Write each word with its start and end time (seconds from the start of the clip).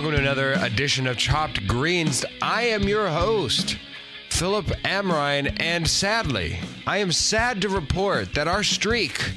welcome 0.00 0.16
to 0.16 0.22
another 0.22 0.52
edition 0.64 1.06
of 1.06 1.18
Chopped 1.18 1.66
Greens. 1.66 2.24
I 2.40 2.62
am 2.62 2.84
your 2.84 3.10
host, 3.10 3.76
Philip 4.30 4.64
Amrine, 4.82 5.54
and 5.60 5.86
sadly, 5.86 6.58
I 6.86 6.96
am 6.98 7.12
sad 7.12 7.60
to 7.60 7.68
report 7.68 8.32
that 8.32 8.48
our 8.48 8.62
streak, 8.62 9.32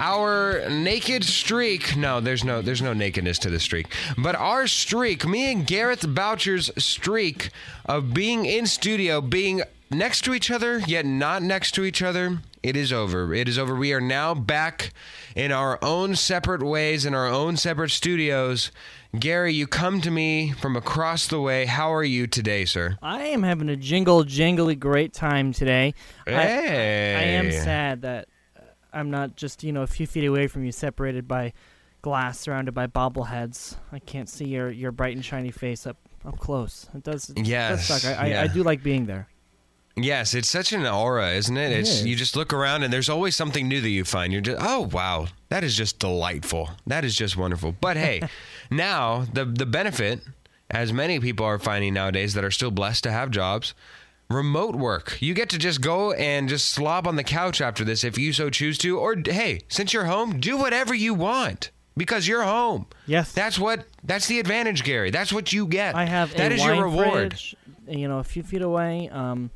our 0.00 0.68
naked 0.68 1.22
streak, 1.22 1.96
no, 1.96 2.18
there's 2.20 2.42
no 2.42 2.60
there's 2.60 2.82
no 2.82 2.92
nakedness 2.92 3.38
to 3.38 3.50
the 3.50 3.60
streak, 3.60 3.86
but 4.18 4.34
our 4.34 4.66
streak, 4.66 5.24
me 5.28 5.52
and 5.52 5.64
Gareth 5.64 6.04
Boucher's 6.12 6.72
streak 6.76 7.50
of 7.84 8.12
being 8.12 8.46
in 8.46 8.66
studio, 8.66 9.20
being 9.20 9.62
next 9.92 10.22
to 10.24 10.34
each 10.34 10.50
other 10.50 10.80
yet 10.80 11.06
not 11.06 11.40
next 11.40 11.70
to 11.76 11.84
each 11.84 12.02
other, 12.02 12.40
it 12.62 12.76
is 12.76 12.92
over. 12.92 13.32
It 13.34 13.48
is 13.48 13.58
over. 13.58 13.74
We 13.74 13.92
are 13.92 14.00
now 14.00 14.34
back 14.34 14.92
in 15.34 15.50
our 15.52 15.78
own 15.82 16.14
separate 16.16 16.62
ways 16.62 17.04
in 17.06 17.14
our 17.14 17.26
own 17.26 17.56
separate 17.56 17.90
studios. 17.90 18.70
Gary, 19.18 19.52
you 19.54 19.66
come 19.66 20.00
to 20.02 20.10
me 20.10 20.52
from 20.52 20.76
across 20.76 21.26
the 21.26 21.40
way. 21.40 21.66
How 21.66 21.92
are 21.92 22.04
you 22.04 22.26
today, 22.26 22.64
sir? 22.64 22.96
I 23.02 23.22
am 23.24 23.42
having 23.42 23.68
a 23.68 23.76
jingle 23.76 24.22
jingly 24.24 24.76
great 24.76 25.12
time 25.12 25.52
today. 25.52 25.94
I, 26.26 26.30
Hey. 26.32 27.16
I 27.16 27.22
am 27.38 27.50
sad 27.50 28.02
that 28.02 28.28
uh, 28.56 28.60
I'm 28.92 29.10
not 29.10 29.36
just 29.36 29.64
you 29.64 29.72
know 29.72 29.82
a 29.82 29.86
few 29.88 30.06
feet 30.06 30.24
away 30.26 30.46
from 30.46 30.64
you, 30.64 30.70
separated 30.70 31.26
by 31.26 31.52
glass, 32.02 32.38
surrounded 32.38 32.72
by 32.72 32.86
bobbleheads. 32.86 33.76
I 33.90 33.98
can't 33.98 34.28
see 34.28 34.46
your 34.46 34.70
your 34.70 34.92
bright 34.92 35.16
and 35.16 35.24
shiny 35.24 35.50
face 35.50 35.86
up 35.86 35.96
up 36.24 36.38
close. 36.38 36.86
It 36.94 37.02
does. 37.02 37.30
It 37.30 37.46
Yes, 37.46 37.88
does 37.88 38.02
suck. 38.02 38.18
I, 38.18 38.26
yeah. 38.28 38.40
I, 38.42 38.44
I 38.44 38.46
do 38.48 38.62
like 38.62 38.82
being 38.82 39.06
there. 39.06 39.26
Yes, 40.02 40.34
it's 40.34 40.48
such 40.50 40.72
an 40.72 40.86
aura, 40.86 41.30
isn't 41.32 41.56
it? 41.56 41.72
It 41.72 41.80
It's 41.80 41.90
is. 41.90 42.06
you 42.06 42.16
just 42.16 42.36
look 42.36 42.52
around 42.52 42.82
and 42.82 42.92
there's 42.92 43.08
always 43.08 43.36
something 43.36 43.68
new 43.68 43.80
that 43.80 43.88
you 43.88 44.04
find. 44.04 44.32
You're 44.32 44.42
just 44.42 44.58
oh 44.60 44.88
wow, 44.92 45.26
that 45.48 45.64
is 45.64 45.76
just 45.76 45.98
delightful. 45.98 46.70
That 46.86 47.04
is 47.04 47.14
just 47.16 47.36
wonderful. 47.36 47.74
But 47.80 47.96
hey, 47.96 48.22
now 48.70 49.26
the 49.32 49.44
the 49.44 49.66
benefit, 49.66 50.20
as 50.70 50.92
many 50.92 51.18
people 51.20 51.44
are 51.46 51.58
finding 51.58 51.94
nowadays 51.94 52.34
that 52.34 52.44
are 52.44 52.50
still 52.50 52.70
blessed 52.70 53.04
to 53.04 53.10
have 53.12 53.30
jobs, 53.30 53.74
remote 54.28 54.76
work. 54.76 55.18
You 55.20 55.34
get 55.34 55.48
to 55.50 55.58
just 55.58 55.80
go 55.80 56.12
and 56.12 56.48
just 56.48 56.68
slob 56.68 57.06
on 57.06 57.16
the 57.16 57.24
couch 57.24 57.60
after 57.60 57.84
this 57.84 58.04
if 58.04 58.16
you 58.18 58.32
so 58.32 58.50
choose 58.50 58.78
to. 58.78 58.98
Or 58.98 59.16
hey, 59.24 59.60
since 59.68 59.92
you're 59.92 60.04
home, 60.06 60.38
do 60.40 60.56
whatever 60.56 60.94
you 60.94 61.14
want. 61.14 61.70
Because 61.96 62.26
you're 62.26 62.44
home. 62.44 62.86
Yes. 63.06 63.32
That's 63.32 63.58
what 63.58 63.84
that's 64.04 64.26
the 64.28 64.38
advantage, 64.38 64.84
Gary. 64.84 65.10
That's 65.10 65.32
what 65.32 65.52
you 65.52 65.66
get. 65.66 65.94
I 65.96 66.04
have 66.06 66.32
That 66.36 66.52
is 66.52 66.64
your 66.64 66.84
reward. 66.84 67.32
fridge, 67.32 67.56
you 67.88 68.06
know, 68.08 68.20
a 68.20 68.24
few 68.24 68.42
feet 68.44 68.62
away. 68.62 69.10
Um, 69.10 69.50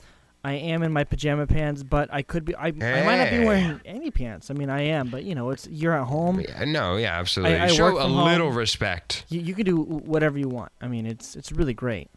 I 0.44 0.52
am 0.54 0.82
in 0.82 0.92
my 0.92 1.04
pajama 1.04 1.46
pants, 1.46 1.82
but 1.82 2.12
I 2.12 2.20
could 2.22 2.44
be. 2.44 2.54
I, 2.54 2.66
I 2.66 2.70
might 2.72 3.16
not 3.16 3.30
be 3.30 3.44
wearing 3.44 3.80
any 3.86 4.10
pants. 4.10 4.50
I 4.50 4.54
mean, 4.54 4.68
I 4.68 4.82
am, 4.82 5.08
but 5.08 5.24
you 5.24 5.34
know, 5.34 5.48
it's 5.50 5.66
you're 5.68 5.94
at 5.94 6.06
home. 6.06 6.40
Yeah, 6.40 6.64
No, 6.66 6.96
yeah, 6.96 7.18
absolutely. 7.18 7.56
I 7.58 7.68
Show 7.68 7.84
work 7.84 7.94
a 7.94 8.02
from 8.02 8.12
home. 8.12 8.24
little 8.28 8.50
respect. 8.52 9.24
You, 9.30 9.40
you 9.40 9.54
can 9.54 9.64
do 9.64 9.76
whatever 9.78 10.38
you 10.38 10.48
want. 10.48 10.70
I 10.82 10.86
mean, 10.88 11.06
it's 11.06 11.34
it's 11.34 11.50
really 11.50 11.72
great. 11.74 12.10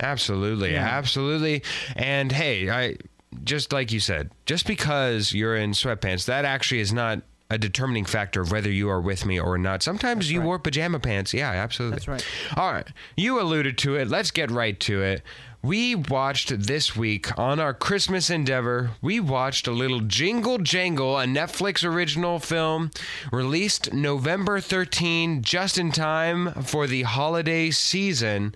Absolutely, 0.00 0.72
Yeah. 0.72 0.82
absolutely. 0.86 1.62
And 1.96 2.32
hey, 2.32 2.68
I 2.68 2.96
just 3.44 3.72
like 3.72 3.92
you 3.92 4.00
said, 4.00 4.30
just 4.46 4.66
because 4.66 5.32
you're 5.32 5.56
in 5.56 5.70
sweatpants, 5.72 6.26
that 6.26 6.44
actually 6.44 6.80
is 6.80 6.92
not 6.92 7.22
a 7.50 7.58
determining 7.58 8.04
factor 8.04 8.40
of 8.40 8.50
whether 8.50 8.70
you 8.70 8.88
are 8.88 9.00
with 9.00 9.24
me 9.24 9.38
or 9.38 9.56
not. 9.58 9.82
Sometimes 9.82 10.30
you 10.30 10.40
right. 10.40 10.46
wore 10.46 10.58
pajama 10.58 10.98
pants. 10.98 11.32
Yeah, 11.32 11.50
absolutely. 11.50 11.96
That's 11.96 12.08
right. 12.08 12.26
All 12.56 12.72
right, 12.72 12.88
you 13.16 13.40
alluded 13.40 13.78
to 13.78 13.96
it. 13.96 14.08
Let's 14.08 14.30
get 14.30 14.50
right 14.50 14.78
to 14.80 15.02
it. 15.02 15.22
We 15.64 15.94
watched 15.94 16.66
this 16.66 16.94
week 16.94 17.38
on 17.38 17.58
our 17.58 17.72
Christmas 17.72 18.28
endeavor. 18.28 18.90
We 19.00 19.18
watched 19.18 19.66
a 19.66 19.70
little 19.70 20.00
Jingle 20.00 20.58
Jangle, 20.58 21.18
a 21.18 21.24
Netflix 21.24 21.82
original 21.82 22.38
film 22.38 22.90
released 23.32 23.90
November 23.94 24.60
13, 24.60 25.40
just 25.40 25.78
in 25.78 25.90
time 25.90 26.52
for 26.64 26.86
the 26.86 27.04
holiday 27.04 27.70
season. 27.70 28.54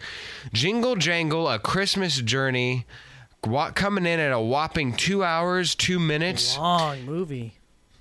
Jingle 0.53 0.97
Jangle, 0.97 1.49
a 1.49 1.59
Christmas 1.59 2.21
journey, 2.21 2.84
coming 3.75 4.05
in 4.05 4.21
at 4.21 4.32
a 4.32 4.38
whopping 4.38 4.93
two 4.93 5.25
hours, 5.25 5.75
two 5.75 5.99
minutes. 5.99 6.59
Long 6.59 7.06
movie. 7.06 7.57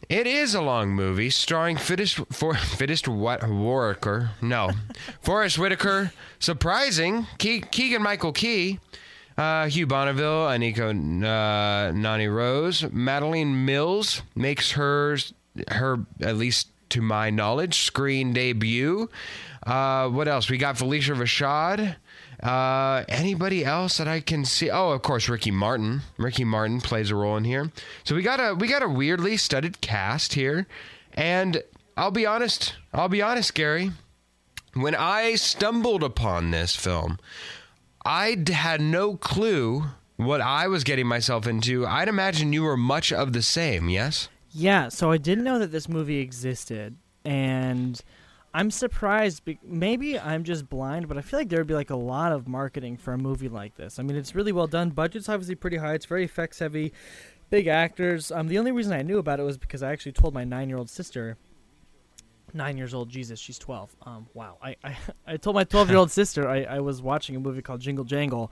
It 0.09 0.25
is 0.25 0.55
a 0.55 0.61
long 0.61 0.91
movie 0.91 1.29
starring 1.29 1.75
fittest 1.75 2.15
for 2.31 2.53
fittest 2.55 3.07
what 3.09 3.41
Warwicker. 3.41 4.29
No, 4.41 4.71
Forest 5.21 5.59
Whitaker. 5.59 6.11
Surprising. 6.39 7.23
Ke- 7.37 7.69
Keegan 7.71 8.01
Michael 8.01 8.31
Key. 8.31 8.79
Uh, 9.37 9.67
Hugh 9.67 9.85
Bonneville, 9.85 10.47
Aniko 10.47 10.89
uh, 10.89 11.91
Noni 11.91 12.27
Rose, 12.27 12.81
Madalen 12.83 13.65
Mills 13.65 14.23
makes 14.33 14.71
her 14.71 15.17
her 15.67 15.99
at 16.21 16.37
least 16.37 16.69
to 16.89 17.01
my 17.01 17.29
knowledge 17.29 17.81
screen 17.81 18.33
debut. 18.33 19.09
Uh, 19.65 20.07
what 20.09 20.27
else? 20.29 20.49
We 20.49 20.57
got 20.57 20.75
Phylicia 20.77 21.15
Rashad. 21.15 21.97
Uh, 22.41 23.03
anybody 23.09 23.65
else 23.65 23.97
that 23.97 24.07
I 24.07 24.19
can 24.19 24.45
see? 24.45 24.69
Oh, 24.69 24.91
of 24.91 25.01
course, 25.01 25.27
Ricky 25.27 25.51
Martin. 25.51 26.01
Ricky 26.17 26.43
Martin 26.43 26.81
plays 26.81 27.09
a 27.09 27.15
role 27.15 27.35
in 27.37 27.43
here. 27.43 27.71
So 28.03 28.15
we 28.15 28.21
got 28.21 28.39
a 28.39 28.53
we 28.53 28.67
got 28.67 28.83
a 28.83 28.89
weirdly 28.89 29.37
studded 29.37 29.81
cast 29.81 30.33
here, 30.33 30.67
and 31.13 31.63
I'll 31.95 32.11
be 32.11 32.25
honest. 32.25 32.75
I'll 32.93 33.09
be 33.09 33.21
honest, 33.21 33.53
Gary. 33.55 33.91
When 34.73 34.93
I 34.93 35.35
stumbled 35.35 36.03
upon 36.03 36.51
this 36.51 36.75
film, 36.75 37.17
I 38.05 38.37
had 38.47 38.81
no 38.81 39.17
clue 39.17 39.85
what 40.17 40.39
I 40.39 40.67
was 40.67 40.83
getting 40.83 41.07
myself 41.07 41.47
into. 41.47 41.87
I'd 41.87 42.07
imagine 42.07 42.53
you 42.53 42.63
were 42.63 42.77
much 42.77 43.11
of 43.11 43.33
the 43.33 43.41
same. 43.41 43.89
Yes. 43.89 44.29
Yeah, 44.51 44.89
so 44.89 45.11
I 45.11 45.17
didn't 45.17 45.43
know 45.43 45.59
that 45.59 45.71
this 45.71 45.89
movie 45.89 46.19
existed, 46.19 46.97
and 47.25 47.99
I'm 48.57 48.71
surprised. 48.71 49.45
Be- 49.45 49.59
maybe 49.63 50.19
I'm 50.19 50.43
just 50.43 50.67
blind, 50.67 51.07
but 51.07 51.15
I 51.15 51.21
feel 51.21 51.37
like 51.37 51.47
there 51.47 51.59
would 51.59 51.67
be 51.67 51.75
like 51.75 51.91
a 51.91 51.95
lot 51.95 52.31
of 52.31 52.47
marketing 52.47 52.97
for 52.97 53.13
a 53.13 53.17
movie 53.17 53.49
like 53.49 53.75
this. 53.75 53.99
I 53.99 54.01
mean, 54.01 54.17
it's 54.17 54.33
really 54.33 54.51
well 54.51 54.65
done. 54.65 54.89
Budget's 54.89 55.29
obviously 55.29 55.53
pretty 55.53 55.77
high. 55.77 55.93
It's 55.93 56.07
very 56.07 56.23
effects 56.23 56.57
heavy. 56.57 56.91
Big 57.51 57.67
actors. 57.67 58.31
Um, 58.31 58.47
the 58.47 58.57
only 58.57 58.71
reason 58.71 58.93
I 58.93 59.03
knew 59.03 59.19
about 59.19 59.39
it 59.39 59.43
was 59.43 59.59
because 59.59 59.83
I 59.83 59.91
actually 59.91 60.13
told 60.13 60.33
my 60.33 60.43
nine 60.43 60.69
year 60.69 60.79
old 60.79 60.89
sister. 60.89 61.37
Nine 62.51 62.77
years 62.77 62.95
old, 62.95 63.09
Jesus, 63.09 63.39
she's 63.39 63.59
twelve. 63.59 63.95
Um, 64.01 64.25
wow. 64.33 64.57
I, 64.59 64.75
I, 64.83 64.97
I 65.27 65.37
told 65.37 65.55
my 65.55 65.63
twelve 65.63 65.89
year 65.89 65.99
old 65.99 66.09
sister 66.19 66.49
I, 66.49 66.63
I 66.63 66.79
was 66.79 66.99
watching 66.99 67.35
a 67.35 67.39
movie 67.39 67.61
called 67.61 67.81
Jingle 67.81 68.05
Jangle, 68.05 68.51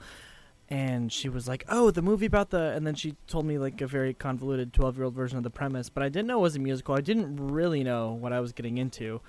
and 0.70 1.12
she 1.12 1.30
was 1.30 1.48
like, 1.48 1.66
"Oh, 1.68 1.90
the 1.90 2.04
movie 2.04 2.28
about 2.28 2.52
the," 2.52 2.74
and 2.76 2.86
then 2.86 2.94
she 2.94 3.16
told 3.26 3.48
me 3.48 3.58
like 3.58 3.82
a 3.82 3.88
very 3.88 4.14
convoluted 4.14 4.72
twelve-year-old 4.72 5.16
version 5.16 5.40
of 5.40 5.44
the 5.44 5.50
premise. 5.50 5.90
But 5.90 6.04
I 6.04 6.10
didn't 6.10 6.28
know 6.28 6.38
it 6.38 6.44
was 6.44 6.58
a 6.58 6.60
musical. 6.60 6.94
I 6.94 7.02
didn't 7.02 7.38
really 7.38 7.84
know 7.84 8.14
what 8.14 8.34
I 8.34 8.40
was 8.40 8.52
getting 8.54 8.78
into, 8.78 9.20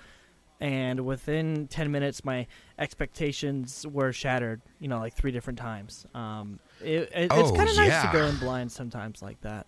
and 0.59 1.05
within 1.05 1.67
ten 1.67 1.91
minutes, 1.91 2.23
my 2.25 2.47
expectations 2.79 3.85
were 3.87 4.11
shattered. 4.11 4.61
You 4.79 4.87
know, 4.87 4.99
like 4.99 5.13
three 5.13 5.31
different 5.31 5.59
times. 5.59 6.05
Um, 6.13 6.59
it, 6.81 6.87
it, 6.87 7.11
it's 7.13 7.33
Oh, 7.33 7.53
kind 7.55 7.69
of 7.69 7.75
nice 7.75 7.87
yeah. 7.89 8.11
to 8.11 8.17
go 8.17 8.25
in 8.25 8.37
blind 8.37 8.71
sometimes 8.71 9.21
like 9.21 9.39
that. 9.41 9.67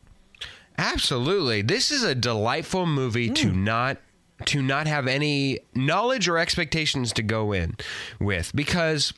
Absolutely. 0.78 1.62
This 1.62 1.92
is 1.92 2.04
a 2.04 2.16
delightful 2.16 2.86
movie 2.86 3.30
to 3.30 3.52
not 3.52 3.98
to 4.46 4.62
not 4.62 4.88
have 4.88 5.06
any 5.08 5.60
knowledge 5.76 6.30
or 6.30 6.38
expectations 6.38 7.12
to 7.14 7.22
go 7.22 7.52
in 7.52 7.76
with 8.22 8.56
because 8.56 9.14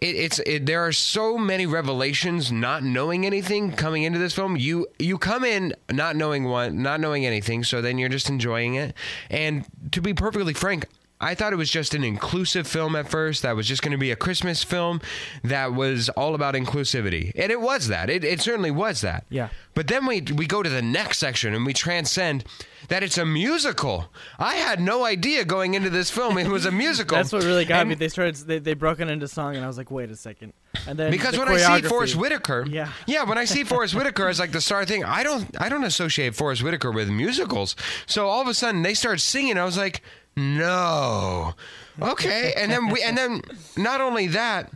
it, 0.00 0.16
it's 0.16 0.38
it, 0.40 0.66
there 0.66 0.86
are 0.86 0.92
so 0.92 1.36
many 1.36 1.66
revelations 1.66 2.50
not 2.50 2.82
knowing 2.82 3.26
anything 3.26 3.72
coming 3.72 4.02
into 4.02 4.18
this 4.18 4.32
film. 4.32 4.56
You 4.56 4.86
you 4.98 5.18
come 5.18 5.44
in 5.44 5.74
not 5.90 6.16
knowing 6.16 6.44
one 6.44 6.82
not 6.82 7.00
knowing 7.00 7.26
anything 7.26 7.64
so 7.64 7.80
then 7.80 7.98
you're 7.98 8.08
just 8.08 8.28
enjoying 8.28 8.74
it. 8.74 8.94
And 9.28 9.64
to 9.92 10.00
be 10.00 10.14
perfectly 10.14 10.54
frank 10.54 10.86
I 11.20 11.34
thought 11.34 11.52
it 11.52 11.56
was 11.56 11.70
just 11.70 11.94
an 11.94 12.02
inclusive 12.04 12.66
film 12.66 12.96
at 12.96 13.08
first. 13.10 13.42
That 13.42 13.54
was 13.56 13.66
just 13.68 13.82
going 13.82 13.92
to 13.92 13.98
be 13.98 14.10
a 14.10 14.16
Christmas 14.16 14.64
film 14.64 15.00
that 15.44 15.74
was 15.74 16.08
all 16.10 16.34
about 16.34 16.54
inclusivity, 16.54 17.32
and 17.36 17.52
it 17.52 17.60
was 17.60 17.88
that. 17.88 18.08
It, 18.08 18.24
it 18.24 18.40
certainly 18.40 18.70
was 18.70 19.00
that. 19.02 19.26
Yeah. 19.28 19.48
But 19.74 19.86
then 19.88 20.06
we 20.06 20.20
we 20.34 20.46
go 20.46 20.62
to 20.62 20.68
the 20.70 20.82
next 20.82 21.18
section 21.18 21.54
and 21.54 21.64
we 21.64 21.72
transcend 21.72 22.44
that 22.88 23.02
it's 23.02 23.18
a 23.18 23.24
musical. 23.26 24.10
I 24.38 24.56
had 24.56 24.80
no 24.80 25.04
idea 25.04 25.44
going 25.44 25.74
into 25.74 25.90
this 25.90 26.10
film 26.10 26.38
it 26.38 26.48
was 26.48 26.66
a 26.66 26.72
musical. 26.72 27.16
That's 27.18 27.32
what 27.32 27.44
really 27.44 27.64
got 27.64 27.80
And 27.80 27.90
me. 27.90 27.94
They 27.94 28.08
started 28.08 28.34
they 28.36 28.58
they 28.58 28.74
broke 28.74 29.00
it 29.00 29.08
into 29.08 29.28
song, 29.28 29.54
and 29.56 29.64
I 29.64 29.68
was 29.68 29.78
like, 29.78 29.90
wait 29.90 30.10
a 30.10 30.16
second. 30.16 30.52
And 30.86 30.98
then 30.98 31.10
because 31.10 31.34
the 31.34 31.40
when 31.40 31.48
I 31.48 31.80
see 31.80 31.86
Forest 31.86 32.16
Whitaker, 32.16 32.64
Yeah. 32.68 32.90
yeah, 33.06 33.24
when 33.24 33.38
I 33.38 33.44
see 33.44 33.64
Forest 33.74 33.94
Whitaker 33.94 34.28
as 34.28 34.38
like 34.40 34.52
the 34.52 34.60
star 34.60 34.84
thing, 34.84 35.04
I 35.04 35.22
don't 35.22 35.46
I 35.60 35.68
don't 35.68 35.84
associate 35.84 36.34
Forest 36.34 36.62
Whitaker 36.62 36.90
with 36.90 37.08
musicals. 37.08 37.76
So 38.06 38.26
all 38.28 38.40
of 38.40 38.48
a 38.48 38.54
sudden 38.54 38.82
they 38.82 38.94
start 38.94 39.20
singing. 39.20 39.56
I 39.58 39.64
was 39.64 39.76
like, 39.76 40.02
no, 40.36 41.54
okay. 42.00 42.54
And 42.56 42.70
then 42.70 42.88
we 42.88 43.02
and 43.02 43.16
then 43.16 43.42
not 43.76 44.00
only 44.00 44.26
that, 44.28 44.70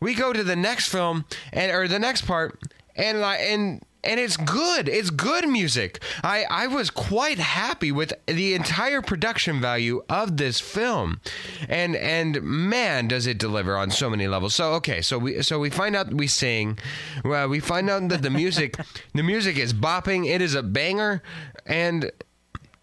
we 0.00 0.14
go 0.14 0.32
to 0.32 0.44
the 0.44 0.56
next 0.56 0.88
film 0.88 1.24
and 1.52 1.72
or 1.72 1.88
the 1.88 1.98
next 1.98 2.22
part, 2.22 2.58
and 2.94 3.20
like 3.20 3.40
and. 3.40 3.82
And 4.04 4.20
it's 4.20 4.36
good. 4.36 4.88
It's 4.88 5.10
good 5.10 5.48
music. 5.48 6.00
I, 6.22 6.44
I 6.48 6.68
was 6.68 6.90
quite 6.90 7.38
happy 7.38 7.90
with 7.90 8.12
the 8.26 8.54
entire 8.54 9.02
production 9.02 9.60
value 9.60 10.04
of 10.08 10.36
this 10.36 10.60
film, 10.60 11.20
and 11.68 11.96
and 11.96 12.40
man, 12.40 13.08
does 13.08 13.26
it 13.26 13.36
deliver 13.36 13.76
on 13.76 13.90
so 13.90 14.08
many 14.08 14.28
levels. 14.28 14.54
So 14.54 14.74
okay, 14.74 15.02
so 15.02 15.18
we 15.18 15.42
so 15.42 15.58
we 15.58 15.70
find 15.70 15.96
out 15.96 16.14
we 16.14 16.28
sing, 16.28 16.78
well, 17.24 17.48
we 17.48 17.58
find 17.58 17.90
out 17.90 18.08
that 18.10 18.22
the 18.22 18.30
music 18.30 18.76
the 19.12 19.24
music 19.24 19.56
is 19.58 19.72
bopping. 19.74 20.24
It 20.32 20.40
is 20.40 20.54
a 20.54 20.62
banger, 20.62 21.20
and 21.64 22.12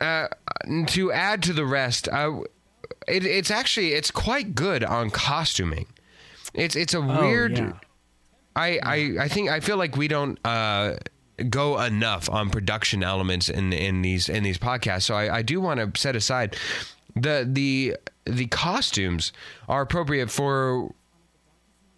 uh, 0.04 0.28
to 0.88 1.12
add 1.12 1.42
to 1.44 1.54
the 1.54 1.66
rest, 1.66 2.10
uh, 2.10 2.42
it, 3.08 3.26
it's 3.26 3.52
actually 3.52 3.94
it's 3.94 4.12
quite 4.12 4.56
good 4.56 4.84
on 4.84 5.10
costuming. 5.10 5.88
It's 6.54 6.76
it's 6.76 6.94
a 6.94 7.02
weird. 7.02 7.60
Oh, 7.60 7.64
yeah. 7.64 7.74
I, 8.56 8.80
I 8.84 8.96
I 9.22 9.28
think 9.28 9.50
I 9.50 9.60
feel 9.60 9.78
like 9.78 9.98
we 9.98 10.08
don't 10.08 10.38
uh, 10.46 10.96
go 11.50 11.80
enough 11.80 12.30
on 12.30 12.50
production 12.50 13.04
elements 13.04 13.50
in 13.50 13.74
in 13.74 14.02
these 14.02 14.30
in 14.30 14.44
these 14.44 14.58
podcasts. 14.58 15.04
So 15.04 15.16
I, 15.16 15.38
I 15.38 15.42
do 15.42 15.60
want 15.60 15.80
to 15.80 16.00
set 16.00 16.16
aside 16.16 16.56
the 17.16 17.48
the 17.50 17.98
the 18.26 18.46
costumes 18.48 19.34
are 19.68 19.82
appropriate 19.82 20.30
for 20.30 20.94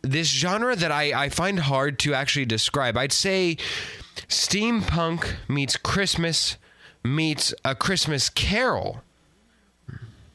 this 0.01 0.28
genre 0.28 0.75
that 0.75 0.92
I, 0.92 1.25
I 1.25 1.30
find 1.30 1.60
hard 1.60 2.00
to 2.00 2.13
actually 2.13 2.46
describe. 2.46 2.96
I'd 2.98 3.12
say 3.12 3.58
steampunk 4.30 5.36
meets 5.48 5.78
Christmas 5.78 6.58
meets 7.06 7.54
a 7.63 7.75
Christmas 7.75 8.30
Carol. 8.30 9.02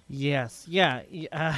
Yes, 0.09 0.67
yeah. 0.69 1.03
Uh, 1.31 1.57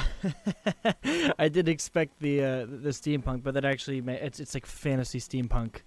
I 1.39 1.49
did 1.49 1.67
expect 1.67 2.19
the 2.19 2.43
uh, 2.43 2.65
the 2.65 2.89
steampunk, 2.89 3.41
but 3.41 3.55
that 3.55 3.65
actually 3.65 3.97
it's 3.99 4.39
it's 4.39 4.53
like 4.53 4.67
fantasy 4.67 5.19
steampunk 5.19 5.77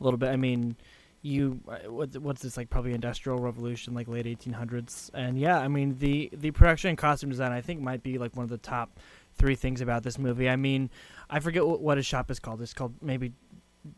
a 0.00 0.04
little 0.04 0.16
bit. 0.16 0.30
I 0.30 0.36
mean, 0.36 0.76
you 1.20 1.60
uh, 1.68 1.90
what, 1.90 2.16
what's 2.16 2.40
this 2.40 2.56
like? 2.56 2.70
Probably 2.70 2.94
industrial 2.94 3.38
revolution, 3.38 3.92
like 3.92 4.08
late 4.08 4.24
1800s. 4.24 5.10
And 5.12 5.38
yeah, 5.38 5.58
I 5.58 5.68
mean 5.68 5.98
the 5.98 6.30
the 6.32 6.50
production 6.50 6.90
and 6.90 6.98
costume 6.98 7.28
design 7.28 7.52
I 7.52 7.60
think 7.60 7.82
might 7.82 8.02
be 8.02 8.16
like 8.16 8.34
one 8.34 8.44
of 8.44 8.50
the 8.50 8.58
top 8.58 8.98
three 9.34 9.54
things 9.54 9.82
about 9.82 10.02
this 10.02 10.18
movie. 10.18 10.48
I 10.48 10.56
mean, 10.56 10.88
I 11.28 11.40
forget 11.40 11.66
what, 11.66 11.82
what 11.82 11.98
his 11.98 12.06
shop 12.06 12.30
is 12.30 12.38
called. 12.38 12.62
It's 12.62 12.72
called 12.72 12.94
maybe 13.02 13.32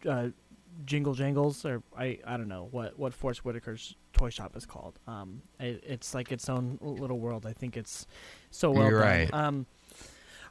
uh, 0.08 0.28
Jingle 0.84 1.14
Jangles, 1.14 1.64
or 1.64 1.82
I 1.96 2.18
I 2.26 2.36
don't 2.36 2.48
know 2.48 2.68
what 2.70 2.98
what 2.98 3.14
Forest 3.14 3.40
Whitaker's 3.44 3.94
toy 4.12 4.28
shop 4.30 4.56
is 4.56 4.66
called. 4.66 4.98
Um, 5.06 5.42
it, 5.60 5.82
it's 5.86 6.14
like 6.14 6.32
its 6.32 6.48
own 6.48 6.78
little 6.80 7.18
world. 7.18 7.46
I 7.46 7.52
think 7.52 7.76
it's 7.76 8.06
so 8.50 8.70
well 8.70 8.88
You're 8.90 9.00
done. 9.00 9.08
right. 9.08 9.34
Um, 9.34 9.66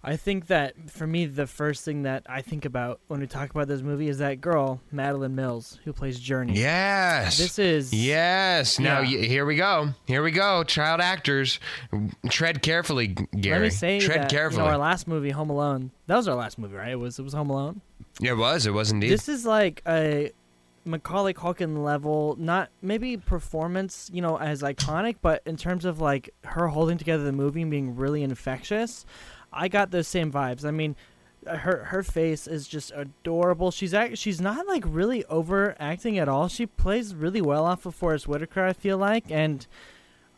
I 0.08 0.18
think 0.18 0.48
that 0.48 0.92
for 0.92 1.08
me, 1.08 1.26
the 1.26 1.48
first 1.48 1.84
thing 1.84 2.04
that 2.04 2.28
I 2.30 2.44
think 2.44 2.66
about 2.66 3.00
when 3.08 3.22
we 3.22 3.26
talk 3.28 3.50
about 3.50 3.68
this 3.68 3.82
movie 3.82 4.08
is 4.08 4.20
that 4.20 4.40
girl, 4.40 4.80
Madalen 4.94 5.32
Mills, 5.32 5.80
who 5.84 5.94
plays 5.94 6.20
Journey. 6.20 6.54
Yes. 6.54 7.40
This 7.40 7.58
is 7.58 7.92
Yes. 7.92 8.78
Now 8.78 9.00
Yeah. 9.00 9.20
y- 9.22 9.26
here 9.26 9.46
we 9.48 9.56
go. 9.56 9.96
Here 10.06 10.22
we 10.22 10.30
go. 10.30 10.64
Child 10.64 11.02
actors, 11.02 11.60
tread 12.30 12.62
carefully, 12.62 13.08
Gary. 13.40 13.60
Let 13.60 13.62
me 13.64 13.70
say 13.72 14.00
tread 14.00 14.22
that 14.24 14.30
carefully. 14.30 14.62
you 14.62 14.68
know 14.68 14.72
our 14.74 14.78
last 14.78 15.08
movie, 15.08 15.32
Home 15.32 15.50
Alone. 15.50 15.90
That 16.06 16.18
was 16.18 16.28
our 16.28 16.36
last 16.36 16.60
movie, 16.60 16.76
right? 16.76 16.92
It 16.92 17.00
was 17.00 17.18
it 17.18 17.24
was 17.24 17.34
Home 17.34 17.50
Alone. 17.50 17.82
It 18.22 18.34
was. 18.34 18.66
It 18.66 18.72
was 18.72 18.92
indeed. 18.92 19.12
This 19.12 19.28
is 19.28 19.46
like 19.46 19.82
a 19.88 20.32
Macaulay 20.86 21.34
Culkin 21.34 21.84
level, 21.84 22.36
not 22.40 22.70
maybe 22.82 23.18
performance, 23.18 24.10
you 24.14 24.22
know, 24.22 24.38
as 24.38 24.62
iconic, 24.62 25.18
but 25.22 25.42
in 25.46 25.58
terms 25.58 25.84
of 25.84 26.00
like 26.00 26.30
her 26.44 26.68
holding 26.68 26.98
together 26.98 27.24
the 27.24 27.32
movie 27.32 27.64
and 27.64 27.72
being 27.72 27.96
really 27.96 28.24
infectious, 28.24 29.06
I 29.52 29.68
got 29.68 29.92
those 29.92 30.08
same 30.08 30.32
vibes. 30.32 30.64
I 30.64 30.72
mean, 30.72 30.96
her 31.48 31.86
her 31.86 32.04
face 32.04 32.48
is 32.48 32.68
just 32.68 32.92
adorable. 32.96 33.72
She's 33.72 33.94
act, 33.94 34.18
she's 34.18 34.40
not 34.40 34.68
like 34.68 34.84
really 34.88 35.26
overacting 35.26 36.18
at 36.18 36.30
all. 36.30 36.48
She 36.48 36.66
plays 36.66 37.14
really 37.14 37.42
well 37.42 37.66
off 37.66 37.86
of 37.86 37.96
Forest 37.96 38.28
Whitaker, 38.28 38.64
I 38.64 38.74
feel 38.74 38.98
like, 38.98 39.30
and 39.30 39.66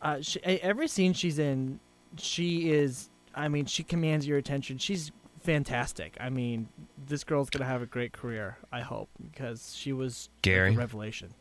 uh, 0.02 0.20
she, 0.20 0.40
every 0.40 0.88
scene 0.88 1.12
she's 1.12 1.38
in, 1.38 1.80
she 2.16 2.70
is. 2.70 3.10
I 3.34 3.48
mean, 3.48 3.66
she 3.66 3.84
commands 3.84 4.26
your 4.26 4.38
attention. 4.38 4.78
She's 4.78 5.12
fantastic. 5.40 6.16
I 6.20 6.30
mean, 6.30 6.68
this 7.06 7.24
girl's 7.24 7.50
gonna 7.50 7.64
have 7.66 7.82
a 7.82 7.86
great 7.86 8.12
career. 8.12 8.58
I 8.72 8.80
hope 8.80 9.08
because 9.32 9.74
she 9.74 9.92
was 9.92 10.28
Gary? 10.42 10.74
a 10.74 10.78
revelation. 10.78 11.34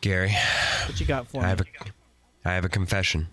Gary, 0.00 0.32
What 0.86 0.98
you 0.98 1.06
got 1.06 1.28
for 1.28 1.38
I 1.38 1.42
me? 1.44 1.48
have 1.50 1.60
a, 1.60 1.64
I 2.44 2.52
have 2.54 2.64
a 2.64 2.68
confession. 2.68 3.28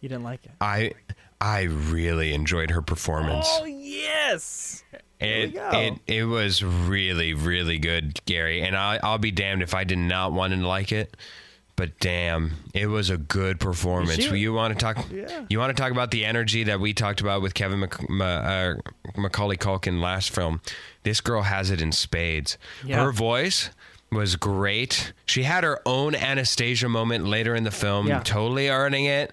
you 0.00 0.08
didn't 0.08 0.24
like 0.24 0.44
it. 0.46 0.52
I, 0.60 0.92
I 1.40 1.62
really 1.64 2.32
enjoyed 2.32 2.70
her 2.70 2.80
performance. 2.82 3.46
Oh 3.50 3.64
yes. 3.66 4.82
It, 5.22 5.54
it 5.54 5.98
it 6.06 6.24
was 6.24 6.62
really 6.64 7.34
really 7.34 7.76
good, 7.78 8.18
Gary, 8.24 8.62
and 8.62 8.74
I 8.74 8.98
I'll 9.02 9.18
be 9.18 9.30
damned 9.30 9.62
if 9.62 9.74
I 9.74 9.84
did 9.84 9.98
not 9.98 10.32
want 10.32 10.54
to 10.54 10.66
like 10.66 10.92
it. 10.92 11.14
But 11.80 11.98
damn, 11.98 12.56
it 12.74 12.88
was 12.88 13.08
a 13.08 13.16
good 13.16 13.58
performance. 13.58 14.22
She- 14.22 14.36
you 14.36 14.52
want 14.52 14.78
to 14.78 14.78
talk? 14.78 15.02
Yeah. 15.10 15.46
You 15.48 15.58
want 15.58 15.74
to 15.74 15.82
talk 15.82 15.92
about 15.92 16.10
the 16.10 16.26
energy 16.26 16.64
that 16.64 16.78
we 16.78 16.92
talked 16.92 17.22
about 17.22 17.40
with 17.40 17.54
Kevin 17.54 17.80
Mc, 17.80 18.06
Ma- 18.10 18.24
uh, 18.26 18.74
Macaulay 19.16 19.56
Culkin 19.56 19.98
last 19.98 20.28
film? 20.30 20.60
This 21.04 21.22
girl 21.22 21.40
has 21.40 21.70
it 21.70 21.80
in 21.80 21.90
spades. 21.92 22.58
Yeah. 22.84 23.02
Her 23.02 23.12
voice 23.12 23.70
was 24.12 24.36
great. 24.36 25.14
She 25.24 25.44
had 25.44 25.64
her 25.64 25.80
own 25.86 26.14
Anastasia 26.14 26.86
moment 26.90 27.24
later 27.26 27.54
in 27.54 27.64
the 27.64 27.70
film, 27.70 28.08
Yeah. 28.08 28.20
totally 28.22 28.68
earning 28.68 29.06
it. 29.06 29.32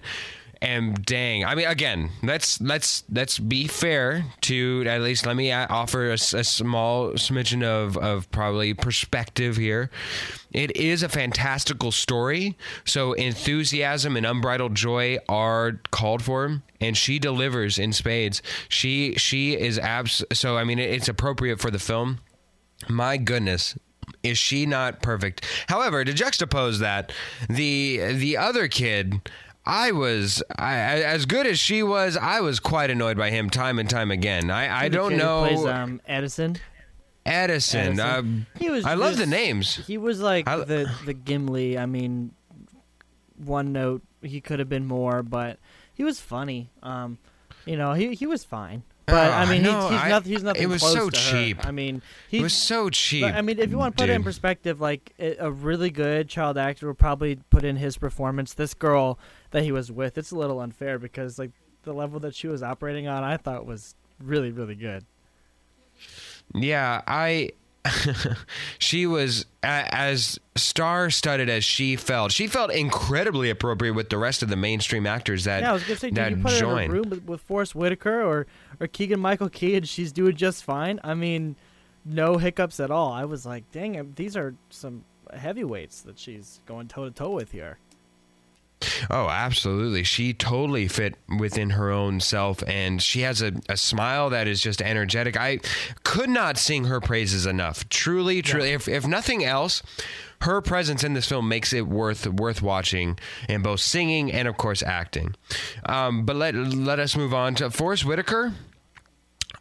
And 0.60 1.04
dang, 1.04 1.44
I 1.44 1.54
mean, 1.54 1.66
again, 1.68 2.10
let's 2.22 2.60
let's 2.60 3.04
let's 3.12 3.38
be 3.38 3.68
fair 3.68 4.24
to 4.42 4.84
at 4.88 5.02
least 5.02 5.24
let 5.24 5.36
me 5.36 5.52
offer 5.52 6.10
a 6.10 6.18
small 6.18 7.10
smidgen 7.12 7.62
of 7.62 7.96
of 7.96 8.28
probably 8.32 8.74
perspective 8.74 9.56
here. 9.56 9.88
It 10.52 10.76
is 10.76 11.04
a 11.04 11.08
fantastical 11.08 11.92
story, 11.92 12.56
so 12.84 13.12
enthusiasm 13.12 14.16
and 14.16 14.26
unbridled 14.26 14.74
joy 14.74 15.18
are 15.28 15.80
called 15.92 16.22
for, 16.22 16.60
and 16.80 16.96
she 16.96 17.20
delivers 17.20 17.78
in 17.78 17.92
spades. 17.92 18.42
She 18.68 19.14
she 19.14 19.56
is 19.56 19.78
abs. 19.78 20.24
So 20.32 20.56
I 20.56 20.64
mean, 20.64 20.80
it's 20.80 21.08
appropriate 21.08 21.60
for 21.60 21.70
the 21.70 21.78
film. 21.78 22.18
My 22.88 23.16
goodness, 23.16 23.76
is 24.22 24.38
she 24.38 24.66
not 24.66 25.02
perfect? 25.02 25.44
However, 25.68 26.04
to 26.04 26.12
juxtapose 26.12 26.78
that, 26.80 27.12
the 27.48 28.12
the 28.14 28.36
other 28.36 28.66
kid, 28.68 29.20
I 29.68 29.92
was 29.92 30.42
I, 30.58 30.72
I- 30.72 31.02
as 31.02 31.26
good 31.26 31.46
as 31.46 31.58
she 31.60 31.82
was. 31.82 32.16
I 32.16 32.40
was 32.40 32.58
quite 32.58 32.90
annoyed 32.90 33.16
by 33.18 33.30
him 33.30 33.50
time 33.50 33.78
and 33.78 33.88
time 33.88 34.10
again. 34.10 34.50
I, 34.50 34.84
I 34.84 34.88
don't 34.88 35.16
know 35.16 35.40
Plays 35.46 35.64
um, 35.66 36.00
Edison. 36.06 36.56
Edison. 37.26 37.80
Edison. 37.80 38.00
Um, 38.00 38.46
He 38.58 38.70
was. 38.70 38.86
I 38.86 38.94
love 38.94 39.18
the 39.18 39.26
names. 39.26 39.76
He 39.86 39.98
was 39.98 40.20
like 40.20 40.48
I- 40.48 40.56
the 40.64 40.90
the 41.04 41.12
Gimli. 41.14 41.76
I 41.78 41.84
mean, 41.86 42.32
one 43.36 43.72
note. 43.72 44.02
He 44.22 44.40
could 44.40 44.58
have 44.58 44.68
been 44.68 44.86
more, 44.86 45.22
but 45.22 45.58
he 45.94 46.02
was 46.02 46.20
funny. 46.20 46.70
Um, 46.82 47.18
you 47.66 47.76
know, 47.76 47.92
he 47.92 48.14
he 48.14 48.26
was 48.26 48.44
fine. 48.44 48.82
But 49.06 49.30
I 49.30 49.44
Ah, 49.44 49.50
mean, 49.50 49.62
no, 49.62 49.88
he, 49.88 49.94
he's 49.94 50.02
I- 50.04 50.08
nothing. 50.08 50.32
He's 50.32 50.42
nothing. 50.42 50.62
it 50.62 50.66
was 50.66 50.82
so 50.82 51.08
to 51.08 51.18
her. 51.20 51.30
cheap. 51.32 51.66
I 51.66 51.70
mean, 51.70 51.96
It 51.96 52.02
he 52.38 52.42
was 52.42 52.52
so 52.52 52.90
cheap. 52.90 53.22
But, 53.22 53.34
I 53.34 53.42
mean, 53.42 53.58
if 53.58 53.70
you 53.70 53.78
want 53.78 53.96
to 53.96 54.02
put 54.02 54.10
it 54.10 54.14
in 54.14 54.22
perspective, 54.24 54.80
like 54.80 55.12
a 55.18 55.36
a 55.36 55.50
really 55.50 55.90
good 55.90 56.28
child 56.28 56.58
actor 56.58 56.86
would 56.88 56.98
probably 56.98 57.36
put 57.50 57.64
in 57.64 57.76
his 57.76 57.96
performance. 57.96 58.54
This 58.54 58.74
girl 58.74 59.18
that 59.50 59.62
he 59.62 59.72
was 59.72 59.90
with, 59.90 60.18
it's 60.18 60.30
a 60.30 60.36
little 60.36 60.60
unfair 60.60 60.98
because 60.98 61.38
like 61.38 61.50
the 61.82 61.92
level 61.92 62.20
that 62.20 62.34
she 62.34 62.48
was 62.48 62.62
operating 62.62 63.08
on, 63.08 63.24
I 63.24 63.36
thought 63.36 63.66
was 63.66 63.94
really, 64.20 64.50
really 64.50 64.74
good. 64.74 65.04
Yeah, 66.54 67.02
I. 67.06 67.50
she 68.78 69.06
was 69.06 69.46
as 69.62 70.38
star-studded 70.56 71.48
as 71.48 71.64
she 71.64 71.96
felt. 71.96 72.32
She 72.32 72.46
felt 72.46 72.70
incredibly 72.70 73.48
appropriate 73.48 73.94
with 73.94 74.10
the 74.10 74.18
rest 74.18 74.42
of 74.42 74.50
the 74.50 74.56
mainstream 74.56 75.06
actors 75.06 75.44
that 75.44 75.62
Yeah, 75.62 75.70
I 75.70 75.72
was 75.72 75.84
gonna 75.84 75.96
say, 75.96 76.10
that 76.10 76.28
did 76.28 76.38
you 76.38 76.44
put 76.44 76.52
her 76.52 76.80
in 76.80 76.90
a 76.90 76.92
room 76.92 77.08
with, 77.08 77.24
with 77.24 77.40
Forest 77.40 77.74
Whitaker 77.74 78.20
or 78.22 78.46
or 78.78 78.88
Keegan 78.88 79.20
Michael 79.20 79.48
Key, 79.48 79.76
and 79.76 79.88
she's 79.88 80.12
doing 80.12 80.36
just 80.36 80.64
fine? 80.64 81.00
I 81.02 81.14
mean, 81.14 81.56
no 82.04 82.36
hiccups 82.36 82.78
at 82.80 82.90
all. 82.90 83.12
I 83.12 83.24
was 83.24 83.46
like, 83.46 83.70
dang, 83.70 84.12
these 84.16 84.36
are 84.36 84.54
some 84.70 85.04
heavyweights 85.32 86.02
that 86.02 86.18
she's 86.18 86.60
going 86.66 86.88
toe 86.88 87.04
to 87.04 87.10
toe 87.10 87.30
with 87.30 87.52
here. 87.52 87.78
Oh, 89.10 89.28
absolutely. 89.28 90.04
She 90.04 90.32
totally 90.32 90.88
fit 90.88 91.16
within 91.38 91.70
her 91.70 91.90
own 91.90 92.20
self, 92.20 92.62
and 92.66 93.02
she 93.02 93.22
has 93.22 93.42
a, 93.42 93.52
a 93.68 93.76
smile 93.76 94.30
that 94.30 94.46
is 94.46 94.60
just 94.60 94.80
energetic. 94.80 95.36
I 95.36 95.60
could 96.04 96.30
not 96.30 96.58
sing 96.58 96.84
her 96.84 97.00
praises 97.00 97.46
enough. 97.46 97.88
Truly, 97.88 98.42
truly. 98.42 98.72
If, 98.72 98.86
if 98.88 99.06
nothing 99.06 99.44
else, 99.44 99.82
her 100.42 100.60
presence 100.60 101.02
in 101.02 101.14
this 101.14 101.26
film 101.26 101.48
makes 101.48 101.72
it 101.72 101.86
worth 101.88 102.26
worth 102.26 102.62
watching 102.62 103.18
in 103.48 103.62
both 103.62 103.80
singing 103.80 104.30
and, 104.30 104.46
of 104.46 104.56
course, 104.56 104.82
acting. 104.82 105.34
Um, 105.84 106.24
but 106.24 106.36
let 106.36 106.54
let 106.54 107.00
us 107.00 107.16
move 107.16 107.34
on 107.34 107.56
to 107.56 107.70
Forest 107.70 108.04
Whitaker. 108.04 108.52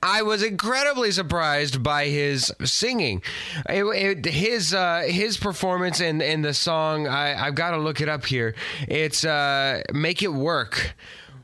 I 0.01 0.21
was 0.21 0.43
incredibly 0.43 1.11
surprised 1.11 1.81
by 1.83 2.05
his 2.05 2.53
singing. 2.63 3.21
It, 3.69 3.83
it- 3.83 4.25
his 4.25 4.73
uh, 4.73 5.03
his 5.07 5.37
performance 5.37 5.99
in, 6.01 6.21
in 6.21 6.41
the 6.41 6.53
song, 6.53 7.07
I, 7.07 7.45
I've 7.47 7.55
got 7.55 7.71
to 7.71 7.77
look 7.77 8.01
it 8.01 8.09
up 8.09 8.25
here. 8.25 8.55
It's 8.87 9.25
uh, 9.25 9.81
"Make 9.93 10.21
It 10.23 10.33
Work." 10.33 10.95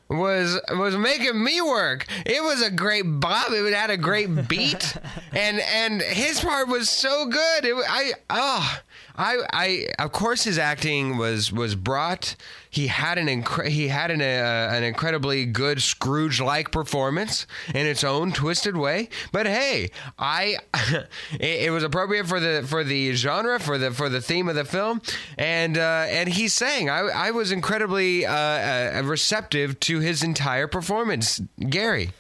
Was 0.09 0.59
was 0.69 0.95
making 0.95 1.41
me 1.43 1.59
work. 1.61 2.05
It 2.25 2.43
was 2.43 2.61
a 2.61 2.69
great 2.69 3.03
bob. 3.03 3.51
It 3.51 3.73
had 3.73 3.89
a 3.89 3.97
great 3.97 4.47
beat, 4.47 4.95
and 5.31 5.59
and 5.59 6.01
his 6.03 6.39
part 6.41 6.67
was 6.67 6.87
so 6.89 7.25
good. 7.25 7.65
It, 7.65 7.75
I 7.89 8.11
oh 8.29 8.79
I, 9.15 9.37
I, 9.51 9.87
of 9.99 10.11
course, 10.11 10.43
his 10.43 10.57
acting 10.57 11.17
was 11.17 11.51
was 11.51 11.75
brought. 11.75 12.35
He 12.69 12.87
had 12.87 13.17
an 13.17 13.27
incre- 13.27 13.67
he 13.67 13.87
had 13.87 14.09
an 14.09 14.21
uh, 14.21 14.69
an 14.75 14.83
incredibly 14.83 15.45
good 15.45 15.81
Scrooge-like 15.81 16.71
performance 16.71 17.45
in 17.69 17.85
its 17.85 18.03
own 18.03 18.31
twisted 18.31 18.75
way. 18.75 19.09
But 19.31 19.45
hey, 19.45 19.91
I, 20.17 20.57
it, 21.39 21.65
it 21.65 21.71
was 21.71 21.83
appropriate 21.83 22.25
for 22.27 22.39
the 22.39 22.65
for 22.67 22.83
the 22.83 23.13
genre 23.13 23.59
for 23.59 23.77
the 23.77 23.91
for 23.91 24.09
the 24.09 24.21
theme 24.21 24.49
of 24.49 24.55
the 24.55 24.65
film, 24.65 25.01
and 25.37 25.77
uh, 25.77 26.05
and 26.09 26.29
he's 26.29 26.53
saying 26.53 26.89
I 26.89 27.01
I 27.01 27.31
was 27.31 27.51
incredibly 27.51 28.25
uh, 28.25 28.33
uh, 28.33 29.01
receptive 29.05 29.79
to 29.81 29.99
his 29.99 30.23
entire 30.23 30.67
performance, 30.67 31.39
Gary. 31.69 32.11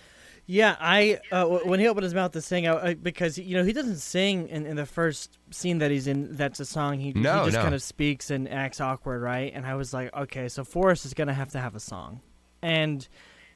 Yeah, 0.45 0.75
I 0.79 1.19
uh, 1.31 1.45
when 1.45 1.79
he 1.79 1.87
opened 1.87 2.03
his 2.03 2.13
mouth 2.13 2.33
to 2.33 2.41
sing, 2.41 2.67
I, 2.67 2.89
I, 2.89 2.93
because 2.95 3.37
you 3.37 3.55
know 3.55 3.63
he 3.63 3.71
doesn't 3.71 3.97
sing 3.97 4.49
in, 4.49 4.65
in 4.65 4.75
the 4.75 4.85
first 4.85 5.37
scene 5.53 5.77
that 5.79 5.91
he's 5.91 6.07
in. 6.07 6.35
That's 6.35 6.59
a 6.59 6.65
song. 6.65 6.99
He, 6.99 7.13
No, 7.13 7.39
he 7.39 7.45
just 7.45 7.55
no. 7.57 7.61
kind 7.63 7.75
of 7.75 7.81
speaks 7.81 8.29
and 8.31 8.49
acts 8.49 8.81
awkward, 8.81 9.21
right? 9.21 9.51
And 9.55 9.65
I 9.65 9.75
was 9.75 9.93
like, 9.93 10.13
okay, 10.15 10.49
so 10.49 10.63
Forest 10.63 11.05
is 11.05 11.13
gonna 11.13 11.33
have 11.33 11.51
to 11.51 11.59
have 11.59 11.75
a 11.75 11.79
song, 11.79 12.21
and 12.61 13.07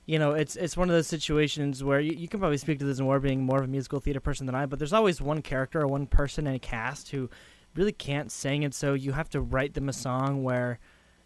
you 0.05 0.17
know 0.19 0.31
it's 0.33 0.55
it's 0.55 0.77
one 0.77 0.89
of 0.89 0.95
those 0.95 1.07
situations 1.07 1.83
where 1.83 1.99
you, 1.99 2.13
you 2.13 2.27
can 2.27 2.39
probably 2.39 2.57
speak 2.57 2.79
to 2.79 2.85
this 2.85 2.99
more 2.99 3.19
being 3.19 3.43
more 3.43 3.59
of 3.59 3.65
a 3.65 3.67
musical 3.67 3.99
theater 3.99 4.19
person 4.21 4.45
than 4.45 4.55
I, 4.55 4.65
but 4.65 4.79
there's 4.79 4.93
always 4.93 5.21
one 5.21 5.41
character 5.41 5.81
or 5.81 5.87
one 5.87 6.07
person 6.07 6.47
in 6.47 6.53
a 6.55 6.59
cast 6.59 7.09
who 7.09 7.29
really 7.75 7.91
can't 7.91 8.31
sing, 8.31 8.63
and 8.63 8.73
so 8.73 8.93
you 8.93 9.11
have 9.11 9.29
to 9.31 9.41
write 9.41 9.73
them 9.73 9.89
a 9.89 9.93
song 9.93 10.43
where 10.43 10.79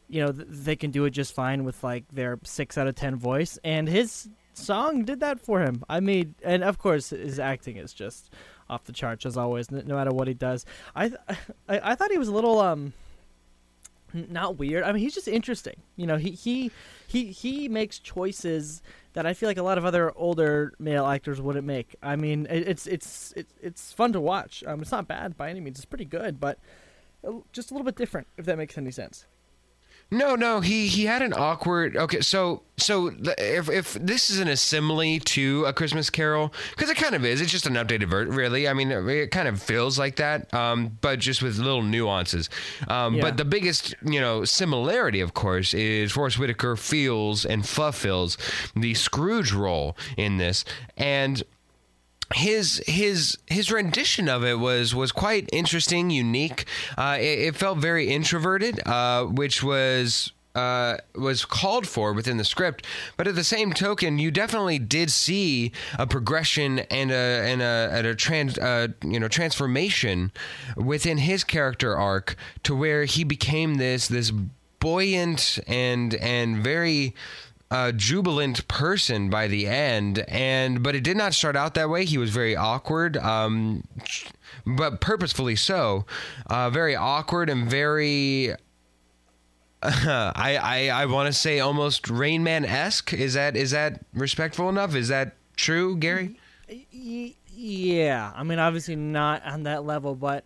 you 0.10 0.22
know 0.26 0.32
th- 0.32 0.48
they 0.50 0.76
can 0.76 0.92
do 0.92 1.06
it 1.06 1.12
just 1.12 1.34
fine 1.34 1.64
with 1.64 1.84
like 1.84 2.06
their 2.12 2.40
six 2.44 2.78
out 2.78 2.88
of 2.88 2.96
ten 2.96 3.16
voice 3.16 3.58
and 3.64 3.88
his 3.88 4.30
song 4.54 5.04
did 5.04 5.20
that 5.20 5.40
for 5.40 5.62
him. 5.62 5.84
I 5.90 6.00
mean 6.00 6.36
and 6.44 6.64
of 6.64 6.78
course 6.78 7.10
his 7.10 7.40
acting 7.40 7.78
is 7.78 7.94
just 7.94 8.30
off 8.70 8.84
the 8.86 8.92
charts 8.92 9.26
as 9.26 9.38
always 9.38 9.72
no 9.72 9.96
matter 9.96 10.12
what 10.12 10.28
he 10.28 10.34
does. 10.34 10.66
I 10.96 11.10
th- 11.10 11.20
I, 11.70 11.92
I 11.92 11.96
thought 11.96 12.12
he 12.12 12.18
was 12.18 12.28
a 12.28 12.34
little 12.34 12.60
um 12.60 12.94
not 14.14 14.58
weird. 14.58 14.84
I 14.84 14.92
mean 14.92 15.02
he's 15.02 15.14
just 15.16 15.28
interesting. 15.28 15.82
You 15.96 16.08
know 16.08 16.18
he 16.18 16.32
he 16.32 16.72
he 17.08 17.32
he 17.32 17.68
makes 17.70 18.00
choices 18.00 18.82
that 19.14 19.26
i 19.26 19.34
feel 19.34 19.50
like 19.50 19.58
a 19.58 19.64
lot 19.64 19.78
of 19.78 19.84
other 19.84 20.14
older 20.16 20.74
male 20.80 21.06
actors 21.06 21.42
wouldn't 21.42 21.66
make. 21.66 21.96
I 22.02 22.16
mean 22.16 22.48
it, 22.50 22.68
it's 22.68 22.88
it's 22.88 23.34
it's 23.36 23.54
it's 23.62 23.94
fun 23.94 24.14
to 24.14 24.20
watch. 24.20 24.64
Um 24.68 24.82
it's 24.82 24.92
not 24.92 25.08
bad 25.08 25.38
by 25.38 25.50
any 25.50 25.60
means. 25.60 25.78
It's 25.78 25.86
pretty 25.86 26.06
good 26.06 26.40
but 26.40 26.60
uh, 27.28 27.34
just 27.54 27.72
a 27.72 27.74
little 27.74 27.86
bit 27.86 27.96
different 27.96 28.28
if 28.38 28.46
that 28.46 28.58
makes 28.58 28.78
any 28.78 28.92
sense 28.92 29.26
No, 30.14 30.36
no, 30.36 30.60
he 30.60 30.88
he 30.88 31.06
had 31.06 31.22
an 31.22 31.34
awkward. 31.34 31.96
Okay, 31.96 32.20
so 32.20 32.64
so 32.76 33.14
if 33.38 33.70
if 33.70 33.94
this 33.94 34.30
is 34.30 34.40
an 34.40 34.50
assembly 34.50 35.20
to 35.20 35.64
a 35.64 35.72
Christmas 35.72 36.10
Carol, 36.10 36.54
because 36.72 36.90
it 36.90 36.98
kind 36.98 37.16
of 37.16 37.24
is. 37.24 37.40
It's 37.40 37.50
just 37.50 37.66
an 37.66 37.76
updated 37.76 38.10
version, 38.10 38.36
really. 38.36 38.68
I 38.68 38.74
mean, 38.74 38.92
it 38.92 39.32
kind 39.32 39.48
of 39.48 39.62
feels 39.64 39.98
like 39.98 40.18
that, 40.18 40.54
um, 40.54 40.98
but 41.00 41.20
just 41.20 41.42
with 41.42 41.58
little 41.60 41.82
nuances. 41.82 42.50
Um, 42.90 43.16
Yeah. 43.16 43.22
But 43.22 43.38
the 43.38 43.46
biggest, 43.46 43.96
you 44.04 44.20
know, 44.20 44.44
similarity, 44.44 45.22
of 45.22 45.34
course, 45.34 45.74
is 45.74 46.12
Forest 46.12 46.40
Whitaker 46.40 46.76
feels 46.76 47.46
and 47.46 47.66
fulfills 47.66 48.38
the 48.76 48.94
Scrooge 48.96 49.54
role 49.54 49.96
in 50.18 50.38
this, 50.38 50.66
and 50.98 51.42
his 52.34 52.82
his 52.88 53.38
his 53.48 53.72
rendition 53.72 54.30
of 54.30 54.44
it 54.44 54.60
was 54.60 54.94
was 54.96 55.12
quite 55.12 55.50
interesting, 55.52 56.10
unique. 56.10 56.66
Uh, 56.98 57.18
it, 57.20 57.40
it 57.40 57.56
felt 57.56 57.78
very 57.80 58.08
introverted, 58.08 58.86
uh, 58.88 59.26
which 59.26 59.64
was. 59.64 60.32
Uh, 60.54 60.98
was 61.16 61.46
called 61.46 61.88
for 61.88 62.12
within 62.12 62.36
the 62.36 62.44
script, 62.44 62.86
but 63.16 63.26
at 63.26 63.36
the 63.36 63.44
same 63.44 63.72
token, 63.72 64.20
you 64.20 64.30
definitely 64.30 64.78
did 64.78 65.10
see 65.10 65.72
a 65.98 66.06
progression 66.06 66.80
and 66.80 67.10
a 67.10 67.14
and 67.14 67.62
a, 67.62 67.90
and 67.94 68.06
a 68.06 68.14
trans 68.14 68.58
uh, 68.58 68.90
you 69.02 69.18
know 69.18 69.30
transformation 69.30 70.30
within 70.76 71.20
his 71.20 71.46
character 71.46 71.96
arc 71.96 72.36
to 72.64 72.76
where 72.76 73.06
he 73.06 73.24
became 73.24 73.76
this 73.76 74.10
this 74.10 74.34
buoyant 74.82 75.58
and 75.68 76.16
and 76.16 76.58
very 76.58 77.16
uh, 77.72 77.94
jubilant 77.94 78.68
person 78.68 79.30
by 79.30 79.48
the 79.48 79.66
end, 79.66 80.20
and 80.28 80.84
but 80.84 80.94
it 80.94 81.04
did 81.04 81.16
not 81.16 81.34
start 81.34 81.56
out 81.56 81.74
that 81.76 81.90
way. 81.90 82.04
He 82.04 82.18
was 82.18 82.30
very 82.30 82.56
awkward, 82.56 83.16
um, 83.16 83.86
but 84.66 85.00
purposefully 85.00 85.56
so. 85.56 86.06
Uh, 86.48 86.70
very 86.70 86.96
awkward 86.96 87.50
and 87.50 87.70
very. 87.70 88.54
I 89.84 90.60
I, 90.62 90.90
I 90.90 91.06
want 91.06 91.28
to 91.28 91.34
say 91.34 91.62
almost 91.62 92.10
Rain 92.10 92.44
Man 92.44 92.66
esque. 92.66 93.14
Is 93.14 93.36
that 93.36 93.56
is 93.56 93.72
that 93.72 94.06
respectful 94.14 94.68
enough? 94.68 94.94
Is 94.94 95.08
that 95.08 95.38
true, 95.56 95.96
Gary? 95.96 96.38
Yeah, 96.68 98.34
I 98.36 98.44
mean, 98.44 98.60
obviously 98.60 98.98
not 98.98 99.46
on 99.46 99.64
that 99.64 99.86
level, 99.86 100.16
but 100.16 100.44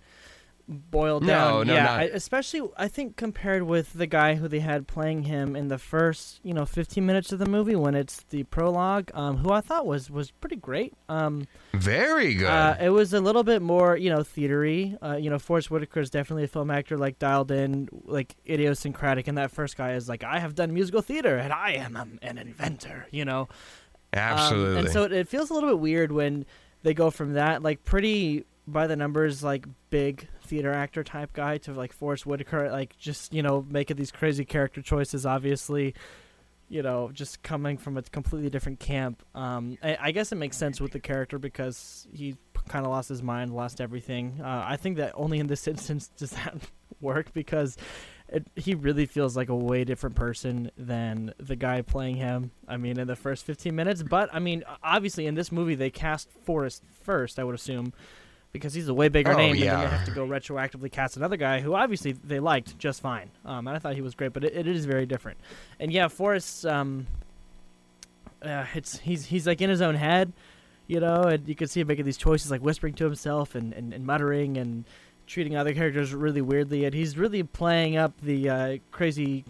boiled 0.68 1.22
No, 1.24 1.28
down, 1.64 1.68
no, 1.68 1.74
yeah. 1.76 1.94
I, 1.94 2.02
especially, 2.06 2.68
I 2.76 2.88
think 2.88 3.18
compared 3.18 3.64
with 3.64 3.94
the 3.94 4.08
guy 4.08 4.36
who 4.36 4.48
they 4.48 4.60
had 4.62 4.88
playing 4.88 5.24
him 5.24 5.56
in 5.56 5.68
the 5.68 5.78
first, 5.78 6.40
you 6.44 6.54
know, 6.54 6.66
15 6.66 7.06
minutes 7.06 7.32
of 7.32 7.40
the 7.40 7.46
movie 7.46 7.76
when 7.76 7.94
it's 7.94 8.24
the 8.30 8.44
prologue, 8.46 9.12
um, 9.14 9.38
who 9.38 9.52
I 9.52 9.62
thought 9.62 9.86
was 9.86 10.10
was 10.10 10.32
pretty 10.32 10.56
great. 10.56 10.94
Um, 11.08 11.46
Very 11.74 12.34
good. 12.34 12.48
uh, 12.48 12.78
it 12.82 12.90
was 12.90 13.14
a 13.14 13.20
little 13.22 13.44
bit 13.44 13.62
more, 13.62 13.96
you 13.96 14.10
know, 14.10 14.20
theatery. 14.24 14.98
Uh, 15.04 15.18
you 15.18 15.30
know, 15.30 15.38
Forest 15.38 15.70
Whitaker 15.70 16.00
is 16.00 16.10
definitely 16.10 16.46
a 16.46 16.48
film 16.48 16.72
actor, 16.72 16.98
like 16.98 17.20
dialed 17.20 17.52
in, 17.52 17.88
like 18.06 18.36
idiosyncratic. 18.50 19.28
And 19.28 19.38
that 19.38 19.52
first 19.52 19.78
guy 19.78 19.94
is 19.94 20.10
like, 20.10 20.24
I 20.24 20.40
have 20.40 20.56
done 20.56 20.74
musical 20.74 21.02
theater, 21.02 21.38
and 21.38 21.54
I 21.54 21.74
am 21.74 21.96
um, 21.96 22.18
an 22.24 22.38
inventor. 22.40 23.06
You 23.12 23.26
know, 23.26 23.42
Um, 24.14 24.20
Absolutely. 24.22 24.80
and 24.80 24.90
so 24.90 25.04
it, 25.04 25.12
it 25.12 25.28
feels 25.28 25.50
a 25.50 25.54
little 25.54 25.70
bit 25.70 25.80
weird 25.80 26.12
when 26.12 26.46
they 26.84 26.94
go 26.94 27.12
from 27.12 27.34
that, 27.34 27.62
like 27.62 27.84
pretty 27.84 28.46
by 28.68 28.88
the 28.88 28.96
numbers, 28.96 29.44
like 29.44 29.66
big 29.90 30.28
theater 30.44 30.72
actor 30.72 31.04
type 31.04 31.34
guy 31.34 31.58
to 31.60 31.74
like 31.74 31.94
Forest 31.94 32.26
Whitaker, 32.26 32.72
like 32.72 32.98
just 32.98 33.34
you 33.34 33.44
know 33.44 33.66
making 33.70 33.98
these 33.98 34.12
crazy 34.12 34.46
character 34.46 34.82
choices. 34.82 35.26
Obviously, 35.26 35.94
you 36.70 36.82
know, 36.82 37.12
just 37.14 37.44
coming 37.44 37.78
from 37.78 37.98
a 37.98 38.02
completely 38.02 38.50
different 38.50 38.80
camp. 38.80 39.24
Um, 39.36 39.78
I, 39.84 39.98
I 40.02 40.12
guess 40.12 40.32
it 40.32 40.36
makes 40.36 40.58
sense 40.58 40.82
with 40.82 40.92
the 40.92 41.00
character 41.00 41.38
because 41.38 42.08
he 42.12 42.38
kind 42.68 42.86
of 42.86 42.92
lost 42.92 43.10
his 43.10 43.22
mind, 43.22 43.54
lost 43.54 43.80
everything. 43.80 44.42
Uh, 44.42 44.64
I 44.68 44.78
think 44.78 44.98
that 44.98 45.14
only 45.16 45.40
in 45.40 45.48
this 45.48 45.68
instance 45.68 46.10
does 46.18 46.32
that 46.32 46.56
work 47.02 47.34
because 47.34 47.78
it, 48.30 48.48
he 48.56 48.74
really 48.74 49.06
feels 49.06 49.38
like 49.38 49.50
a 49.50 49.56
way 49.56 49.84
different 49.84 50.16
person 50.16 50.72
than 50.78 51.34
the 51.38 51.56
guy 51.56 51.82
playing 51.82 52.16
him. 52.16 52.52
I 52.68 52.78
mean, 52.78 53.00
in 53.00 53.08
the 53.08 53.16
first 53.16 53.46
15 53.46 53.76
minutes. 53.76 54.02
But 54.02 54.30
I 54.34 54.40
mean, 54.40 54.64
obviously, 54.84 55.28
in 55.28 55.36
this 55.36 55.52
movie, 55.52 55.76
they 55.76 55.92
cast 55.92 56.32
Forest 56.44 56.84
first. 57.04 57.38
I 57.38 57.44
would 57.44 57.56
assume. 57.56 57.94
Because 58.60 58.74
he's 58.74 58.88
a 58.88 58.94
way 58.94 59.10
bigger 59.10 59.34
Oh, 59.34 59.38
name, 59.38 59.52
and 59.54 59.62
then 59.62 59.80
they 59.80 59.88
have 59.88 60.06
to 60.06 60.12
go 60.12 60.26
retroactively 60.26 60.92
cast 60.92 61.18
another 61.18 61.38
guy 61.38 61.60
who 61.60 61.74
obviously 61.74 62.14
they 62.14 62.40
liked 62.40 62.78
just 62.80 63.02
fine. 63.02 63.30
Um, 63.44 63.68
and 63.68 63.76
I 63.76 63.80
thought 63.80 63.96
he 63.96 64.02
was 64.02 64.16
great, 64.16 64.34
but 64.34 64.44
it, 64.44 64.56
it 64.56 64.68
is 64.68 64.86
very 64.86 65.06
different. 65.06 65.38
And 65.80 65.92
yeah, 65.92 66.08
Forest's 66.08 66.64
um, 66.66 67.08
uh, 68.42 68.66
it's 68.74 69.00
he's 69.00 69.26
he's 69.26 69.46
like 69.46 69.62
in 69.62 69.70
his 69.70 69.82
own 69.82 69.96
head, 69.96 70.32
you 70.88 71.00
know, 71.00 71.24
and 71.24 71.48
you 71.48 71.56
can 71.56 71.68
see 71.68 71.82
him 71.82 71.88
making 71.88 72.06
these 72.06 72.18
choices, 72.18 72.52
like 72.52 72.62
whispering 72.62 72.94
to 72.96 73.04
himself 73.06 73.56
and, 73.56 73.74
and, 73.74 73.94
and 73.94 74.06
muttering 74.06 74.58
and 74.58 74.86
treating 75.28 75.56
other 75.56 75.74
characters 75.74 76.14
really 76.14 76.42
weirdly, 76.42 76.86
and 76.86 76.94
he's 76.94 77.18
really 77.18 77.44
playing 77.44 77.98
up 77.98 78.14
the 78.22 78.50
uh, 78.50 78.78
crazy 78.92 79.44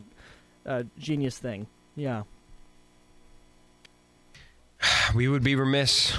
uh, 0.65 0.83
genius 0.97 1.37
thing. 1.37 1.67
Yeah. 1.95 2.23
we 5.15 5.27
would 5.27 5.43
be 5.43 5.55
remiss. 5.55 6.17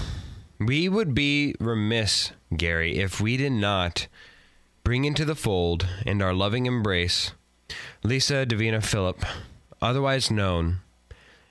We 0.59 0.89
would 0.89 1.15
be 1.15 1.55
remiss, 1.61 2.33
Gary, 2.57 2.99
if 2.99 3.21
we 3.21 3.37
did 3.37 3.53
not 3.53 4.07
bring 4.85 5.05
into 5.05 5.25
the 5.25 5.35
fold 5.35 5.87
and 6.07 6.23
our 6.23 6.33
loving 6.33 6.67
embrace 6.67 7.33
Lisa 8.03 8.47
Davina 8.47 8.83
Phillip, 8.83 9.25
otherwise 9.83 10.31
known 10.31 10.79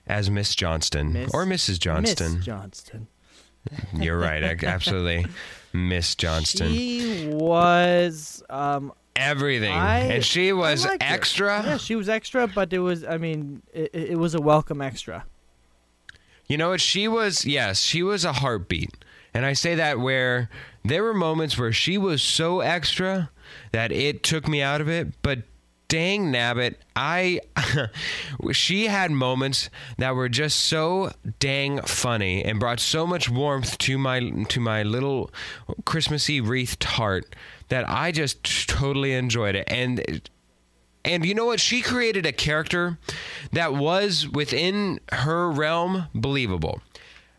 as 0.07 0.29
Miss 0.31 0.55
Johnston 0.55 1.13
Miss- 1.13 1.31
or 1.33 1.45
Mrs. 1.45 1.79
Johnston. 1.79 2.35
Miss 2.38 2.45
Johnston. 2.45 3.07
You're 3.93 4.17
right, 4.19 4.43
absolutely, 4.63 5.25
Miss 5.74 6.15
Johnston. 6.15 6.71
She 6.71 7.27
was 7.31 8.43
um 8.50 8.91
Everything, 9.17 9.71
I- 9.74 10.00
and 10.00 10.25
she 10.25 10.51
was 10.51 10.85
liked 10.85 11.01
her. 11.03 11.13
extra. 11.13 11.63
Yeah, 11.63 11.77
she 11.77 11.95
was 11.95 12.09
extra, 12.09 12.47
but 12.47 12.71
it 12.74 12.79
was 12.79 13.03
I 13.03 13.17
mean, 13.17 13.62
it, 13.74 13.91
it 13.93 14.17
was 14.19 14.33
a 14.35 14.41
welcome 14.41 14.81
extra. 14.81 15.25
You 16.48 16.58
know 16.58 16.70
what? 16.70 16.82
She 16.82 17.08
was, 17.08 17.46
yes, 17.46 17.82
she 17.82 18.04
was 18.04 18.25
a 18.25 18.34
heartbeat. 18.34 18.92
And 19.34 19.46
I 19.46 19.54
say 19.54 19.75
that 19.75 20.00
where 20.00 20.50
there 20.84 21.04
were 21.04 21.14
moments 21.14 21.58
where 21.58 21.74
she 21.74 21.98
was 21.98 22.22
so 22.22 22.62
extra 22.62 23.30
that 23.72 23.92
it 23.92 24.24
took 24.24 24.48
me 24.48 24.62
out 24.62 24.82
of 24.82 24.88
it. 24.88 25.22
But 25.22 25.40
dang 25.88 26.32
nabbit, 26.32 26.75
I, 26.96 27.42
she 28.52 28.88
had 28.88 29.12
moments 29.12 29.70
that 29.98 30.16
were 30.16 30.30
just 30.30 30.60
so 30.60 31.12
dang 31.40 31.82
funny 31.82 32.44
and 32.46 32.60
brought 32.60 32.80
so 32.80 33.06
much 33.06 33.30
warmth 33.30 33.78
to 33.80 33.98
my, 33.98 34.30
to 34.50 34.60
my 34.60 34.84
little 34.84 35.32
Christmassy 35.86 36.40
wreathed 36.40 36.84
heart 36.84 37.36
that 37.70 37.90
I 37.90 38.12
just 38.12 38.70
totally 38.70 39.14
enjoyed 39.14 39.56
it. 39.56 39.66
And 39.68 40.30
and 41.05 41.25
you 41.25 41.33
know 41.33 41.45
what? 41.45 41.59
She 41.59 41.81
created 41.81 42.25
a 42.25 42.33
character 42.33 42.97
that 43.51 43.74
was 43.74 44.27
within 44.27 45.00
her 45.12 45.50
realm 45.50 46.07
believable. 46.13 46.81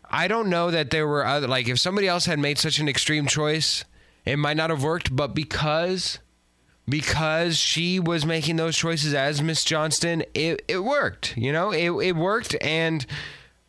I 0.09 0.27
don't 0.27 0.49
know 0.49 0.71
that 0.71 0.89
there 0.89 1.05
were 1.05 1.25
other 1.25 1.47
like 1.47 1.67
if 1.67 1.79
somebody 1.79 2.07
else 2.07 2.25
had 2.25 2.39
made 2.39 2.57
such 2.57 2.79
an 2.79 2.87
extreme 2.87 3.27
choice, 3.27 3.83
it 4.25 4.37
might 4.37 4.57
not 4.57 4.69
have 4.69 4.83
worked, 4.83 5.15
but 5.15 5.35
because 5.35 6.19
because 6.89 7.57
she 7.57 7.99
was 7.99 8.25
making 8.25 8.55
those 8.55 8.77
choices 8.77 9.13
as 9.13 9.41
Miss 9.41 9.63
Johnston, 9.63 10.23
it, 10.33 10.63
it 10.67 10.79
worked. 10.79 11.35
You 11.35 11.51
know, 11.51 11.71
it, 11.71 11.91
it 11.91 12.15
worked. 12.15 12.55
And 12.61 13.05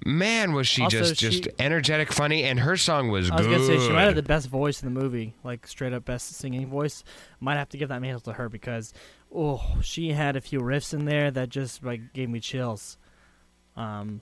man, 0.04 0.52
was 0.52 0.66
she 0.68 0.82
Also, 0.82 0.98
just, 1.00 1.16
just 1.20 1.48
energetic, 1.58 2.12
funny. 2.12 2.44
And 2.44 2.60
her 2.60 2.76
song 2.76 3.08
was 3.08 3.30
I 3.30 3.36
was 3.36 3.46
good. 3.46 3.52
gonna 3.54 3.66
say 3.66 3.86
she 3.86 3.92
might 3.92 4.04
have 4.04 4.14
the 4.14 4.22
best 4.22 4.48
voice 4.48 4.82
in 4.82 4.92
the 4.92 5.00
movie, 5.00 5.34
like 5.44 5.66
straight 5.66 5.92
up 5.92 6.04
best 6.04 6.28
singing 6.34 6.66
voice. 6.68 7.04
Might 7.40 7.56
have 7.56 7.68
to 7.70 7.76
give 7.78 7.88
that 7.90 8.00
mantle 8.00 8.20
to 8.22 8.32
her 8.34 8.48
because, 8.48 8.92
oh, 9.34 9.78
she 9.82 10.12
had 10.12 10.36
a 10.36 10.40
few 10.40 10.60
riffs 10.60 10.94
in 10.94 11.04
there 11.04 11.30
that 11.30 11.48
just 11.48 11.84
like 11.84 12.12
gave 12.12 12.28
me 12.28 12.40
chills. 12.40 12.96
Um, 13.76 14.20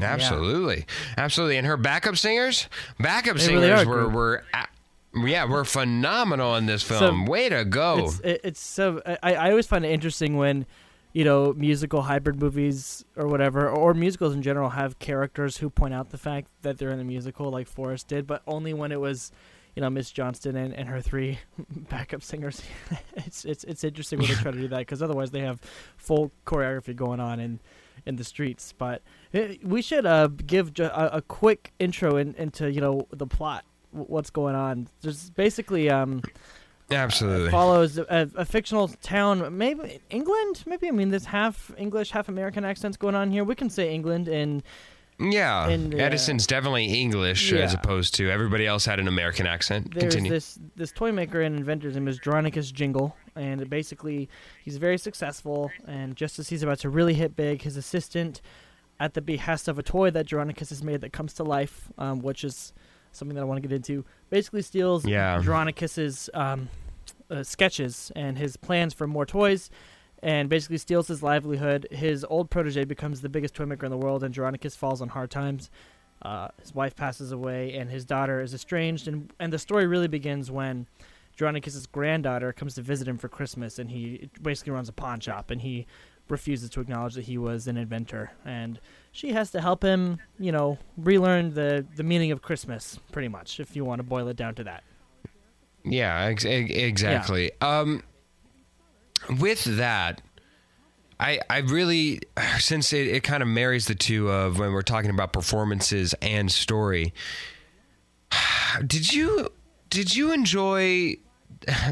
Absolutely, 0.00 0.84
absolutely. 1.16 1.56
And 1.56 1.66
her 1.66 1.78
backup 1.78 2.16
singers, 2.18 2.68
backup 3.00 3.38
They 3.38 3.48
really 3.54 3.66
singers 3.68 3.86
are 3.86 3.88
were 3.88 4.04
good. 4.04 4.12
were. 4.14 4.44
a- 4.54 4.66
yeah, 5.26 5.46
were 5.46 5.64
phenomenal 5.64 6.56
in 6.56 6.66
this 6.66 6.82
So, 6.82 6.98
film. 6.98 7.24
Way 7.24 7.48
to 7.48 7.64
go! 7.64 8.04
it's 8.04 8.20
it, 8.20 8.40
it's 8.44 8.60
so 8.60 9.00
I, 9.22 9.34
I 9.34 9.50
always 9.50 9.66
find 9.66 9.82
it 9.86 9.88
interesting 9.90 10.36
when 10.36 10.66
you 11.16 11.24
know 11.24 11.54
musical 11.56 12.02
hybrid 12.02 12.38
movies 12.38 13.02
or 13.16 13.26
whatever 13.26 13.70
or 13.70 13.94
musicals 13.94 14.34
in 14.34 14.42
general 14.42 14.68
have 14.68 14.98
characters 14.98 15.56
who 15.56 15.70
point 15.70 15.94
out 15.94 16.10
the 16.10 16.18
fact 16.18 16.48
that 16.60 16.76
they're 16.76 16.90
in 16.90 17.00
a 17.00 17.04
musical 17.04 17.48
like 17.50 17.66
Forest 17.66 18.08
did, 18.08 18.26
but 18.26 18.42
only 18.46 18.74
when 18.74 18.92
it 18.92 19.00
was 19.00 19.32
you 19.74 19.80
know 19.80 19.88
Miss 19.88 20.10
Johnston 20.10 20.56
and, 20.56 20.74
and 20.74 20.90
her 20.90 21.00
three 21.00 21.38
backup 21.88 22.22
singers. 22.22 22.60
it's 23.16 23.46
it's 23.46 23.64
it's 23.64 23.82
interesting 23.82 24.18
when 24.18 24.28
they 24.28 24.34
try 24.34 24.50
to 24.50 24.58
do 24.58 24.68
that 24.68 24.80
because 24.80 25.00
otherwise 25.02 25.30
they 25.30 25.40
have 25.40 25.58
full 25.96 26.32
choreography 26.44 26.94
going 26.94 27.20
on 27.20 27.40
in 27.40 27.60
in 28.04 28.16
the 28.16 28.24
streets. 28.24 28.74
But 28.76 29.00
eh, 29.32 29.56
we 29.62 29.80
should 29.80 30.04
uh 30.04 30.28
give 30.28 30.74
ju- 30.74 30.84
a, 30.92 31.08
a 31.14 31.22
quick 31.22 31.72
intro 31.78 32.18
in, 32.18 32.34
into 32.34 32.70
you 32.70 32.82
know 32.82 33.06
the 33.10 33.26
plot. 33.26 33.64
wh- 33.90 34.10
What's 34.10 34.28
going 34.28 34.54
on? 34.54 34.88
There's 35.00 35.30
basically 35.30 35.88
um, 35.88 36.20
Absolutely. 36.90 37.50
follows 37.50 37.98
a, 37.98 38.30
a 38.36 38.44
fictional 38.44 38.88
town, 38.88 39.56
maybe 39.58 40.00
England. 40.10 40.62
Maybe 40.66 40.88
I 40.88 40.92
mean 40.92 41.10
there's 41.10 41.24
half 41.26 41.72
English, 41.76 42.10
half 42.10 42.28
American 42.28 42.64
accents 42.64 42.96
going 42.96 43.14
on 43.14 43.30
here. 43.30 43.42
We 43.44 43.54
can 43.56 43.70
say 43.70 43.92
England 43.92 44.28
and 44.28 44.62
Yeah, 45.18 45.68
in 45.68 45.90
the- 45.90 45.98
Edison's 46.00 46.46
definitely 46.46 46.84
English 47.00 47.52
as 47.52 47.74
opposed 47.74 48.14
to 48.16 48.30
everybody 48.30 48.66
else 48.66 48.84
had 48.86 49.00
an 49.00 49.08
American 49.08 49.46
accent. 49.46 49.94
there's 49.94 50.14
Continue. 50.14 50.30
this 50.30 50.58
this 50.76 50.92
toy 50.92 51.10
maker 51.10 51.40
and 51.40 51.56
inventor's 51.58 51.94
name 51.94 52.06
is 52.06 52.20
Jeronicus 52.20 52.72
Jingle, 52.72 53.16
and 53.34 53.68
basically 53.68 54.28
he's 54.62 54.76
very 54.76 54.98
successful. 54.98 55.70
And 55.88 56.14
just 56.14 56.38
as 56.38 56.50
he's 56.50 56.62
about 56.62 56.78
to 56.80 56.88
really 56.90 57.14
hit 57.14 57.34
big, 57.34 57.62
his 57.62 57.76
assistant, 57.76 58.40
at 59.00 59.14
the 59.14 59.20
behest 59.20 59.66
of 59.68 59.78
a 59.78 59.82
toy 59.82 60.10
that 60.10 60.26
Jeronicus 60.26 60.68
has 60.68 60.82
made 60.82 61.00
that 61.00 61.12
comes 61.12 61.32
to 61.34 61.42
life, 61.44 61.88
um, 61.98 62.20
which 62.20 62.44
is 62.44 62.72
something 63.16 63.34
that 63.34 63.42
I 63.42 63.44
want 63.44 63.62
to 63.62 63.68
get 63.68 63.74
into, 63.74 64.04
basically 64.30 64.62
steals 64.62 65.06
Yeah. 65.06 65.40
Jeronicus's 65.42 66.30
um, 66.34 66.68
uh, 67.30 67.42
sketches 67.42 68.12
and 68.14 68.38
his 68.38 68.56
plans 68.56 68.94
for 68.94 69.06
more 69.06 69.26
toys. 69.26 69.70
And 70.22 70.48
basically 70.48 70.78
steals 70.78 71.08
his 71.08 71.22
livelihood. 71.22 71.86
His 71.90 72.24
old 72.24 72.48
protege 72.50 72.84
becomes 72.84 73.20
the 73.20 73.28
biggest 73.28 73.54
toy 73.54 73.66
maker 73.66 73.84
in 73.84 73.90
the 73.92 73.98
world, 73.98 74.24
and 74.24 74.34
Jeronicus 74.34 74.74
falls 74.74 75.02
on 75.02 75.10
hard 75.10 75.30
times. 75.30 75.70
Uh, 76.22 76.48
his 76.60 76.74
wife 76.74 76.96
passes 76.96 77.32
away, 77.32 77.74
and 77.74 77.90
his 77.90 78.06
daughter 78.06 78.40
is 78.40 78.54
estranged. 78.54 79.06
And 79.06 79.30
and 79.38 79.52
the 79.52 79.58
story 79.58 79.86
really 79.86 80.08
begins 80.08 80.50
when 80.50 80.86
Jeronicus's 81.36 81.86
granddaughter 81.86 82.52
comes 82.52 82.74
to 82.76 82.82
visit 82.82 83.06
him 83.06 83.18
for 83.18 83.28
Christmas, 83.28 83.78
and 83.78 83.90
he 83.90 84.30
basically 84.40 84.72
runs 84.72 84.88
a 84.88 84.92
pawn 84.92 85.20
shop, 85.20 85.50
and 85.50 85.60
he 85.60 85.86
refuses 86.30 86.70
to 86.70 86.80
acknowledge 86.80 87.14
that 87.14 87.26
he 87.26 87.36
was 87.36 87.68
an 87.68 87.76
inventor, 87.76 88.32
and 88.44 88.80
she 89.16 89.32
has 89.32 89.50
to 89.52 89.62
help 89.62 89.82
him, 89.82 90.18
you 90.38 90.52
know, 90.52 90.78
relearn 90.98 91.54
the 91.54 91.86
the 91.96 92.02
meaning 92.02 92.32
of 92.32 92.42
Christmas, 92.42 93.00
pretty 93.12 93.28
much, 93.28 93.58
if 93.58 93.74
you 93.74 93.84
want 93.84 93.98
to 94.00 94.02
boil 94.02 94.28
it 94.28 94.36
down 94.36 94.54
to 94.56 94.64
that. 94.64 94.84
Yeah, 95.84 96.24
ex- 96.24 96.44
exactly. 96.44 97.50
Um, 97.62 98.02
with 99.40 99.64
that, 99.64 100.20
I 101.18 101.40
I 101.48 101.58
really 101.58 102.20
since 102.58 102.92
it, 102.92 103.06
it 103.06 103.22
kind 103.22 103.42
of 103.42 103.48
marries 103.48 103.86
the 103.86 103.94
two 103.94 104.30
of 104.30 104.58
when 104.58 104.72
we're 104.72 104.82
talking 104.82 105.10
about 105.10 105.32
performances 105.32 106.14
and 106.20 106.52
story. 106.52 107.14
Did 108.86 109.14
you 109.14 109.48
did 109.88 110.14
you 110.14 110.32
enjoy 110.32 111.16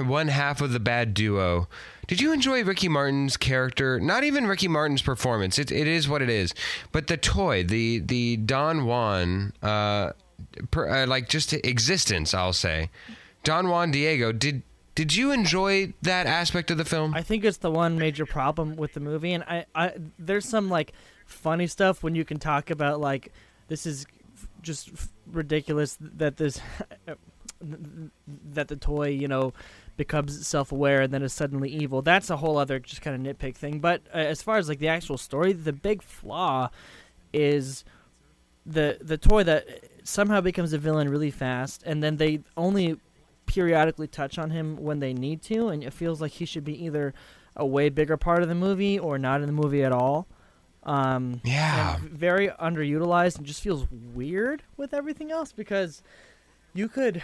one 0.04 0.28
half 0.28 0.60
of 0.60 0.72
the 0.72 0.80
bad 0.80 1.14
duo? 1.14 1.68
Did 2.06 2.20
you 2.20 2.32
enjoy 2.32 2.64
Ricky 2.64 2.88
Martin's 2.88 3.36
character? 3.36 3.98
Not 4.00 4.24
even 4.24 4.46
Ricky 4.46 4.68
Martin's 4.68 5.02
performance. 5.02 5.58
It 5.58 5.70
it 5.70 5.86
is 5.86 6.08
what 6.08 6.22
it 6.22 6.30
is. 6.30 6.54
But 6.92 7.06
the 7.06 7.16
toy, 7.16 7.64
the 7.64 7.98
the 7.98 8.36
Don 8.36 8.86
Juan, 8.86 9.52
uh, 9.62 10.10
per, 10.70 10.88
uh, 10.88 11.06
like 11.06 11.28
just 11.28 11.52
existence, 11.52 12.34
I'll 12.34 12.52
say. 12.52 12.90
Don 13.42 13.68
Juan 13.68 13.90
Diego. 13.90 14.32
Did 14.32 14.62
did 14.94 15.14
you 15.16 15.32
enjoy 15.32 15.92
that 16.02 16.26
aspect 16.26 16.70
of 16.70 16.78
the 16.78 16.84
film? 16.84 17.14
I 17.14 17.22
think 17.22 17.44
it's 17.44 17.58
the 17.58 17.70
one 17.70 17.98
major 17.98 18.26
problem 18.26 18.76
with 18.76 18.94
the 18.94 19.00
movie, 19.00 19.32
and 19.32 19.42
I, 19.44 19.66
I 19.74 19.92
there's 20.18 20.48
some 20.48 20.68
like 20.68 20.92
funny 21.26 21.66
stuff 21.66 22.02
when 22.02 22.14
you 22.14 22.24
can 22.24 22.38
talk 22.38 22.70
about 22.70 23.00
like 23.00 23.32
this 23.68 23.86
is 23.86 24.06
just 24.62 24.90
ridiculous 25.30 25.98
that 26.00 26.36
this 26.36 26.60
that 27.60 28.68
the 28.68 28.76
toy 28.76 29.08
you 29.08 29.28
know 29.28 29.52
becomes 29.96 30.46
self-aware 30.46 31.02
and 31.02 31.12
then 31.12 31.22
is 31.22 31.32
suddenly 31.32 31.68
evil. 31.70 32.02
That's 32.02 32.30
a 32.30 32.36
whole 32.38 32.56
other 32.58 32.78
just 32.78 33.02
kind 33.02 33.14
of 33.26 33.36
nitpick 33.36 33.54
thing. 33.56 33.78
But 33.78 34.02
uh, 34.12 34.18
as 34.18 34.42
far 34.42 34.56
as 34.56 34.68
like 34.68 34.78
the 34.80 34.88
actual 34.88 35.18
story, 35.18 35.52
the 35.52 35.72
big 35.72 36.02
flaw 36.02 36.70
is 37.32 37.84
the 38.66 38.98
the 39.00 39.18
toy 39.18 39.42
that 39.44 39.66
somehow 40.04 40.40
becomes 40.40 40.72
a 40.72 40.78
villain 40.78 41.08
really 41.08 41.30
fast, 41.30 41.82
and 41.84 42.02
then 42.02 42.16
they 42.16 42.40
only 42.56 42.96
periodically 43.46 44.06
touch 44.06 44.38
on 44.38 44.50
him 44.50 44.76
when 44.76 45.00
they 45.00 45.12
need 45.12 45.42
to, 45.42 45.68
and 45.68 45.82
it 45.84 45.92
feels 45.92 46.20
like 46.20 46.32
he 46.32 46.44
should 46.46 46.64
be 46.64 46.84
either 46.84 47.12
a 47.56 47.64
way 47.66 47.88
bigger 47.88 48.16
part 48.16 48.42
of 48.42 48.48
the 48.48 48.54
movie 48.54 48.98
or 48.98 49.18
not 49.18 49.40
in 49.40 49.46
the 49.46 49.52
movie 49.52 49.84
at 49.84 49.92
all. 49.92 50.26
Um, 50.82 51.40
Yeah. 51.44 51.98
very 52.02 52.48
underutilized 52.48 53.38
and 53.38 53.46
just 53.46 53.62
feels 53.62 53.86
weird 53.90 54.62
with 54.76 54.92
everything 54.92 55.30
else 55.30 55.52
because 55.52 56.02
you 56.74 56.88
could, 56.88 57.22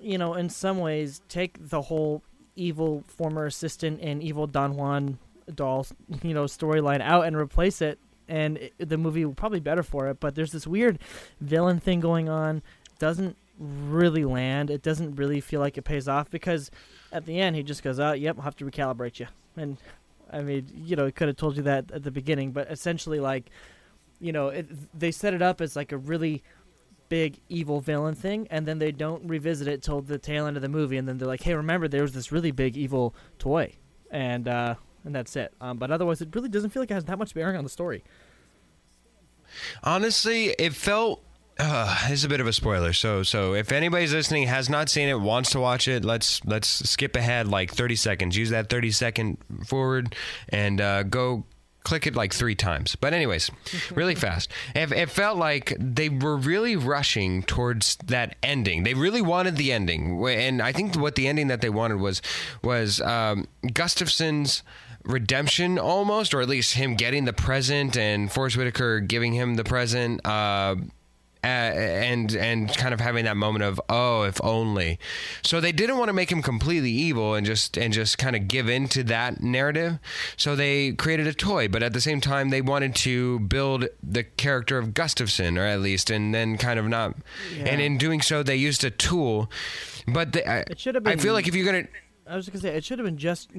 you 0.00 0.18
know, 0.18 0.34
in 0.34 0.48
some 0.48 0.78
ways 0.78 1.20
take 1.28 1.56
the 1.68 1.82
whole 1.82 2.22
evil 2.56 3.04
former 3.06 3.46
assistant 3.46 4.00
and 4.02 4.22
evil 4.22 4.46
Don 4.46 4.76
Juan 4.76 5.18
doll, 5.54 5.86
you 6.22 6.34
know, 6.34 6.44
storyline 6.44 7.00
out 7.00 7.26
and 7.26 7.36
replace 7.36 7.80
it, 7.80 7.98
and 8.28 8.58
it, 8.58 8.74
the 8.78 8.98
movie 8.98 9.24
will 9.24 9.34
probably 9.34 9.60
be 9.60 9.64
better 9.64 9.82
for 9.82 10.08
it. 10.08 10.20
But 10.20 10.34
there's 10.34 10.52
this 10.52 10.66
weird 10.66 10.98
villain 11.40 11.80
thing 11.80 12.00
going 12.00 12.28
on. 12.28 12.62
Doesn't 12.98 13.36
really 13.58 14.24
land. 14.24 14.70
It 14.70 14.82
doesn't 14.82 15.16
really 15.16 15.40
feel 15.40 15.60
like 15.60 15.78
it 15.78 15.82
pays 15.82 16.08
off 16.08 16.30
because 16.30 16.70
at 17.12 17.24
the 17.26 17.40
end 17.40 17.56
he 17.56 17.62
just 17.62 17.82
goes, 17.82 17.98
"Oh, 17.98 18.12
yep, 18.12 18.36
I'll 18.38 18.44
have 18.44 18.56
to 18.56 18.64
recalibrate 18.64 19.18
you." 19.18 19.26
And 19.56 19.78
I 20.30 20.42
mean, 20.42 20.68
you 20.74 20.96
know, 20.96 21.06
he 21.06 21.12
could 21.12 21.28
have 21.28 21.36
told 21.36 21.56
you 21.56 21.62
that 21.64 21.90
at 21.90 22.02
the 22.02 22.10
beginning, 22.10 22.52
but 22.52 22.70
essentially, 22.70 23.20
like, 23.20 23.50
you 24.20 24.32
know, 24.32 24.48
it, 24.48 24.68
they 24.98 25.10
set 25.10 25.34
it 25.34 25.42
up 25.42 25.60
as 25.60 25.74
like 25.76 25.92
a 25.92 25.96
really 25.96 26.42
big 27.08 27.40
evil 27.48 27.80
villain 27.80 28.14
thing, 28.14 28.46
and 28.50 28.66
then 28.66 28.78
they 28.78 28.92
don't 28.92 29.26
revisit 29.26 29.68
it 29.68 29.82
till 29.82 30.00
the 30.00 30.18
tail 30.18 30.46
end 30.46 30.56
of 30.56 30.62
the 30.62 30.68
movie, 30.68 30.96
and 30.96 31.08
then 31.08 31.18
they're 31.18 31.28
like, 31.28 31.42
"Hey, 31.42 31.54
remember 31.54 31.88
there 31.88 32.02
was 32.02 32.12
this 32.12 32.32
really 32.32 32.50
big 32.50 32.76
evil 32.76 33.14
toy," 33.38 33.72
and 34.10 34.48
uh, 34.48 34.74
and 35.04 35.14
that's 35.14 35.34
it. 35.36 35.52
Um, 35.60 35.78
but 35.78 35.90
otherwise, 35.90 36.20
it 36.20 36.28
really 36.34 36.48
doesn't 36.48 36.70
feel 36.70 36.82
like 36.82 36.90
it 36.90 36.94
has 36.94 37.04
that 37.04 37.18
much 37.18 37.34
bearing 37.34 37.56
on 37.56 37.64
the 37.64 37.70
story. 37.70 38.04
Honestly, 39.82 40.54
it 40.58 40.74
felt. 40.74 41.24
Uh, 41.60 42.08
this 42.08 42.20
is 42.20 42.24
a 42.24 42.28
bit 42.28 42.40
of 42.40 42.46
a 42.46 42.52
spoiler. 42.52 42.92
So, 42.92 43.24
so 43.24 43.54
if 43.54 43.72
anybody's 43.72 44.12
listening 44.12 44.46
has 44.46 44.68
not 44.70 44.88
seen 44.88 45.08
it, 45.08 45.20
wants 45.20 45.50
to 45.50 45.60
watch 45.60 45.88
it, 45.88 46.04
let's 46.04 46.44
let's 46.44 46.68
skip 46.88 47.16
ahead 47.16 47.48
like 47.48 47.72
30 47.72 47.96
seconds. 47.96 48.36
Use 48.36 48.50
that 48.50 48.68
30 48.70 48.92
second 48.92 49.38
forward 49.66 50.14
and 50.50 50.80
uh, 50.80 51.02
go 51.02 51.46
click 51.84 52.06
it 52.06 52.14
like 52.14 52.32
three 52.32 52.54
times. 52.54 52.96
But 52.96 53.12
anyways, 53.14 53.50
really 53.94 54.14
fast. 54.26 54.50
It, 54.74 54.92
it 54.92 55.10
felt 55.10 55.38
like 55.38 55.74
they 55.78 56.08
were 56.08 56.36
really 56.36 56.76
rushing 56.76 57.42
towards 57.42 57.96
that 58.06 58.36
ending. 58.42 58.82
They 58.82 58.94
really 58.94 59.22
wanted 59.22 59.56
the 59.56 59.72
ending, 59.72 60.24
and 60.26 60.60
I 60.62 60.72
think 60.72 60.96
what 60.96 61.14
the 61.14 61.28
ending 61.28 61.48
that 61.48 61.60
they 61.60 61.70
wanted 61.70 62.00
was 62.00 62.22
was 62.62 63.00
um, 63.00 63.46
Gustafson's 63.72 64.62
redemption 65.04 65.78
almost, 65.78 66.34
or 66.34 66.40
at 66.40 66.48
least 66.48 66.74
him 66.74 66.94
getting 66.94 67.24
the 67.24 67.32
present 67.32 67.96
and 67.96 68.30
Forest 68.30 68.56
Whitaker 68.56 69.00
giving 69.00 69.32
him 69.32 69.54
the 69.54 69.64
present. 69.64 70.24
Uh, 70.26 70.76
uh, 71.44 71.46
and 71.46 72.34
and 72.34 72.74
kind 72.76 72.92
of 72.92 73.00
having 73.00 73.24
that 73.24 73.36
moment 73.36 73.64
of 73.64 73.80
oh 73.88 74.22
if 74.22 74.42
only. 74.44 74.98
So 75.42 75.60
they 75.60 75.72
didn't 75.72 75.98
want 75.98 76.08
to 76.08 76.12
make 76.12 76.30
him 76.30 76.42
completely 76.42 76.90
evil 76.90 77.34
and 77.34 77.46
just 77.46 77.76
and 77.76 77.92
just 77.92 78.18
kind 78.18 78.34
of 78.34 78.48
give 78.48 78.68
in 78.68 78.88
to 78.88 79.02
that 79.04 79.40
narrative. 79.40 79.98
So 80.36 80.56
they 80.56 80.92
created 80.92 81.26
a 81.26 81.34
toy 81.34 81.68
but 81.68 81.82
at 81.82 81.92
the 81.92 82.00
same 82.00 82.20
time 82.20 82.50
they 82.50 82.60
wanted 82.60 82.94
to 82.96 83.38
build 83.40 83.86
the 84.02 84.24
character 84.24 84.78
of 84.78 84.94
Gustafson 84.94 85.56
or 85.58 85.64
at 85.64 85.80
least 85.80 86.10
and 86.10 86.34
then 86.34 86.56
kind 86.58 86.78
of 86.78 86.86
not 86.88 87.14
and 87.58 87.80
in 87.80 87.98
doing 87.98 88.20
so 88.20 88.42
they 88.42 88.56
used 88.56 88.84
a 88.84 88.90
tool. 88.90 89.50
But 90.06 90.32
they, 90.32 90.44
I, 90.44 90.58
It 90.60 90.78
should 90.80 90.94
have 90.94 91.06
I 91.06 91.16
feel 91.16 91.34
like 91.34 91.48
if 91.48 91.54
you're 91.54 91.66
gonna 91.66 91.86
I 92.28 92.36
was 92.36 92.48
gonna 92.48 92.60
say 92.60 92.76
it 92.76 92.84
should 92.84 92.98
have 92.98 93.06
been 93.06 93.16
just 93.16 93.50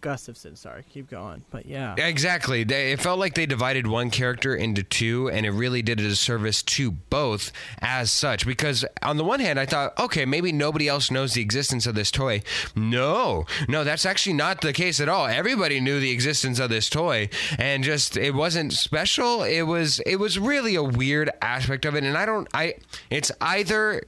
Gustafson. 0.00 0.54
Sorry, 0.56 0.84
keep 0.90 1.08
going. 1.08 1.44
But 1.50 1.66
yeah, 1.66 1.94
Exactly. 1.96 2.64
They, 2.64 2.92
it 2.92 3.00
felt 3.00 3.18
like 3.18 3.34
they 3.34 3.46
divided 3.46 3.86
one 3.86 4.10
character 4.10 4.54
into 4.54 4.82
two, 4.82 5.30
and 5.30 5.46
it 5.46 5.50
really 5.50 5.82
did 5.82 5.98
a 5.98 6.02
disservice 6.02 6.62
to 6.64 6.90
both 6.90 7.52
as 7.80 8.10
such. 8.10 8.46
Because 8.46 8.84
on 9.02 9.16
the 9.16 9.24
one 9.24 9.40
hand, 9.40 9.58
I 9.58 9.66
thought, 9.66 9.98
okay, 9.98 10.26
maybe 10.26 10.52
nobody 10.52 10.88
else 10.88 11.10
knows 11.10 11.34
the 11.34 11.40
existence 11.40 11.86
of 11.86 11.94
this 11.94 12.10
toy. 12.10 12.42
No, 12.76 13.46
no, 13.68 13.84
that's 13.84 14.04
actually 14.04 14.34
not 14.34 14.60
the 14.60 14.72
case 14.72 15.00
at 15.00 15.08
all. 15.08 15.26
Everybody 15.26 15.80
knew 15.80 15.98
the 15.98 16.10
existence 16.10 16.58
of 16.58 16.70
this 16.70 16.90
toy, 16.90 17.30
and 17.58 17.82
just 17.82 18.16
it 18.16 18.34
wasn't 18.34 18.72
special. 18.72 19.42
It 19.42 19.62
was 19.62 20.00
it 20.00 20.16
was 20.16 20.38
really 20.38 20.74
a 20.74 20.82
weird 20.82 21.30
aspect 21.40 21.84
of 21.84 21.94
it, 21.94 22.04
and 22.04 22.16
I 22.16 22.26
don't. 22.26 22.46
I 22.52 22.74
it's 23.10 23.32
either 23.40 24.02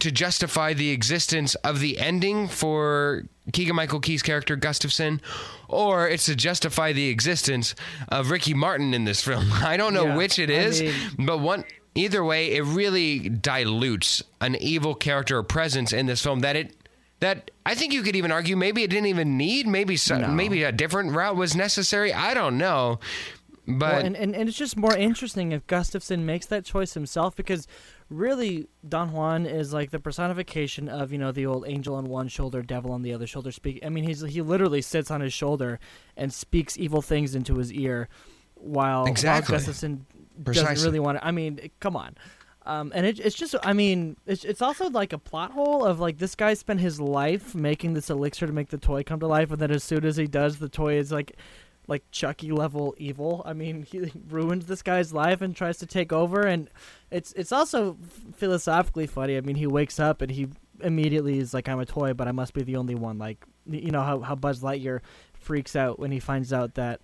to 0.00 0.10
justify 0.10 0.72
the 0.72 0.90
existence 0.90 1.54
of 1.56 1.80
the 1.80 1.98
ending 1.98 2.48
for 2.48 3.24
Keegan 3.52 3.76
Michael 3.76 4.00
Key's 4.00 4.22
character 4.22 4.56
Gustafson, 4.56 5.20
or 5.68 6.08
it's 6.08 6.26
to 6.26 6.34
justify 6.36 6.92
the 6.92 7.08
existence 7.08 7.74
of 8.08 8.30
Ricky 8.30 8.54
Martin 8.54 8.92
in 8.94 9.04
this 9.04 9.22
film. 9.22 9.46
I 9.52 9.76
don't 9.76 9.94
know 9.94 10.06
Yeah, 10.06 10.16
which 10.16 10.38
it 10.38 10.50
is, 10.50 10.80
I 10.80 10.84
mean- 10.86 11.26
but 11.26 11.38
one 11.38 11.64
either 11.94 12.22
way, 12.24 12.54
it 12.54 12.62
really 12.64 13.28
dilutes 13.28 14.22
an 14.40 14.56
evil 14.56 14.94
character 14.94 15.38
or 15.38 15.42
presence 15.42 15.92
in 15.92 16.06
this 16.06 16.22
film 16.22 16.40
that 16.40 16.56
it 16.56 16.76
that 17.20 17.50
I 17.64 17.74
think 17.74 17.94
you 17.94 18.02
could 18.02 18.14
even 18.14 18.30
argue 18.30 18.56
maybe 18.56 18.82
it 18.82 18.90
didn't 18.90 19.06
even 19.06 19.38
need 19.38 19.66
maybe 19.66 19.96
so, 19.96 20.18
No. 20.18 20.28
maybe 20.28 20.64
a 20.64 20.72
different 20.72 21.12
route 21.12 21.34
was 21.36 21.56
necessary. 21.56 22.12
I 22.12 22.34
don't 22.34 22.58
know. 22.58 23.00
But 23.66 23.92
Well, 23.94 24.04
and, 24.06 24.16
and, 24.16 24.36
and 24.36 24.48
it's 24.50 24.58
just 24.58 24.76
more 24.76 24.94
interesting 24.94 25.52
if 25.52 25.66
Gustafson 25.66 26.26
makes 26.26 26.44
that 26.46 26.64
choice 26.66 26.92
himself 26.92 27.34
because 27.34 27.66
really 28.08 28.68
Don 28.88 29.12
Juan 29.12 29.46
is 29.46 29.72
like 29.72 29.90
the 29.90 29.98
personification 29.98 30.88
of 30.88 31.12
you 31.12 31.18
know 31.18 31.32
the 31.32 31.46
old 31.46 31.64
angel 31.66 31.94
on 31.96 32.06
one 32.06 32.28
shoulder, 32.28 32.62
devil 32.62 32.92
on 32.92 33.02
the 33.02 33.12
other 33.12 33.26
shoulder. 33.26 33.50
Speak. 33.52 33.84
I 33.84 33.88
mean, 33.88 34.04
he's 34.04 34.20
he 34.20 34.42
literally 34.42 34.82
sits 34.82 35.10
on 35.10 35.20
his 35.20 35.32
shoulder 35.32 35.78
and 36.16 36.32
speaks 36.32 36.78
evil 36.78 37.02
things 37.02 37.34
into 37.34 37.56
his 37.56 37.72
ear, 37.72 38.08
while, 38.54 39.06
Exactly. 39.06 39.54
Gustafson 39.54 40.06
Precisely. 40.44 40.74
doesn't 40.74 40.86
really 40.86 41.00
want 41.00 41.18
to. 41.18 41.26
I 41.26 41.30
mean, 41.30 41.70
come 41.80 41.96
on. 41.96 42.16
Um, 42.66 42.90
and 42.96 43.06
it, 43.06 43.20
it's 43.20 43.36
just, 43.36 43.54
I 43.62 43.72
mean, 43.72 44.16
it's, 44.26 44.44
it's 44.44 44.60
also 44.60 44.90
like 44.90 45.12
a 45.12 45.18
plot 45.18 45.52
hole 45.52 45.84
of 45.84 46.00
like 46.00 46.18
this 46.18 46.34
guy 46.34 46.54
spent 46.54 46.80
his 46.80 47.00
life 47.00 47.54
making 47.54 47.94
this 47.94 48.10
elixir 48.10 48.48
to 48.48 48.52
make 48.52 48.70
the 48.70 48.78
toy 48.78 49.04
come 49.04 49.20
to 49.20 49.26
life, 49.28 49.52
and 49.52 49.60
then 49.60 49.70
as 49.70 49.84
soon 49.84 50.04
as 50.04 50.16
he 50.16 50.26
does, 50.26 50.58
the 50.58 50.68
toy 50.68 50.94
is 50.98 51.12
like 51.12 51.36
like 51.88 52.04
Chucky 52.10 52.50
level 52.50 52.94
evil. 52.98 53.42
I 53.44 53.52
mean, 53.52 53.82
he 53.82 54.10
ruins 54.28 54.66
this 54.66 54.82
guy's 54.82 55.12
life 55.12 55.40
and 55.40 55.54
tries 55.54 55.78
to 55.78 55.86
take 55.86 56.12
over, 56.12 56.42
and 56.42 56.68
it's 57.10 57.32
it's 57.32 57.52
also 57.52 57.96
philosophically 58.36 59.06
funny. 59.06 59.36
I 59.36 59.40
mean, 59.40 59.56
he 59.56 59.66
wakes 59.66 60.00
up 60.00 60.22
and 60.22 60.30
he 60.30 60.48
immediately 60.80 61.38
is 61.38 61.54
like, 61.54 61.68
"I'm 61.68 61.80
a 61.80 61.86
toy, 61.86 62.14
but 62.14 62.28
I 62.28 62.32
must 62.32 62.54
be 62.54 62.62
the 62.62 62.76
only 62.76 62.94
one." 62.94 63.18
Like, 63.18 63.44
you 63.68 63.90
know 63.90 64.02
how 64.02 64.20
how 64.20 64.34
Buzz 64.34 64.60
Lightyear 64.60 65.00
freaks 65.34 65.76
out 65.76 65.98
when 65.98 66.10
he 66.10 66.20
finds 66.20 66.52
out 66.52 66.74
that 66.74 67.00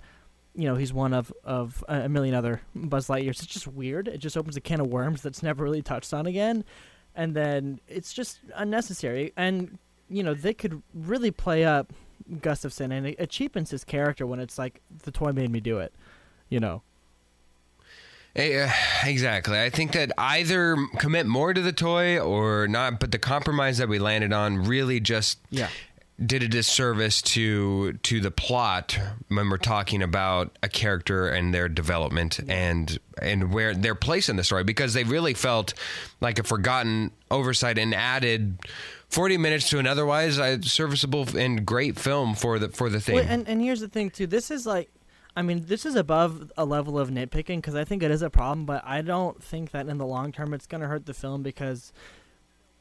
you 0.54 0.64
know 0.64 0.74
he's 0.74 0.92
one 0.92 1.12
of 1.12 1.32
of 1.44 1.84
a 1.88 2.08
million 2.08 2.34
other 2.34 2.60
Buzz 2.74 3.08
Lightyears. 3.08 3.42
It's 3.42 3.46
just 3.46 3.68
weird. 3.68 4.08
It 4.08 4.18
just 4.18 4.36
opens 4.36 4.56
a 4.56 4.60
can 4.60 4.80
of 4.80 4.88
worms 4.88 5.22
that's 5.22 5.42
never 5.42 5.64
really 5.64 5.82
touched 5.82 6.12
on 6.12 6.26
again, 6.26 6.64
and 7.14 7.34
then 7.34 7.80
it's 7.86 8.12
just 8.12 8.40
unnecessary. 8.54 9.32
And 9.36 9.78
you 10.08 10.22
know 10.22 10.34
they 10.34 10.54
could 10.54 10.82
really 10.92 11.30
play 11.30 11.64
up 11.64 11.92
Gustafson, 12.40 12.92
and 12.92 13.06
it, 13.06 13.16
it 13.18 13.30
cheapens 13.30 13.70
his 13.70 13.84
character 13.84 14.26
when 14.26 14.40
it's 14.40 14.58
like 14.58 14.80
the 15.04 15.10
toy 15.10 15.32
made 15.32 15.50
me 15.50 15.60
do 15.60 15.78
it. 15.78 15.94
You 16.48 16.60
know. 16.60 16.82
Eh, 18.34 18.70
Exactly. 19.04 19.60
I 19.60 19.68
think 19.68 19.92
that 19.92 20.12
either 20.16 20.76
commit 20.98 21.26
more 21.26 21.52
to 21.52 21.60
the 21.60 21.72
toy 21.72 22.18
or 22.18 22.66
not, 22.66 22.98
but 22.98 23.10
the 23.12 23.18
compromise 23.18 23.78
that 23.78 23.88
we 23.88 23.98
landed 23.98 24.32
on 24.32 24.64
really 24.64 25.00
just 25.00 25.38
Yeah. 25.50 25.68
Did 26.26 26.42
a 26.42 26.48
disservice 26.48 27.22
to 27.22 27.94
to 27.94 28.20
the 28.20 28.30
plot 28.30 28.98
when 29.28 29.48
we're 29.50 29.56
talking 29.56 30.02
about 30.02 30.56
a 30.62 30.68
character 30.68 31.28
and 31.28 31.52
their 31.52 31.68
development 31.68 32.40
and 32.48 32.98
and 33.20 33.52
where 33.52 33.74
their 33.74 33.94
place 33.94 34.28
in 34.28 34.36
the 34.36 34.44
story 34.44 34.64
because 34.64 34.94
they 34.94 35.04
really 35.04 35.34
felt 35.34 35.74
like 36.20 36.38
a 36.38 36.42
forgotten 36.42 37.10
oversight 37.30 37.78
and 37.78 37.94
added 37.94 38.58
40 39.12 39.36
minutes 39.36 39.68
to 39.68 39.78
an 39.78 39.86
otherwise 39.86 40.38
uh, 40.38 40.58
serviceable 40.62 41.36
and 41.36 41.66
great 41.66 41.98
film 41.98 42.34
for 42.34 42.58
the 42.58 42.70
for 42.70 42.88
the 42.88 42.98
thing. 42.98 43.16
Well, 43.16 43.26
and 43.28 43.46
and 43.46 43.60
here's 43.60 43.80
the 43.80 43.88
thing 43.88 44.08
too. 44.08 44.26
This 44.26 44.50
is 44.50 44.64
like, 44.64 44.90
I 45.36 45.42
mean, 45.42 45.66
this 45.66 45.84
is 45.84 45.96
above 45.96 46.50
a 46.56 46.64
level 46.64 46.98
of 46.98 47.10
nitpicking 47.10 47.56
because 47.56 47.74
I 47.74 47.84
think 47.84 48.02
it 48.02 48.10
is 48.10 48.22
a 48.22 48.30
problem, 48.30 48.64
but 48.64 48.82
I 48.86 49.02
don't 49.02 49.42
think 49.42 49.72
that 49.72 49.86
in 49.86 49.98
the 49.98 50.06
long 50.06 50.32
term 50.32 50.54
it's 50.54 50.66
gonna 50.66 50.86
hurt 50.86 51.04
the 51.04 51.12
film 51.12 51.42
because, 51.42 51.92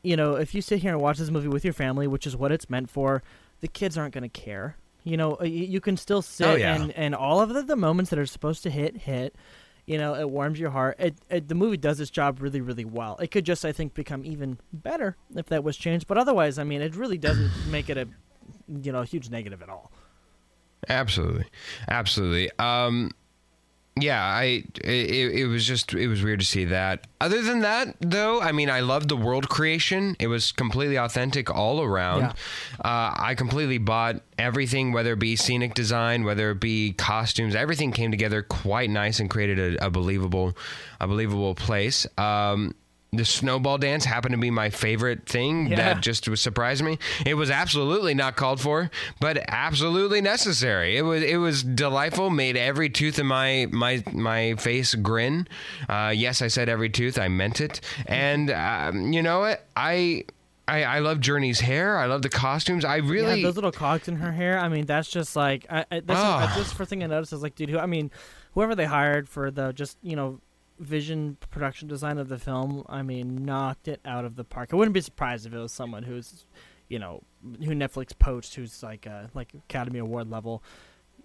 you 0.03 0.15
know, 0.15 0.35
if 0.35 0.53
you 0.55 0.61
sit 0.61 0.79
here 0.79 0.91
and 0.93 1.01
watch 1.01 1.17
this 1.17 1.29
movie 1.29 1.47
with 1.47 1.63
your 1.63 1.73
family, 1.73 2.07
which 2.07 2.25
is 2.27 2.35
what 2.35 2.51
it's 2.51 2.69
meant 2.69 2.89
for, 2.89 3.21
the 3.59 3.67
kids 3.67 3.97
aren't 3.97 4.13
gonna 4.13 4.29
care. 4.29 4.75
You 5.03 5.17
know, 5.17 5.37
you, 5.41 5.65
you 5.65 5.81
can 5.81 5.97
still 5.97 6.21
sit 6.21 6.47
Oh, 6.47 6.55
yeah. 6.55 6.75
and 6.75 6.91
and 6.93 7.15
all 7.15 7.39
of 7.41 7.49
the, 7.49 7.61
the 7.63 7.75
moments 7.75 8.09
that 8.11 8.19
are 8.19 8.25
supposed 8.25 8.63
to 8.63 8.69
hit 8.69 8.97
hit. 8.97 9.35
You 9.87 9.97
know, 9.97 10.13
it 10.13 10.29
warms 10.29 10.59
your 10.59 10.69
heart. 10.69 10.95
It, 10.99 11.15
it 11.29 11.47
the 11.47 11.55
movie 11.55 11.75
does 11.77 11.99
its 11.99 12.11
job 12.11 12.39
really, 12.39 12.61
really 12.61 12.85
well. 12.85 13.17
It 13.17 13.31
could 13.31 13.45
just, 13.45 13.65
I 13.65 13.71
think, 13.71 13.95
become 13.95 14.23
even 14.25 14.59
better 14.71 15.17
if 15.35 15.47
that 15.47 15.63
was 15.63 15.75
changed. 15.75 16.05
But 16.07 16.19
otherwise, 16.19 16.59
I 16.59 16.63
mean, 16.63 16.81
it 16.83 16.95
really 16.95 17.17
doesn't 17.17 17.49
make 17.69 17.89
it 17.89 17.97
a, 17.97 18.07
you 18.67 18.91
know, 18.91 19.01
a 19.01 19.05
huge 19.05 19.29
negative 19.31 19.61
at 19.63 19.69
all. 19.69 19.91
Absolutely, 20.87 21.45
absolutely. 21.87 22.49
Um, 22.59 23.11
yeah, 24.01 24.23
I 24.23 24.63
it, 24.83 25.33
it 25.33 25.47
was 25.47 25.65
just 25.65 25.93
it 25.93 26.07
was 26.07 26.23
weird 26.23 26.39
to 26.39 26.45
see 26.45 26.65
that. 26.65 27.07
Other 27.19 27.41
than 27.41 27.59
that, 27.59 27.95
though, 27.99 28.41
I 28.41 28.51
mean, 28.51 28.69
I 28.69 28.79
loved 28.79 29.09
the 29.09 29.15
world 29.15 29.47
creation. 29.47 30.15
It 30.19 30.27
was 30.27 30.51
completely 30.51 30.95
authentic 30.97 31.49
all 31.53 31.81
around. 31.81 32.33
Uh, 32.83 33.13
I 33.15 33.35
completely 33.35 33.77
bought 33.77 34.21
everything, 34.39 34.91
whether 34.91 35.13
it 35.13 35.19
be 35.19 35.35
scenic 35.35 35.75
design, 35.75 36.23
whether 36.23 36.49
it 36.51 36.59
be 36.59 36.93
costumes. 36.93 37.53
Everything 37.53 37.91
came 37.91 38.09
together 38.09 38.41
quite 38.41 38.89
nice 38.89 39.19
and 39.19 39.29
created 39.29 39.75
a, 39.75 39.85
a 39.85 39.89
believable, 39.91 40.57
a 40.99 41.07
believable 41.07 41.53
place. 41.53 42.07
Um, 42.17 42.73
the 43.13 43.25
snowball 43.25 43.77
dance 43.77 44.05
happened 44.05 44.31
to 44.31 44.37
be 44.39 44.49
my 44.49 44.69
favorite 44.69 45.27
thing 45.27 45.67
Yeah. 45.67 45.75
that 45.75 46.01
just 46.01 46.29
was 46.29 46.39
surprised 46.39 46.81
me. 46.81 46.97
It 47.25 47.33
was 47.33 47.49
absolutely 47.49 48.13
not 48.13 48.37
called 48.37 48.61
for, 48.61 48.89
but 49.19 49.37
absolutely 49.49 50.21
necessary. 50.21 50.95
It 50.95 51.01
was 51.01 51.21
it 51.21 51.35
was 51.35 51.61
delightful. 51.61 52.29
Made 52.29 52.55
every 52.55 52.89
tooth 52.89 53.19
in 53.19 53.25
my 53.27 53.67
my 53.69 54.01
my 54.13 54.55
face 54.55 54.95
grin. 54.95 55.45
Uh, 55.89 56.13
yes, 56.15 56.41
I 56.41 56.47
said 56.47 56.69
every 56.69 56.89
tooth. 56.89 57.19
I 57.19 57.27
meant 57.27 57.59
it. 57.59 57.81
And 58.05 58.49
um, 58.49 59.11
you 59.11 59.21
know 59.21 59.39
what? 59.41 59.65
I. 59.75 60.23
I, 60.67 60.83
I 60.83 60.99
love 60.99 61.19
Journey's 61.19 61.59
hair. 61.59 61.97
I 61.97 62.05
love 62.05 62.21
the 62.21 62.29
costumes. 62.29 62.85
I 62.85 62.97
really 62.97 63.41
Yeah, 63.41 63.47
those 63.47 63.55
little 63.55 63.73
cogs 63.73 64.07
in 64.07 64.15
her 64.17 64.31
hair. 64.31 64.57
I 64.57 64.69
mean, 64.69 64.85
that's 64.85 65.09
just 65.09 65.35
like 65.35 65.65
I, 65.69 65.83
I, 65.91 65.99
that's 65.99 66.19
Ah. 66.21 66.45
just, 66.45 66.57
just 66.59 66.73
first 66.75 66.89
thing 66.89 67.03
I 67.03 67.07
noticed 67.07 67.33
is 67.33 67.41
like, 67.41 67.55
dude, 67.55 67.69
who? 67.71 67.77
I 67.79 67.87
mean, 67.87 68.09
whoever 68.53 68.73
they 68.73 68.85
hired 68.85 69.27
for 69.27 69.51
the 69.51 69.73
just 69.73 69.97
you 70.01 70.15
know 70.15 70.39
vision 70.81 71.37
production 71.51 71.87
design 71.87 72.17
of 72.17 72.27
the 72.27 72.39
film, 72.39 72.83
I 72.89 73.03
mean, 73.03 73.45
knocked 73.45 73.87
it 73.87 74.01
out 74.03 74.25
of 74.25 74.35
the 74.35 74.43
park. 74.43 74.69
I 74.73 74.75
wouldn't 74.75 74.93
be 74.93 75.01
surprised 75.01 75.45
if 75.45 75.53
it 75.53 75.57
was 75.57 75.71
someone 75.71 76.03
who's, 76.03 76.45
you 76.89 76.99
know, 76.99 77.23
who 77.59 77.71
Netflix 77.71 78.17
poached, 78.17 78.55
who's 78.55 78.83
like 78.83 79.05
a 79.05 79.29
like 79.33 79.53
Academy 79.53 79.99
Award 79.99 80.29
level, 80.29 80.63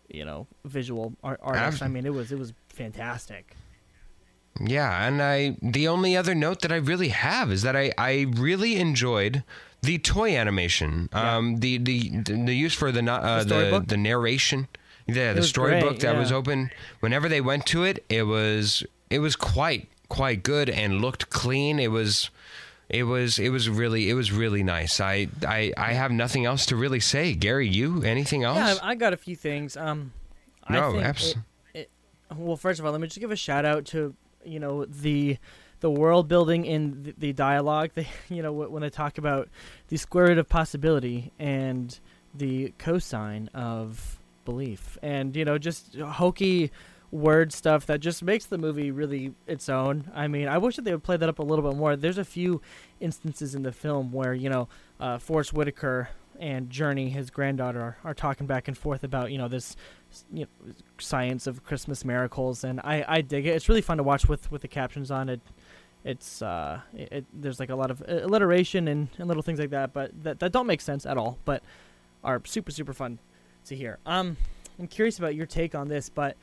you 0.08 0.24
know, 0.24 0.46
visual 0.64 1.14
art, 1.24 1.40
artist. 1.42 1.82
I 1.82 1.88
mean, 1.88 2.06
it 2.06 2.12
was 2.12 2.30
it 2.30 2.38
was 2.38 2.52
fantastic. 2.68 3.56
Yeah, 4.60 5.06
and 5.06 5.20
I 5.20 5.56
the 5.60 5.88
only 5.88 6.16
other 6.16 6.34
note 6.34 6.60
that 6.62 6.72
I 6.72 6.76
really 6.76 7.08
have 7.08 7.50
is 7.50 7.62
that 7.62 7.76
I 7.76 7.92
I 7.98 8.26
really 8.30 8.76
enjoyed 8.76 9.42
the 9.82 9.98
toy 9.98 10.36
animation. 10.36 11.08
Um 11.12 11.56
the 11.58 11.78
the 11.78 12.22
the 12.24 12.54
use 12.54 12.74
for 12.74 12.92
the 12.92 13.00
uh, 13.10 13.42
The 13.42 13.48
the, 13.48 13.84
the 13.86 13.96
narration. 13.96 14.68
Yeah, 15.06 15.34
the 15.34 15.42
storybook 15.44 15.90
great, 15.90 16.00
that 16.00 16.16
was 16.16 16.32
open 16.32 16.70
whenever 17.00 17.28
they 17.28 17.40
went 17.40 17.64
to 17.66 17.84
it, 17.84 18.04
it 18.08 18.24
was 18.24 18.84
it 19.10 19.18
was 19.20 19.36
quite 19.36 19.88
quite 20.08 20.42
good 20.42 20.68
and 20.70 21.00
looked 21.00 21.30
clean. 21.30 21.78
It 21.78 21.90
was 21.90 22.30
it 22.88 23.02
was 23.04 23.38
it 23.38 23.48
was 23.50 23.68
really 23.68 24.08
it 24.10 24.14
was 24.14 24.30
really 24.32 24.62
nice. 24.62 25.00
I 25.00 25.28
I 25.46 25.72
I 25.76 25.92
have 25.92 26.12
nothing 26.12 26.44
else 26.44 26.66
to 26.66 26.76
really 26.76 27.00
say. 27.00 27.34
Gary, 27.34 27.68
you 27.68 28.02
anything 28.02 28.44
else? 28.44 28.58
Yeah, 28.58 28.76
I 28.82 28.94
got 28.94 29.12
a 29.12 29.16
few 29.16 29.36
things. 29.36 29.76
Um, 29.76 30.12
I 30.64 30.74
No, 30.74 30.92
think 30.92 31.04
abs- 31.04 31.30
it- 31.74 31.80
it- 31.80 31.90
well, 32.36 32.56
first 32.56 32.80
of 32.80 32.86
all, 32.86 32.92
let 32.92 33.00
me 33.00 33.06
just 33.08 33.20
give 33.20 33.30
a 33.30 33.36
shout 33.36 33.64
out 33.64 33.84
to 33.86 34.14
you 34.44 34.60
know 34.60 34.84
the 34.84 35.38
the 35.80 35.90
world 35.90 36.26
building 36.26 36.64
in 36.64 37.02
the, 37.02 37.14
the 37.18 37.32
dialogue. 37.32 37.90
They, 37.94 38.06
you 38.28 38.42
know, 38.42 38.52
when 38.52 38.82
they 38.82 38.90
talk 38.90 39.18
about 39.18 39.48
the 39.88 39.96
square 39.96 40.28
root 40.28 40.38
of 40.38 40.48
possibility 40.48 41.32
and 41.38 41.98
the 42.34 42.72
cosine 42.78 43.48
of 43.54 44.18
belief, 44.44 44.96
and 45.02 45.34
you 45.36 45.44
know, 45.44 45.58
just 45.58 45.96
hokey 45.96 46.70
word 47.10 47.52
stuff 47.52 47.86
that 47.86 48.00
just 48.00 48.22
makes 48.22 48.46
the 48.46 48.58
movie 48.58 48.90
really 48.90 49.34
its 49.46 49.68
own. 49.68 50.10
I 50.14 50.28
mean, 50.28 50.48
I 50.48 50.58
wish 50.58 50.76
that 50.76 50.84
they 50.84 50.92
would 50.92 51.04
play 51.04 51.16
that 51.16 51.28
up 51.28 51.38
a 51.38 51.42
little 51.42 51.68
bit 51.68 51.76
more. 51.76 51.96
There's 51.96 52.18
a 52.18 52.24
few 52.24 52.60
instances 53.00 53.54
in 53.54 53.62
the 53.62 53.72
film 53.72 54.12
where 54.12 54.34
you 54.34 54.50
know 54.50 54.68
uh, 55.00 55.18
Forest 55.18 55.52
Whitaker 55.52 56.08
and 56.38 56.68
Journey, 56.68 57.08
his 57.10 57.30
granddaughter, 57.30 57.80
are, 57.80 57.96
are 58.04 58.14
talking 58.14 58.46
back 58.46 58.68
and 58.68 58.76
forth 58.76 59.04
about 59.04 59.30
you 59.30 59.38
know 59.38 59.48
this 59.48 59.76
you 60.32 60.44
know, 60.44 60.72
science 60.98 61.46
of 61.46 61.64
Christmas 61.64 62.04
miracles, 62.04 62.64
and 62.64 62.80
I, 62.80 63.04
I 63.06 63.20
dig 63.20 63.46
it. 63.46 63.50
It's 63.50 63.68
really 63.68 63.82
fun 63.82 63.96
to 63.98 64.02
watch 64.02 64.28
with, 64.28 64.50
with 64.50 64.62
the 64.62 64.68
captions 64.68 65.10
on 65.10 65.28
it. 65.28 65.40
It's 66.04 66.42
uh, 66.42 66.80
it, 66.94 67.12
it 67.12 67.24
there's 67.32 67.58
like 67.58 67.70
a 67.70 67.76
lot 67.76 67.90
of 67.90 68.02
alliteration 68.06 68.88
and, 68.88 69.08
and 69.18 69.28
little 69.28 69.42
things 69.42 69.58
like 69.58 69.70
that, 69.70 69.92
but 69.92 70.10
that 70.22 70.40
that 70.40 70.52
don't 70.52 70.66
make 70.66 70.80
sense 70.80 71.06
at 71.06 71.16
all, 71.16 71.38
but 71.44 71.62
are 72.22 72.40
super 72.44 72.70
super 72.70 72.92
fun 72.92 73.18
to 73.66 73.76
hear. 73.76 73.98
Um, 74.06 74.36
I'm 74.78 74.86
curious 74.86 75.18
about 75.18 75.34
your 75.34 75.46
take 75.46 75.74
on 75.74 75.88
this, 75.88 76.08
but 76.08 76.36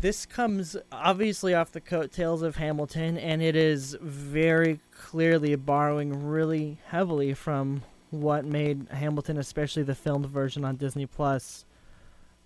this 0.00 0.26
comes 0.26 0.76
obviously 0.92 1.54
off 1.54 1.72
the 1.72 1.80
coattails 1.80 2.42
of 2.42 2.56
Hamilton, 2.56 3.18
and 3.18 3.42
it 3.42 3.56
is 3.56 3.96
very 4.00 4.80
clearly 4.96 5.56
borrowing 5.56 6.26
really 6.26 6.78
heavily 6.86 7.34
from 7.34 7.82
what 8.10 8.44
made 8.44 8.88
Hamilton, 8.90 9.38
especially 9.38 9.82
the 9.82 9.94
filmed 9.94 10.26
version 10.26 10.64
on 10.64 10.76
Disney 10.76 11.06
Plus, 11.06 11.64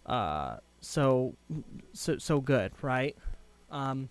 uh, 0.07 0.57
so 0.81 1.35
so 1.92 2.18
so 2.18 2.40
good, 2.40 2.72
right? 2.83 3.16
Um, 3.70 4.09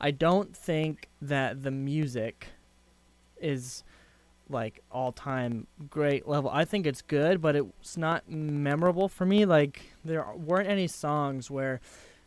I 0.00 0.10
don't 0.10 0.56
think 0.56 1.08
that 1.20 1.62
the 1.62 1.70
music 1.70 2.48
is 3.40 3.84
like 4.48 4.82
all 4.90 5.12
time 5.12 5.66
great 5.90 6.28
level. 6.28 6.50
I 6.50 6.64
think 6.64 6.86
it's 6.86 7.02
good, 7.02 7.40
but 7.40 7.56
it's 7.56 7.96
not 7.96 8.28
memorable 8.28 9.08
for 9.08 9.26
me. 9.26 9.44
Like 9.44 9.82
there 10.04 10.26
weren't 10.34 10.68
any 10.68 10.86
songs 10.86 11.50
where 11.50 11.80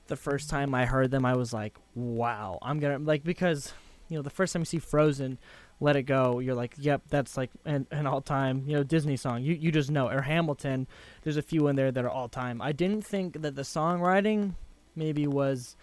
the 0.08 0.15
first 0.15 0.50
time 0.50 0.74
I 0.74 0.86
heard 0.86 1.12
them 1.12 1.26
I 1.26 1.36
was 1.36 1.54
like, 1.54 1.78
"Wow, 1.96 2.60
I'm 2.62 2.80
to 2.80 2.98
like 3.00 3.24
because 3.24 3.74
you 4.10 4.17
know, 4.17 4.22
the 4.22 4.30
first 4.30 4.54
time 4.54 4.62
you 4.62 4.65
see 4.65 4.80
Frozen, 4.80 5.38
Let 5.80 5.96
It 5.96 6.04
Go, 6.04 6.39
you're 6.39 6.56
like, 6.56 6.76
"Yep, 6.78 7.04
that's 7.10 7.38
like 7.38 7.52
an, 7.65 7.88
an 7.91 8.08
all-time, 8.08 8.63
you 8.65 8.76
know, 8.76 8.84
Disney 8.84 9.17
song." 9.17 9.43
You 9.43 9.54
you 9.54 9.72
just 9.72 9.91
know. 9.91 10.10
Or 10.10 10.22
Hamilton, 10.22 10.88
there's 11.24 11.38
a 11.38 11.41
few 11.41 11.67
in 11.67 11.76
there 11.76 11.91
that 11.91 12.06
are 12.06 12.10
all-time. 12.10 12.62
I 12.62 12.72
didn't 12.72 13.06
think 13.06 13.41
that 13.41 13.56
the 13.56 13.63
songwriting 13.63 14.56
maybe 14.96 15.28
was 15.28 15.76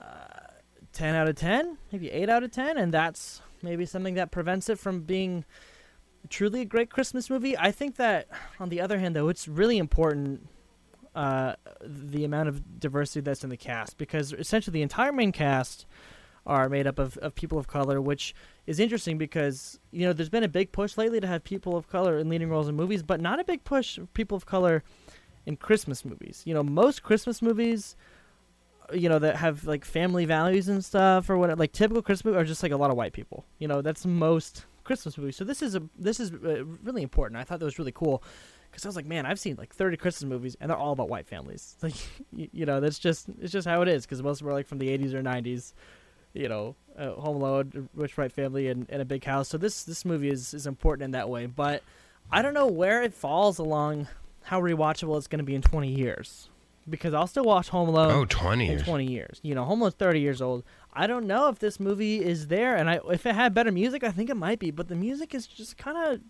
uh, 0.00 0.48
10 0.92 1.14
out 1.14 1.28
of 1.28 1.36
10, 1.36 1.78
maybe 1.90 2.10
8 2.10 2.28
out 2.28 2.42
of 2.42 2.50
10, 2.50 2.78
and 2.78 2.92
that's 2.94 3.42
maybe 3.62 3.86
something 3.86 4.14
that 4.14 4.30
prevents 4.30 4.68
it 4.68 4.78
from 4.78 5.02
being 5.02 5.44
truly 6.28 6.62
a 6.62 6.64
great 6.64 6.90
Christmas 6.90 7.28
movie. 7.28 7.56
I 7.58 7.70
think 7.72 7.96
that, 7.96 8.28
on 8.60 8.68
the 8.68 8.80
other 8.80 8.98
hand, 8.98 9.16
though, 9.16 9.28
it's 9.28 9.48
really 9.48 9.78
important 9.78 10.48
the 11.14 12.24
amount 12.24 12.48
of 12.48 12.80
diversity 12.80 13.20
that's 13.20 13.44
in 13.44 13.50
the 13.50 13.56
cast 13.56 13.98
because 13.98 14.32
essentially 14.32 14.72
the 14.72 14.82
entire 14.82 15.12
main 15.12 15.32
cast 15.32 15.86
are 16.46 16.68
made 16.68 16.86
up 16.86 16.98
of, 16.98 17.16
of 17.18 17.34
people 17.34 17.58
of 17.58 17.68
color, 17.68 18.00
which 18.00 18.34
is 18.66 18.80
interesting 18.80 19.18
because 19.18 19.78
you 19.90 20.06
know 20.06 20.12
there's 20.12 20.28
been 20.28 20.42
a 20.42 20.48
big 20.48 20.72
push 20.72 20.96
lately 20.96 21.20
to 21.20 21.26
have 21.26 21.44
people 21.44 21.76
of 21.76 21.88
color 21.88 22.18
in 22.18 22.28
leading 22.28 22.48
roles 22.48 22.68
in 22.68 22.74
movies, 22.74 23.02
but 23.02 23.20
not 23.20 23.38
a 23.38 23.44
big 23.44 23.62
push 23.64 23.98
of 23.98 24.12
people 24.14 24.36
of 24.36 24.46
color 24.46 24.82
in 25.46 25.56
Christmas 25.56 26.04
movies. 26.04 26.42
You 26.44 26.54
know, 26.54 26.62
most 26.62 27.02
Christmas 27.02 27.42
movies 27.42 27.96
you 28.92 29.08
know 29.08 29.18
that 29.18 29.36
have 29.36 29.64
like 29.64 29.84
family 29.84 30.24
values 30.24 30.68
and 30.68 30.84
stuff 30.84 31.30
or 31.30 31.38
what 31.38 31.56
like 31.58 31.72
typical 31.72 32.02
christmas 32.02 32.26
movies 32.26 32.42
are 32.42 32.44
just 32.44 32.62
like 32.62 32.72
a 32.72 32.76
lot 32.76 32.90
of 32.90 32.96
white 32.96 33.12
people. 33.12 33.44
You 33.58 33.68
know 33.68 33.82
that's 33.82 34.04
most 34.04 34.66
christmas 34.84 35.16
movies. 35.16 35.36
So 35.36 35.44
this 35.44 35.62
is 35.62 35.74
a 35.74 35.82
this 35.98 36.20
is 36.20 36.32
uh, 36.32 36.64
really 36.82 37.02
important. 37.02 37.40
I 37.40 37.44
thought 37.44 37.60
that 37.60 37.64
was 37.64 37.78
really 37.78 37.92
cool 37.92 38.22
because 38.72 38.84
i 38.84 38.88
was 38.88 38.96
like 38.96 39.06
man 39.06 39.24
i've 39.26 39.38
seen 39.38 39.54
like 39.56 39.72
30 39.72 39.96
christmas 39.98 40.28
movies 40.28 40.56
and 40.60 40.68
they're 40.70 40.76
all 40.76 40.92
about 40.92 41.08
white 41.08 41.26
families 41.26 41.76
like 41.82 41.94
you, 42.32 42.48
you 42.52 42.66
know 42.66 42.80
that's 42.80 42.98
just 42.98 43.28
it's 43.40 43.52
just 43.52 43.68
how 43.68 43.82
it 43.82 43.88
is 43.88 44.04
because 44.04 44.20
most 44.22 44.40
of 44.40 44.46
them 44.46 44.48
are 44.52 44.56
like 44.56 44.66
from 44.66 44.78
the 44.78 44.88
80s 44.88 45.14
or 45.14 45.22
90s 45.22 45.72
you 46.32 46.48
know 46.48 46.74
uh, 46.98 47.10
home 47.12 47.36
alone 47.36 47.88
rich 47.94 48.16
white 48.16 48.32
family 48.32 48.68
and, 48.68 48.86
and 48.88 49.00
a 49.00 49.04
big 49.04 49.24
house 49.24 49.48
so 49.48 49.58
this 49.58 49.84
this 49.84 50.04
movie 50.04 50.30
is 50.30 50.54
is 50.54 50.66
important 50.66 51.04
in 51.04 51.10
that 51.12 51.28
way 51.28 51.46
but 51.46 51.82
i 52.30 52.42
don't 52.42 52.54
know 52.54 52.66
where 52.66 53.02
it 53.02 53.14
falls 53.14 53.58
along 53.58 54.08
how 54.44 54.60
rewatchable 54.60 55.16
it's 55.16 55.26
going 55.28 55.38
to 55.38 55.44
be 55.44 55.54
in 55.54 55.62
20 55.62 55.88
years 55.88 56.48
because 56.88 57.14
I'll 57.14 57.26
still 57.26 57.44
watch 57.44 57.68
Home 57.68 57.88
Alone. 57.88 58.10
Oh, 58.10 58.24
20 58.24 58.64
in 58.64 58.70
years. 58.72 58.82
20 58.82 59.04
years. 59.04 59.40
You 59.42 59.54
know, 59.54 59.64
Home 59.64 59.80
Alone's 59.80 59.94
30 59.94 60.20
years 60.20 60.42
old. 60.42 60.64
I 60.92 61.06
don't 61.06 61.26
know 61.26 61.48
if 61.48 61.58
this 61.58 61.80
movie 61.80 62.22
is 62.22 62.48
there, 62.48 62.76
and 62.76 62.90
I 62.90 63.00
if 63.10 63.24
it 63.24 63.34
had 63.34 63.54
better 63.54 63.72
music, 63.72 64.04
I 64.04 64.10
think 64.10 64.30
it 64.30 64.36
might 64.36 64.58
be. 64.58 64.70
But 64.70 64.88
the 64.88 64.94
music 64.94 65.34
is 65.34 65.46
just 65.46 65.78
kind 65.78 65.96
of, 65.96 66.20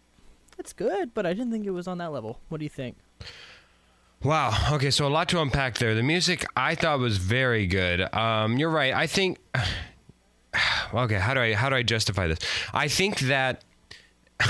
it's 0.58 0.72
good, 0.72 1.14
but 1.14 1.26
I 1.26 1.32
didn't 1.32 1.50
think 1.52 1.66
it 1.66 1.70
was 1.70 1.86
on 1.86 1.98
that 1.98 2.12
level. 2.12 2.40
What 2.48 2.58
do 2.58 2.64
you 2.64 2.70
think? 2.70 2.96
Wow. 4.22 4.56
Okay, 4.72 4.90
so 4.90 5.06
a 5.06 5.08
lot 5.08 5.28
to 5.30 5.40
unpack 5.40 5.78
there. 5.78 5.94
The 5.94 6.02
music 6.02 6.44
I 6.56 6.74
thought 6.74 7.00
was 7.00 7.16
very 7.16 7.66
good. 7.66 8.12
Um, 8.14 8.56
you're 8.58 8.70
right. 8.70 8.94
I 8.94 9.06
think. 9.06 9.38
Okay, 10.94 11.14
how 11.14 11.32
do 11.32 11.40
I 11.40 11.54
how 11.54 11.70
do 11.70 11.76
I 11.76 11.82
justify 11.82 12.26
this? 12.26 12.38
I 12.74 12.86
think 12.86 13.20
that 13.20 13.64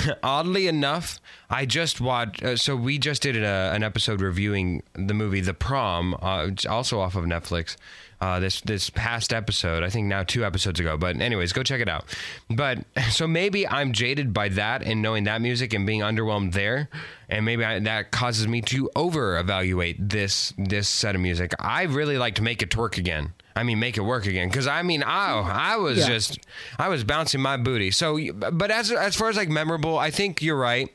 oddly 0.23 0.67
enough, 0.69 1.21
I 1.51 1.67
just 1.67 2.01
watched. 2.01 2.43
Uh, 2.43 2.57
so 2.57 2.77
we 2.77 2.99
just 2.99 3.23
did 3.23 3.37
a, 3.37 3.73
an 3.75 3.83
episode 3.83 4.21
reviewing 4.21 4.83
the 4.95 5.15
movie 5.15 5.41
The 5.41 5.55
Prom, 5.55 6.17
uh, 6.21 6.51
also 6.69 7.01
off 7.01 7.17
of 7.17 7.25
Netflix. 7.25 7.77
Uh, 8.21 8.39
this 8.39 8.61
this 8.61 8.89
past 8.89 9.33
episode, 9.33 9.83
I 9.83 9.91
think 9.91 10.07
now 10.07 10.23
two 10.23 10.45
episodes 10.45 10.79
ago. 10.79 10.97
But 10.97 11.21
anyways, 11.21 11.53
go 11.53 11.65
check 11.65 11.81
it 11.81 11.89
out. 11.89 12.05
But 12.49 12.85
so 13.11 13.27
maybe 13.27 13.67
I'm 13.67 13.93
jaded 13.93 14.33
by 14.33 14.49
that 14.51 14.83
and 14.83 15.03
knowing 15.03 15.25
that 15.25 15.43
music 15.43 15.75
and 15.75 15.85
being 15.87 16.01
underwhelmed 16.03 16.53
there, 16.53 16.89
and 17.29 17.45
maybe 17.45 17.65
I, 17.65 17.81
that 17.81 18.13
causes 18.13 18.47
me 18.47 18.63
to 18.63 18.91
over 18.95 19.39
evaluate 19.39 20.09
this 20.09 20.53
this 20.57 20.89
set 20.89 21.17
of 21.17 21.21
music. 21.21 21.53
I 21.59 21.83
really 21.85 22.17
like 22.17 22.37
to 22.37 22.43
make 22.43 22.63
it 22.63 22.71
twerk 22.71 22.97
again. 22.97 23.33
I 23.55 23.63
mean, 23.65 23.79
make 23.79 23.97
it 23.97 24.01
work 24.03 24.27
again. 24.27 24.49
Because 24.49 24.67
I 24.67 24.83
mean, 24.83 25.03
I 25.03 25.33
I 25.41 25.77
was 25.77 25.99
Yeah. 25.99 26.07
just 26.07 26.39
I 26.79 26.89
was 26.89 27.05
bouncing 27.05 27.41
my 27.41 27.57
booty. 27.57 27.91
So, 27.91 28.19
but 28.33 28.71
as 28.71 28.91
as 28.91 29.15
far 29.17 29.29
as 29.29 29.37
like 29.37 29.49
memorable, 29.49 29.99
I 29.99 30.11
think 30.11 30.41
you're 30.43 30.57
right. 30.59 30.89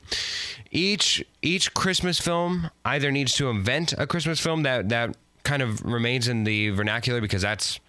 Each 0.70 1.24
each 1.42 1.72
Christmas 1.74 2.20
film 2.20 2.70
either 2.84 3.10
needs 3.10 3.34
to 3.36 3.48
invent 3.48 3.94
a 3.96 4.06
Christmas 4.06 4.40
film 4.40 4.62
that 4.64 4.88
that 4.90 5.16
kind 5.44 5.62
of 5.62 5.82
remains 5.84 6.28
in 6.28 6.44
the 6.44 6.70
vernacular 6.70 7.20
because 7.20 7.42
that's 7.42 7.80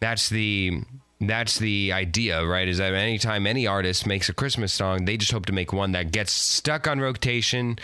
that's 0.00 0.28
the 0.28 0.82
that's 1.20 1.58
the 1.58 1.92
idea, 1.92 2.46
right? 2.46 2.68
Is 2.68 2.78
that 2.78 2.94
anytime 2.94 3.46
any 3.46 3.66
artist 3.66 4.06
makes 4.06 4.28
a 4.28 4.32
Christmas 4.32 4.72
song, 4.72 5.04
they 5.04 5.16
just 5.16 5.32
hope 5.32 5.46
to 5.46 5.52
make 5.52 5.72
one 5.72 5.92
that 5.92 6.12
gets 6.12 6.30
stuck 6.30 6.86
on 6.86 7.00
rotation 7.00 7.78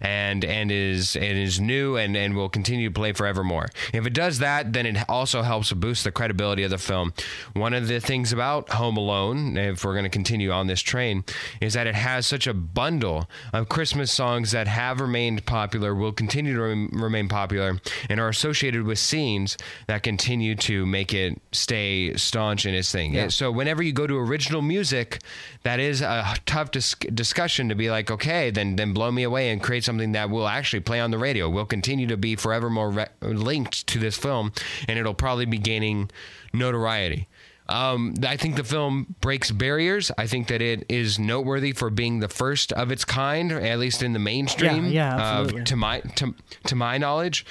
and 0.00 0.44
and 0.44 0.72
is 0.72 1.14
and 1.14 1.38
is 1.38 1.60
new 1.60 1.96
and 1.96 2.16
and 2.16 2.34
will 2.34 2.48
continue 2.48 2.88
to 2.88 2.94
play 2.94 3.12
forevermore. 3.12 3.68
If 3.92 4.06
it 4.06 4.12
does 4.12 4.40
that, 4.40 4.72
then 4.72 4.86
it 4.86 4.96
also 5.08 5.42
helps 5.42 5.72
boost 5.72 6.02
the 6.02 6.10
credibility 6.10 6.64
of 6.64 6.70
the 6.70 6.78
film. 6.78 7.12
One 7.52 7.74
of 7.74 7.86
the 7.86 8.00
things 8.00 8.32
about 8.32 8.70
Home 8.70 8.96
Alone, 8.96 9.56
if 9.56 9.84
we're 9.84 9.92
going 9.92 10.04
to 10.04 10.08
continue 10.08 10.50
on 10.50 10.66
this 10.66 10.80
train, 10.80 11.24
is 11.60 11.74
that 11.74 11.86
it 11.86 11.94
has 11.94 12.26
such 12.26 12.48
a 12.48 12.54
bundle 12.54 13.28
of 13.52 13.68
Christmas 13.68 14.10
songs 14.10 14.50
that 14.50 14.66
have 14.66 15.00
remained 15.00 15.46
popular, 15.46 15.94
will 15.94 16.12
continue 16.12 16.54
to 16.54 16.62
rem- 16.62 16.90
remain 16.92 17.28
popular, 17.28 17.78
and 18.08 18.18
are 18.18 18.28
associated 18.28 18.82
with 18.82 18.98
scenes 18.98 19.56
that 19.86 20.02
continue 20.02 20.56
to 20.56 20.84
make 20.86 21.14
it 21.14 21.40
stay 21.52 22.14
staunch 22.14 22.66
in 22.66 22.79
thing. 22.88 23.14
Yeah. 23.14 23.28
So 23.28 23.50
whenever 23.50 23.82
you 23.82 23.92
go 23.92 24.06
to 24.06 24.16
original 24.16 24.62
music, 24.62 25.20
that 25.62 25.80
is 25.80 26.00
a 26.00 26.36
tough 26.46 26.70
dis- 26.70 26.94
discussion 26.94 27.68
to 27.68 27.74
be 27.74 27.90
like, 27.90 28.10
okay, 28.10 28.50
then 28.50 28.76
then 28.76 28.92
blow 28.92 29.10
me 29.10 29.24
away 29.24 29.50
and 29.50 29.62
create 29.62 29.84
something 29.84 30.12
that 30.12 30.30
will 30.30 30.46
actually 30.46 30.80
play 30.80 31.00
on 31.00 31.10
the 31.10 31.18
radio. 31.18 31.48
Will 31.48 31.66
continue 31.66 32.06
to 32.06 32.16
be 32.16 32.36
forever 32.36 32.70
more 32.70 32.90
re- 32.90 33.08
linked 33.22 33.86
to 33.88 33.98
this 33.98 34.16
film, 34.16 34.52
and 34.88 34.98
it'll 34.98 35.14
probably 35.14 35.46
be 35.46 35.58
gaining 35.58 36.10
notoriety. 36.52 37.28
Um, 37.70 38.14
I 38.26 38.36
think 38.36 38.56
the 38.56 38.64
film 38.64 39.14
breaks 39.20 39.52
barriers. 39.52 40.10
I 40.18 40.26
think 40.26 40.48
that 40.48 40.60
it 40.60 40.84
is 40.88 41.20
noteworthy 41.20 41.72
for 41.72 41.88
being 41.88 42.18
the 42.18 42.28
first 42.28 42.72
of 42.72 42.90
its 42.90 43.04
kind, 43.04 43.52
at 43.52 43.78
least 43.78 44.02
in 44.02 44.12
the 44.12 44.18
mainstream. 44.18 44.86
Yeah, 44.86 44.90
yeah, 44.90 45.16
uh, 45.16 45.42
absolutely. 45.42 45.64
to 45.64 45.76
my 45.76 46.00
to, 46.00 46.34
to 46.66 46.74
my 46.74 46.98
knowledge. 46.98 47.46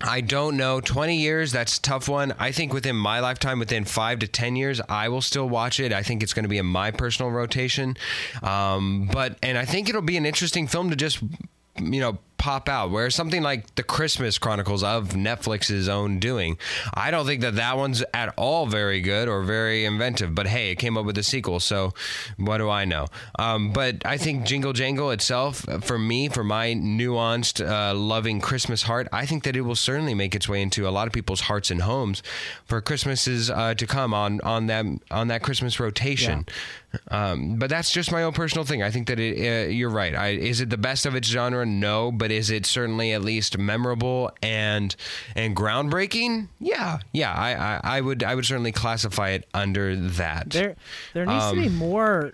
I 0.00 0.20
don't 0.20 0.56
know. 0.56 0.80
20 0.80 1.16
years, 1.16 1.52
that's 1.52 1.78
a 1.78 1.82
tough 1.82 2.08
one. 2.08 2.32
I 2.38 2.52
think 2.52 2.72
within 2.72 2.96
my 2.96 3.20
lifetime, 3.20 3.58
within 3.58 3.84
five 3.84 4.20
to 4.20 4.28
10 4.28 4.56
years, 4.56 4.80
I 4.88 5.08
will 5.08 5.22
still 5.22 5.48
watch 5.48 5.80
it. 5.80 5.92
I 5.92 6.02
think 6.02 6.22
it's 6.22 6.32
going 6.32 6.44
to 6.44 6.48
be 6.48 6.58
in 6.58 6.66
my 6.66 6.90
personal 6.90 7.30
rotation. 7.32 7.96
Um, 8.42 9.08
but, 9.12 9.36
and 9.42 9.58
I 9.58 9.64
think 9.64 9.88
it'll 9.88 10.02
be 10.02 10.16
an 10.16 10.26
interesting 10.26 10.66
film 10.66 10.90
to 10.90 10.96
just, 10.96 11.20
you 11.80 12.00
know, 12.00 12.18
pop 12.38 12.68
out. 12.68 12.90
Where 12.90 13.10
something 13.10 13.42
like 13.42 13.74
the 13.74 13.82
Christmas 13.82 14.38
Chronicles 14.38 14.82
of 14.82 15.10
Netflix's 15.10 15.88
own 15.88 16.18
doing, 16.18 16.56
I 16.94 17.10
don't 17.10 17.26
think 17.26 17.42
that 17.42 17.56
that 17.56 17.76
one's 17.76 18.02
at 18.14 18.32
all 18.36 18.66
very 18.66 19.00
good 19.00 19.28
or 19.28 19.42
very 19.42 19.84
inventive. 19.84 20.34
But 20.34 20.46
hey, 20.46 20.70
it 20.70 20.76
came 20.76 20.96
up 20.96 21.04
with 21.04 21.18
a 21.18 21.22
sequel, 21.22 21.60
so 21.60 21.92
what 22.36 22.58
do 22.58 22.70
I 22.70 22.84
know? 22.84 23.06
Um, 23.38 23.72
but 23.72 24.04
I 24.06 24.16
think 24.16 24.44
Jingle 24.44 24.72
Jangle 24.72 25.10
itself, 25.10 25.64
for 25.82 25.98
me, 25.98 26.28
for 26.28 26.44
my 26.44 26.68
nuanced, 26.74 27.66
uh, 27.66 27.94
loving 27.94 28.40
Christmas 28.40 28.84
heart, 28.84 29.08
I 29.12 29.26
think 29.26 29.44
that 29.44 29.56
it 29.56 29.62
will 29.62 29.76
certainly 29.76 30.14
make 30.14 30.34
its 30.34 30.48
way 30.48 30.62
into 30.62 30.88
a 30.88 30.90
lot 30.90 31.06
of 31.06 31.12
people's 31.12 31.42
hearts 31.42 31.70
and 31.70 31.82
homes 31.82 32.22
for 32.64 32.80
Christmases 32.80 33.50
uh, 33.50 33.74
to 33.74 33.86
come 33.86 34.14
on 34.14 34.40
on 34.42 34.66
that 34.66 34.86
on 35.10 35.28
that 35.28 35.42
Christmas 35.42 35.80
rotation. 35.80 36.46
Um, 37.10 37.56
but 37.56 37.68
that's 37.68 37.90
just 37.90 38.10
my 38.10 38.22
own 38.22 38.32
personal 38.32 38.64
thing. 38.64 38.82
I 38.82 38.90
think 38.90 39.08
that 39.08 39.20
it, 39.20 39.36
uh, 39.36 39.68
you're 39.68 39.90
right. 39.90 40.14
I, 40.14 40.28
is 40.28 40.60
it 40.62 40.70
the 40.70 40.78
best 40.78 41.04
of 41.04 41.14
its 41.14 41.28
genre? 41.28 41.66
No, 41.66 42.10
but 42.10 42.27
is 42.30 42.50
it 42.50 42.66
certainly 42.66 43.12
at 43.12 43.22
least 43.22 43.58
memorable 43.58 44.30
and 44.42 44.94
and 45.34 45.56
groundbreaking? 45.56 46.48
Yeah, 46.60 46.98
yeah. 47.12 47.32
I, 47.32 47.54
I, 47.54 47.80
I 47.98 48.00
would 48.00 48.22
I 48.22 48.34
would 48.34 48.44
certainly 48.46 48.72
classify 48.72 49.30
it 49.30 49.46
under 49.54 49.94
that. 49.96 50.50
There, 50.50 50.76
there 51.14 51.26
needs 51.26 51.50
to 51.50 51.54
be 51.56 51.66
Um, 51.68 51.76
more, 51.76 52.32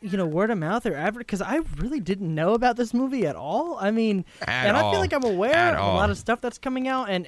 you 0.00 0.16
know, 0.16 0.26
word 0.26 0.50
of 0.50 0.58
mouth 0.58 0.84
or 0.86 0.94
advert 0.94 1.26
because 1.26 1.42
I 1.42 1.60
really 1.78 2.00
didn't 2.00 2.34
know 2.34 2.54
about 2.54 2.76
this 2.76 2.92
movie 2.94 3.26
at 3.26 3.36
all. 3.36 3.76
I 3.80 3.90
mean, 3.90 4.24
At 4.42 4.68
and 4.68 4.76
I 4.76 4.80
all. 4.80 4.92
feel 4.92 5.00
like 5.00 5.12
I'm 5.12 5.24
aware 5.24 5.54
At 5.54 5.74
of 5.74 5.80
a 5.80 5.88
lot 5.94 6.10
of 6.10 6.18
stuff 6.18 6.40
that's 6.40 6.58
coming 6.58 6.88
out, 6.88 7.08
and 7.08 7.26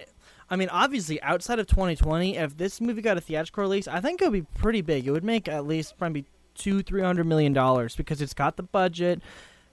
I 0.50 0.57
mean, 0.57 0.68
obviously, 0.68 1.22
outside 1.22 1.59
of 1.59 1.66
2020, 1.66 2.37
if 2.37 2.57
this 2.59 2.81
movie 2.81 3.00
got 3.00 3.16
a 3.16 3.20
theatrical 3.20 3.62
release, 3.62 3.88
I 3.88 4.00
think 4.00 4.20
it 4.20 4.27
would 4.31 4.33
be 4.46 4.46
pretty 4.61 4.83
big. 4.83 5.07
It 5.07 5.11
would 5.11 5.24
make 5.24 5.48
at 5.48 5.66
least 5.66 5.96
probably 5.98 6.27
two, 6.55 6.83
three 6.83 7.03
hundred 7.03 7.27
million 7.27 7.53
dollars 7.53 7.96
because 7.96 8.20
it's 8.20 8.35
got 8.35 8.57
the 8.57 8.62
budget. 8.62 9.22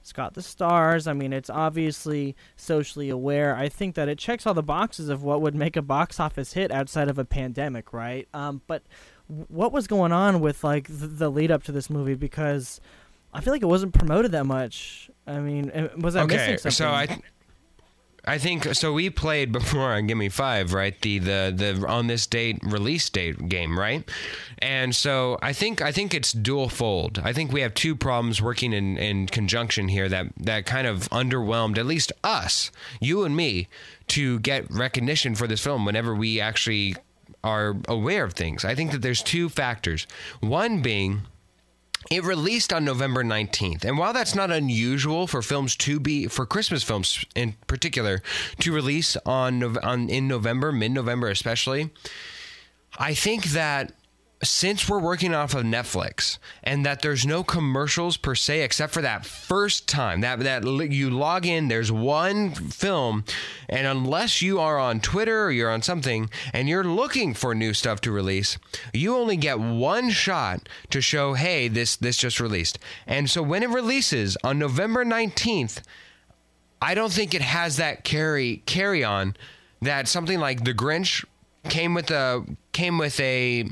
It's 0.01 0.11
got 0.11 0.33
the 0.33 0.41
stars. 0.41 1.07
I 1.07 1.13
mean, 1.13 1.31
it's 1.31 1.49
obviously 1.49 2.35
socially 2.55 3.09
aware. 3.09 3.55
I 3.55 3.69
think 3.69 3.95
that 3.95 4.09
it 4.09 4.17
checks 4.17 4.45
all 4.47 4.53
the 4.53 4.63
boxes 4.63 5.09
of 5.09 5.23
what 5.23 5.41
would 5.41 5.55
make 5.55 5.75
a 5.75 5.81
box 5.81 6.19
office 6.19 6.53
hit 6.53 6.71
outside 6.71 7.07
of 7.07 7.19
a 7.19 7.25
pandemic, 7.25 7.93
right? 7.93 8.27
Um, 8.33 8.61
but 8.65 8.83
what 9.27 9.71
was 9.71 9.87
going 9.87 10.11
on 10.11 10.41
with 10.41 10.63
like 10.63 10.87
the, 10.87 11.07
the 11.07 11.29
lead 11.29 11.51
up 11.51 11.63
to 11.63 11.71
this 11.71 11.89
movie? 11.89 12.15
Because 12.15 12.81
I 13.33 13.41
feel 13.41 13.53
like 13.53 13.61
it 13.61 13.67
wasn't 13.67 13.93
promoted 13.93 14.31
that 14.31 14.45
much. 14.45 15.09
I 15.27 15.39
mean, 15.39 15.69
uh, 15.69 15.89
was 15.97 16.15
I 16.15 16.23
okay, 16.23 16.35
missing 16.35 16.57
something? 16.57 16.71
so 16.71 16.89
I. 16.89 17.21
I 18.23 18.37
think 18.37 18.65
so. 18.75 18.93
We 18.93 19.09
played 19.09 19.51
before 19.51 19.93
on 19.93 20.05
Give 20.05 20.17
Me 20.17 20.29
Five, 20.29 20.73
right? 20.73 20.99
The 21.01 21.17
the 21.17 21.53
the 21.55 21.87
on 21.87 22.05
this 22.05 22.27
date 22.27 22.59
release 22.61 23.09
date 23.09 23.49
game, 23.49 23.77
right? 23.79 24.07
And 24.59 24.95
so 24.95 25.39
I 25.41 25.53
think 25.53 25.81
I 25.81 25.91
think 25.91 26.13
it's 26.13 26.31
dual 26.31 26.69
fold. 26.69 27.19
I 27.23 27.33
think 27.33 27.51
we 27.51 27.61
have 27.61 27.73
two 27.73 27.95
problems 27.95 28.39
working 28.39 28.73
in, 28.73 28.97
in 28.97 29.25
conjunction 29.25 29.87
here 29.87 30.07
that 30.09 30.27
that 30.37 30.67
kind 30.67 30.85
of 30.85 31.09
underwhelmed 31.09 31.79
at 31.79 31.87
least 31.87 32.11
us, 32.23 32.71
you 32.99 33.23
and 33.23 33.35
me, 33.35 33.67
to 34.09 34.39
get 34.39 34.69
recognition 34.69 35.33
for 35.33 35.47
this 35.47 35.63
film 35.63 35.83
whenever 35.83 36.13
we 36.13 36.39
actually 36.39 36.95
are 37.43 37.75
aware 37.87 38.23
of 38.23 38.33
things. 38.33 38.63
I 38.63 38.75
think 38.75 38.91
that 38.91 39.01
there's 39.01 39.23
two 39.23 39.49
factors. 39.49 40.05
One 40.41 40.83
being 40.83 41.23
it 42.09 42.23
released 42.23 42.73
on 42.73 42.83
November 42.83 43.23
19th. 43.23 43.85
And 43.85 43.97
while 43.97 44.13
that's 44.13 44.35
not 44.35 44.51
unusual 44.51 45.27
for 45.27 45.41
films 45.41 45.75
to 45.77 45.99
be 45.99 46.27
for 46.27 46.45
Christmas 46.45 46.83
films 46.83 47.23
in 47.35 47.55
particular 47.67 48.21
to 48.59 48.73
release 48.73 49.15
on, 49.17 49.77
on 49.77 50.09
in 50.09 50.27
November, 50.27 50.71
mid-November 50.71 51.27
especially, 51.27 51.91
I 52.97 53.13
think 53.13 53.45
that 53.45 53.93
since 54.43 54.89
we're 54.89 54.99
working 54.99 55.35
off 55.35 55.53
of 55.53 55.63
Netflix 55.63 56.39
and 56.63 56.85
that 56.85 57.01
there's 57.01 57.25
no 57.25 57.43
commercials 57.43 58.17
per 58.17 58.33
se 58.33 58.63
except 58.63 58.93
for 58.93 59.01
that 59.01 59.25
first 59.25 59.87
time 59.87 60.21
that 60.21 60.39
that 60.39 60.63
you 60.91 61.09
log 61.09 61.45
in 61.45 61.67
there's 61.67 61.91
one 61.91 62.51
film 62.51 63.23
and 63.69 63.85
unless 63.85 64.41
you 64.41 64.59
are 64.59 64.79
on 64.79 64.99
Twitter 64.99 65.45
or 65.45 65.51
you're 65.51 65.71
on 65.71 65.81
something 65.81 66.29
and 66.53 66.67
you're 66.67 66.83
looking 66.83 67.33
for 67.33 67.53
new 67.53 67.73
stuff 67.73 68.01
to 68.01 68.11
release 68.11 68.57
you 68.93 69.15
only 69.15 69.37
get 69.37 69.59
one 69.59 70.09
shot 70.09 70.67
to 70.89 71.01
show 71.01 71.33
hey 71.33 71.67
this 71.67 71.95
this 71.95 72.17
just 72.17 72.39
released. 72.39 72.79
And 73.05 73.29
so 73.29 73.43
when 73.43 73.63
it 73.63 73.69
releases 73.69 74.37
on 74.43 74.57
November 74.57 75.05
19th 75.05 75.81
I 76.81 76.95
don't 76.95 77.13
think 77.13 77.35
it 77.35 77.41
has 77.41 77.77
that 77.77 78.03
carry 78.03 78.63
carry 78.65 79.03
on 79.03 79.35
that 79.81 80.07
something 80.07 80.39
like 80.39 80.63
The 80.63 80.73
Grinch 80.73 81.23
came 81.69 81.93
with 81.93 82.09
a 82.09 82.43
came 82.71 82.97
with 82.97 83.19
a 83.19 83.69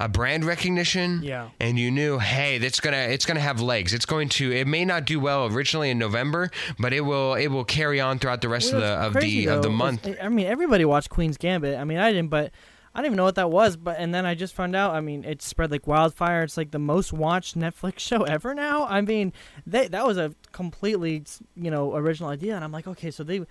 a 0.00 0.08
brand 0.08 0.44
recognition 0.44 1.22
yeah 1.22 1.48
and 1.60 1.78
you 1.78 1.90
knew 1.90 2.18
hey 2.18 2.58
that's 2.58 2.80
gonna 2.80 2.96
it's 2.96 3.26
gonna 3.26 3.40
have 3.40 3.60
legs 3.60 3.92
it's 3.94 4.06
going 4.06 4.28
to 4.28 4.52
it 4.52 4.66
may 4.66 4.84
not 4.84 5.04
do 5.04 5.20
well 5.20 5.46
originally 5.46 5.90
in 5.90 5.98
november 5.98 6.50
but 6.78 6.92
it 6.92 7.02
will 7.02 7.34
it 7.34 7.48
will 7.48 7.64
carry 7.64 8.00
on 8.00 8.18
throughout 8.18 8.40
the 8.40 8.48
rest 8.48 8.72
Well, 8.72 8.82
of 8.82 9.12
the 9.12 9.20
of 9.20 9.22
the 9.22 9.48
of 9.48 9.62
the 9.62 9.70
month 9.70 10.08
I 10.20 10.28
mean, 10.28 10.46
everybody 10.46 10.84
watched 10.84 11.10
Queen's 11.10 11.36
Gambit. 11.36 11.78
I 11.78 11.84
mean, 11.84 11.98
I 11.98 12.10
didn't, 12.12 12.28
but 12.28 12.50
I 12.94 13.00
didn't 13.00 13.06
even 13.06 13.16
know 13.16 13.24
what 13.24 13.34
that 13.34 13.50
was. 13.50 13.76
But 13.76 13.96
and 13.98 14.14
then 14.14 14.24
I 14.26 14.34
just 14.34 14.54
found 14.54 14.76
out. 14.76 14.94
I 14.94 15.00
mean, 15.00 15.24
it 15.24 15.42
spread 15.42 15.70
like 15.70 15.86
wildfire. 15.86 16.42
It's 16.42 16.56
like 16.56 16.70
the 16.70 16.78
most 16.78 17.12
watched 17.12 17.58
Netflix 17.58 17.98
show 18.10 18.22
ever 18.22 18.54
now. 18.54 18.86
I 18.86 19.00
mean, 19.00 19.32
they, 19.66 19.88
that 19.88 20.06
was 20.06 20.16
a 20.16 20.34
completely 20.52 21.24
you 21.56 21.70
know 21.70 21.94
original 21.94 22.30
idea, 22.30 22.54
and 22.54 22.64
I'm 22.64 22.72
like, 22.72 22.86
okay, 22.86 23.10
so 23.10 23.24
they 23.24 23.44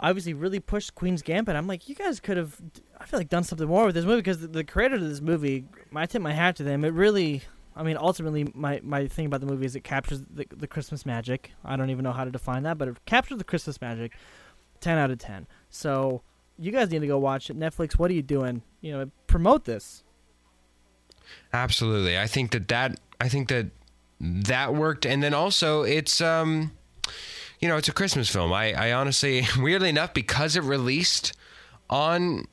obviously 0.00 0.34
really 0.34 0.60
pushed 0.60 0.94
Queen's 0.94 1.22
Gambit. 1.22 1.56
I'm 1.56 1.66
like, 1.66 1.88
you 1.88 1.94
guys 1.94 2.20
could 2.20 2.36
have, 2.36 2.60
I 2.98 3.04
feel 3.06 3.20
like, 3.20 3.28
done 3.28 3.44
something 3.44 3.68
more 3.68 3.86
with 3.86 3.94
this 3.94 4.04
movie 4.04 4.18
because 4.18 4.40
the, 4.40 4.48
the 4.48 4.64
creator 4.64 4.96
of 4.96 5.00
this 5.02 5.20
movie, 5.20 5.64
I 5.94 6.06
tip 6.06 6.22
my 6.22 6.32
hat 6.32 6.56
to 6.56 6.62
them. 6.62 6.84
It 6.84 6.92
really. 6.92 7.42
I 7.76 7.82
mean, 7.84 7.96
ultimately, 7.96 8.50
my, 8.54 8.80
my 8.82 9.06
thing 9.06 9.26
about 9.26 9.40
the 9.40 9.46
movie 9.46 9.64
is 9.64 9.76
it 9.76 9.84
captures 9.84 10.20
the, 10.28 10.44
the 10.54 10.66
Christmas 10.66 11.06
magic. 11.06 11.52
I 11.64 11.76
don't 11.76 11.88
even 11.90 12.02
know 12.02 12.12
how 12.12 12.24
to 12.24 12.30
define 12.30 12.64
that, 12.64 12.76
but 12.78 12.88
it 12.88 12.96
captures 13.06 13.38
the 13.38 13.44
Christmas 13.44 13.80
magic. 13.80 14.12
10 14.80 14.98
out 14.98 15.10
of 15.10 15.18
10. 15.18 15.46
So 15.70 16.22
you 16.58 16.72
guys 16.72 16.90
need 16.90 16.98
to 17.00 17.06
go 17.06 17.18
watch 17.18 17.48
it. 17.48 17.58
Netflix, 17.58 17.92
what 17.98 18.10
are 18.10 18.14
you 18.14 18.22
doing? 18.22 18.62
You 18.80 18.92
know, 18.92 19.10
promote 19.28 19.64
this. 19.66 20.02
absolutely 21.52 22.18
i 22.18 22.26
think 22.26 22.50
that 22.50 22.66
that 22.68 22.98
i 23.20 23.28
think 23.28 23.48
that 23.48 23.66
that 24.20 24.74
worked 24.74 25.06
and 25.06 25.22
then 25.22 25.32
also 25.32 25.82
it's 25.82 26.20
um 26.20 26.72
you 27.60 27.68
know 27.68 27.76
it's 27.76 27.88
a 27.88 27.92
christmas 27.92 28.28
film 28.28 28.52
i 28.52 28.72
i 28.72 28.92
honestly 28.92 29.46
weirdly 29.58 29.88
enough 29.88 30.12
because 30.14 30.56
it 30.56 30.62
released 30.62 31.32
on 31.88 32.46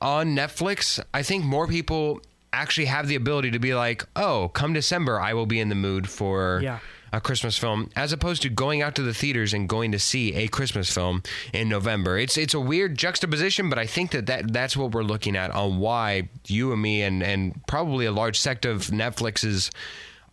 on 0.00 0.34
netflix 0.36 1.02
i 1.14 1.22
think 1.22 1.44
more 1.44 1.66
people 1.66 2.20
actually 2.52 2.84
have 2.86 3.08
the 3.08 3.14
ability 3.14 3.50
to 3.50 3.58
be 3.58 3.74
like 3.74 4.04
oh 4.16 4.48
come 4.54 4.72
december 4.72 5.20
i 5.20 5.32
will 5.34 5.46
be 5.46 5.58
in 5.60 5.68
the 5.68 5.74
mood 5.74 6.08
for 6.08 6.60
Yeah. 6.62 6.78
a 7.14 7.20
Christmas 7.20 7.56
film 7.58 7.90
as 7.96 8.12
opposed 8.12 8.42
to 8.42 8.48
going 8.50 8.82
out 8.82 8.94
to 8.96 9.02
the 9.02 9.12
theaters 9.14 9.52
and 9.54 9.68
going 9.68 9.92
to 9.92 9.98
see 9.98 10.34
a 10.34 10.48
Christmas 10.48 10.90
film 10.90 11.22
in 11.52 11.68
November. 11.68 12.16
It's 12.18 12.38
it's 12.38 12.54
a 12.54 12.60
weird 12.60 12.96
juxtaposition, 12.96 13.68
but 13.68 13.78
I 13.78 13.84
think 13.86 14.12
that, 14.12 14.24
that 14.26 14.50
that's 14.52 14.76
what 14.78 14.92
we're 14.92 15.02
looking 15.02 15.36
at 15.36 15.50
on 15.50 15.78
why 15.78 16.30
you 16.46 16.72
and 16.72 16.80
me 16.80 17.02
and 17.02 17.22
and 17.22 17.60
probably 17.66 18.06
a 18.06 18.12
large 18.12 18.38
sect 18.40 18.64
of 18.64 18.86
Netflix's 18.86 19.70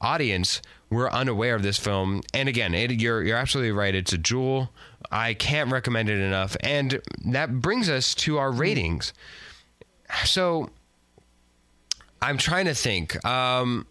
audience 0.01 0.61
were 0.89 1.11
unaware 1.11 1.55
of 1.55 1.61
this 1.63 1.77
film. 1.77 2.21
And 2.33 2.49
again, 2.49 2.73
it, 2.73 2.91
you're 3.01 3.21
you're 3.23 3.37
absolutely 3.37 3.71
right. 3.71 3.93
It's 3.93 4.13
a 4.13 4.17
jewel. 4.17 4.71
I 5.11 5.33
can't 5.33 5.71
recommend 5.71 6.09
it 6.09 6.19
enough. 6.19 6.55
And 6.61 7.01
that 7.25 7.61
brings 7.61 7.89
us 7.89 8.13
to 8.15 8.37
our 8.37 8.51
ratings. 8.51 9.13
So 10.25 10.69
I'm 12.21 12.37
trying 12.37 12.65
to 12.65 12.73
think. 12.73 13.23
Um, 13.25 13.85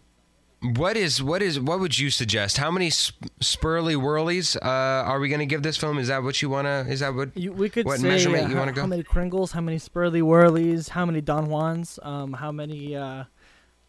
what 0.61 0.97
is 0.97 1.23
what 1.23 1.41
is 1.41 1.57
what 1.57 1.79
would 1.79 1.97
you 1.97 2.09
suggest? 2.09 2.57
How 2.57 2.69
many 2.69 2.89
sp- 2.91 3.15
spurly 3.39 3.95
whirlies 3.95 4.57
uh, 4.57 4.59
are 5.07 5.19
we 5.21 5.29
going 5.29 5.39
to 5.39 5.45
give 5.45 5.63
this 5.63 5.77
film? 5.77 5.97
Is 5.97 6.09
that 6.09 6.21
what 6.21 6.41
you 6.41 6.49
want 6.49 6.65
to? 6.65 6.85
Is 6.91 6.99
that 6.99 7.15
what? 7.15 7.35
You, 7.35 7.53
we 7.53 7.69
could 7.69 7.85
What 7.85 7.99
say 8.01 8.09
measurement 8.09 8.45
uh, 8.45 8.47
you 8.49 8.53
how, 8.55 8.59
wanna 8.59 8.73
go? 8.73 8.81
how 8.81 8.87
many 8.87 9.03
Kringles, 9.03 9.51
how 9.53 9.61
many 9.61 9.77
Spurly 9.77 10.21
Whirlies, 10.21 10.89
how 10.89 11.05
many 11.05 11.21
Don 11.21 11.45
Juans, 11.47 11.97
um, 12.03 12.33
how 12.33 12.51
many. 12.51 12.93
Uh, 12.93 13.23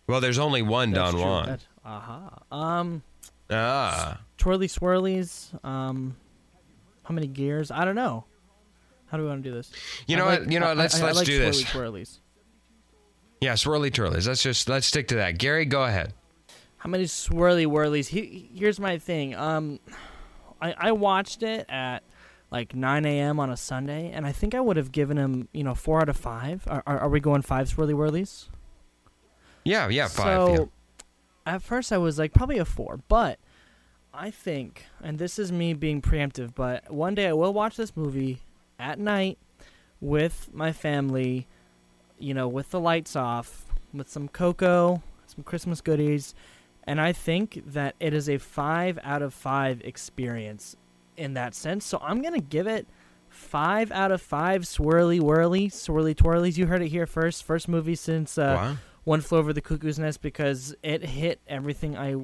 Well, 0.06 0.20
there's 0.20 0.38
only 0.38 0.62
one 0.62 0.92
Don 0.92 1.18
Juan. 1.18 1.46
that- 1.46 1.66
Aha. 1.84 2.42
Um, 2.52 3.02
Ah, 3.52 4.20
Twirly 4.38 4.68
Swirlies. 4.68 5.52
Um, 5.64 6.16
how 7.02 7.12
many 7.14 7.26
gears? 7.26 7.70
I 7.72 7.84
don't 7.84 7.96
know. 7.96 8.24
How 9.06 9.16
do 9.16 9.24
we 9.24 9.28
want 9.28 9.42
to 9.42 9.48
do 9.50 9.54
this? 9.54 9.72
you 10.06 10.16
I 10.16 10.18
know 10.20 10.26
like- 10.26 10.40
what? 10.40 10.52
You 10.52 10.60
know, 10.60 10.66
I- 10.66 10.68
what? 10.70 10.76
let's 10.78 11.00
I- 11.00 11.04
let's 11.06 11.16
like 11.18 11.26
do 11.26 11.38
this. 11.40 11.64
Swirly 11.64 11.66
Twirlies. 11.72 12.18
Yeah, 13.40 13.54
swirly 13.54 13.90
twirlies. 13.92 14.28
Let's 14.28 14.42
just 14.42 14.68
let's 14.68 14.86
stick 14.86 15.08
to 15.08 15.14
that. 15.16 15.38
Gary, 15.38 15.64
go 15.64 15.82
ahead. 15.84 16.12
How 16.76 16.88
many 16.90 17.04
swirly 17.04 17.66
whirlies? 17.66 18.08
He, 18.08 18.50
here's 18.54 18.78
my 18.78 18.98
thing. 18.98 19.34
Um, 19.34 19.80
I, 20.62 20.74
I 20.78 20.92
watched 20.92 21.42
it 21.42 21.66
at 21.68 22.02
like 22.50 22.74
9 22.74 23.04
a.m. 23.06 23.40
on 23.40 23.50
a 23.50 23.56
Sunday, 23.56 24.10
and 24.12 24.26
I 24.26 24.32
think 24.32 24.54
I 24.54 24.60
would 24.60 24.76
have 24.76 24.92
given 24.92 25.16
him, 25.16 25.48
you 25.52 25.64
know, 25.64 25.74
four 25.74 26.00
out 26.00 26.08
of 26.08 26.16
five. 26.16 26.62
Are, 26.68 26.82
are, 26.86 27.00
are 27.00 27.08
we 27.08 27.18
going 27.20 27.42
five 27.42 27.68
swirly 27.68 27.94
whirlies? 27.94 28.48
Yeah, 29.64 29.88
yeah, 29.88 30.06
five. 30.08 30.24
So, 30.26 30.52
yeah. 30.52 30.64
At 31.46 31.62
first 31.62 31.92
I 31.92 31.98
was 31.98 32.18
like 32.18 32.32
probably 32.32 32.58
a 32.58 32.64
four, 32.64 33.00
but 33.08 33.38
I 34.12 34.30
think, 34.30 34.86
and 35.02 35.18
this 35.18 35.38
is 35.38 35.52
me 35.52 35.72
being 35.72 36.02
preemptive, 36.02 36.54
but 36.54 36.92
one 36.92 37.14
day 37.14 37.28
I 37.28 37.32
will 37.32 37.52
watch 37.52 37.76
this 37.76 37.96
movie 37.96 38.40
at 38.78 38.98
night 38.98 39.38
with 40.00 40.50
my 40.52 40.72
family, 40.72 41.46
you 42.18 42.34
know, 42.34 42.48
with 42.48 42.70
the 42.70 42.80
lights 42.80 43.14
off, 43.14 43.66
with 43.92 44.08
some 44.08 44.28
cocoa, 44.28 45.02
some 45.26 45.44
Christmas 45.44 45.80
goodies, 45.80 46.34
and 46.84 47.00
I 47.00 47.12
think 47.12 47.62
that 47.66 47.94
it 48.00 48.14
is 48.14 48.28
a 48.28 48.38
five 48.38 48.98
out 49.04 49.22
of 49.22 49.32
five 49.32 49.80
experience 49.82 50.76
in 51.16 51.34
that 51.34 51.54
sense. 51.54 51.84
So 51.84 52.00
I'm 52.02 52.22
gonna 52.22 52.40
give 52.40 52.66
it 52.66 52.86
five 53.28 53.92
out 53.92 54.10
of 54.10 54.20
five 54.20 54.62
swirly 54.62 55.20
whirly, 55.20 55.68
swirly 55.68 56.14
twirlies. 56.14 56.58
You 56.58 56.66
heard 56.66 56.82
it 56.82 56.88
here 56.88 57.06
first. 57.06 57.44
First 57.44 57.68
movie 57.68 57.94
since 57.94 58.36
uh, 58.38 58.56
wow. 58.58 58.76
One 59.10 59.20
Flew 59.20 59.38
Over 59.38 59.52
the 59.52 59.60
Cuckoo's 59.60 59.98
Nest 59.98 60.22
because 60.22 60.72
it 60.84 61.04
hit 61.04 61.40
everything 61.48 61.98
I 61.98 62.14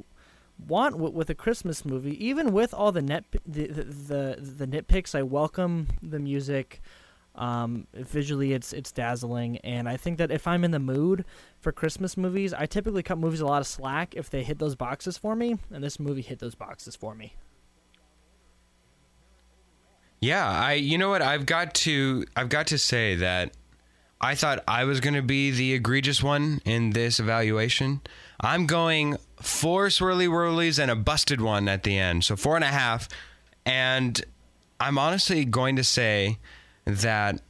want 0.68 0.96
with 0.96 1.29
a 1.29 1.35
Christmas 1.35 1.85
movie. 1.85 2.25
Even 2.25 2.53
with 2.53 2.72
all 2.72 2.92
the 2.92 3.03
net 3.03 3.25
the 3.44 3.66
the, 3.66 3.83
the, 3.83 4.37
the 4.40 4.66
nitpicks, 4.68 5.12
I 5.12 5.25
welcome 5.25 5.88
the 6.01 6.20
music. 6.20 6.81
Um, 7.35 7.88
visually, 7.92 8.53
it's 8.53 8.72
it's 8.72 8.92
dazzling, 8.92 9.59
and 9.59 9.88
I 9.88 9.96
think 9.96 10.18
that 10.18 10.31
if 10.31 10.46
I'm 10.46 10.62
in 10.62 10.70
the 10.70 10.79
mood 10.79 11.25
for 11.59 11.72
Christmas 11.72 12.16
movies, 12.16 12.55
I 12.55 12.66
typically 12.66 13.03
cut 13.03 13.18
movies 13.18 13.40
a 13.40 13.46
lot 13.46 13.61
of 13.61 13.66
slack 13.66 14.14
if 14.14 14.31
they 14.31 14.44
hit 14.44 14.61
those 14.61 14.77
boxes 14.77 15.18
for 15.18 15.35
me, 15.35 15.59
and 15.72 15.83
this 15.83 15.99
movie 15.99 16.22
hit 16.22 16.38
those 16.38 16.55
boxes 16.55 16.94
for 16.94 17.16
me. 17.16 17.35
Yeah, 20.20 20.49
I 20.49 20.75
you 20.75 20.99
know 20.99 21.11
what? 21.11 21.20
I've 21.20 21.46
got 21.46 21.75
to 21.75 22.25
I've 22.37 22.49
got 22.49 22.68
to 22.68 22.79
say 22.79 23.16
that 23.16 23.51
I 24.20 24.35
thought 24.35 24.64
I 24.66 24.85
was 24.85 25.00
going 25.00 25.14
to 25.14 25.22
be 25.22 25.50
the 25.50 25.74
egregious 25.74 26.22
one 26.22 26.61
in 26.64 26.90
this 26.90 27.20
evaluation. 27.20 28.00
I'm 28.40 28.66
going 28.66 29.16
four 29.40 29.87
swirly 29.87 30.26
whirlies 30.26 30.79
and 30.79 30.90
a 30.90 30.96
busted 30.96 31.40
one 31.40 31.68
at 31.68 31.83
the 31.83 31.98
end, 31.98 32.24
so 32.24 32.36
four 32.36 32.57
and 32.57 32.64
a 32.64 32.68
half. 32.68 33.09
And 33.64 34.22
I'm 34.80 34.99
honestly 34.99 35.45
going 35.45 35.76
to 35.76 35.84
say 35.84 36.38
that 36.84 37.41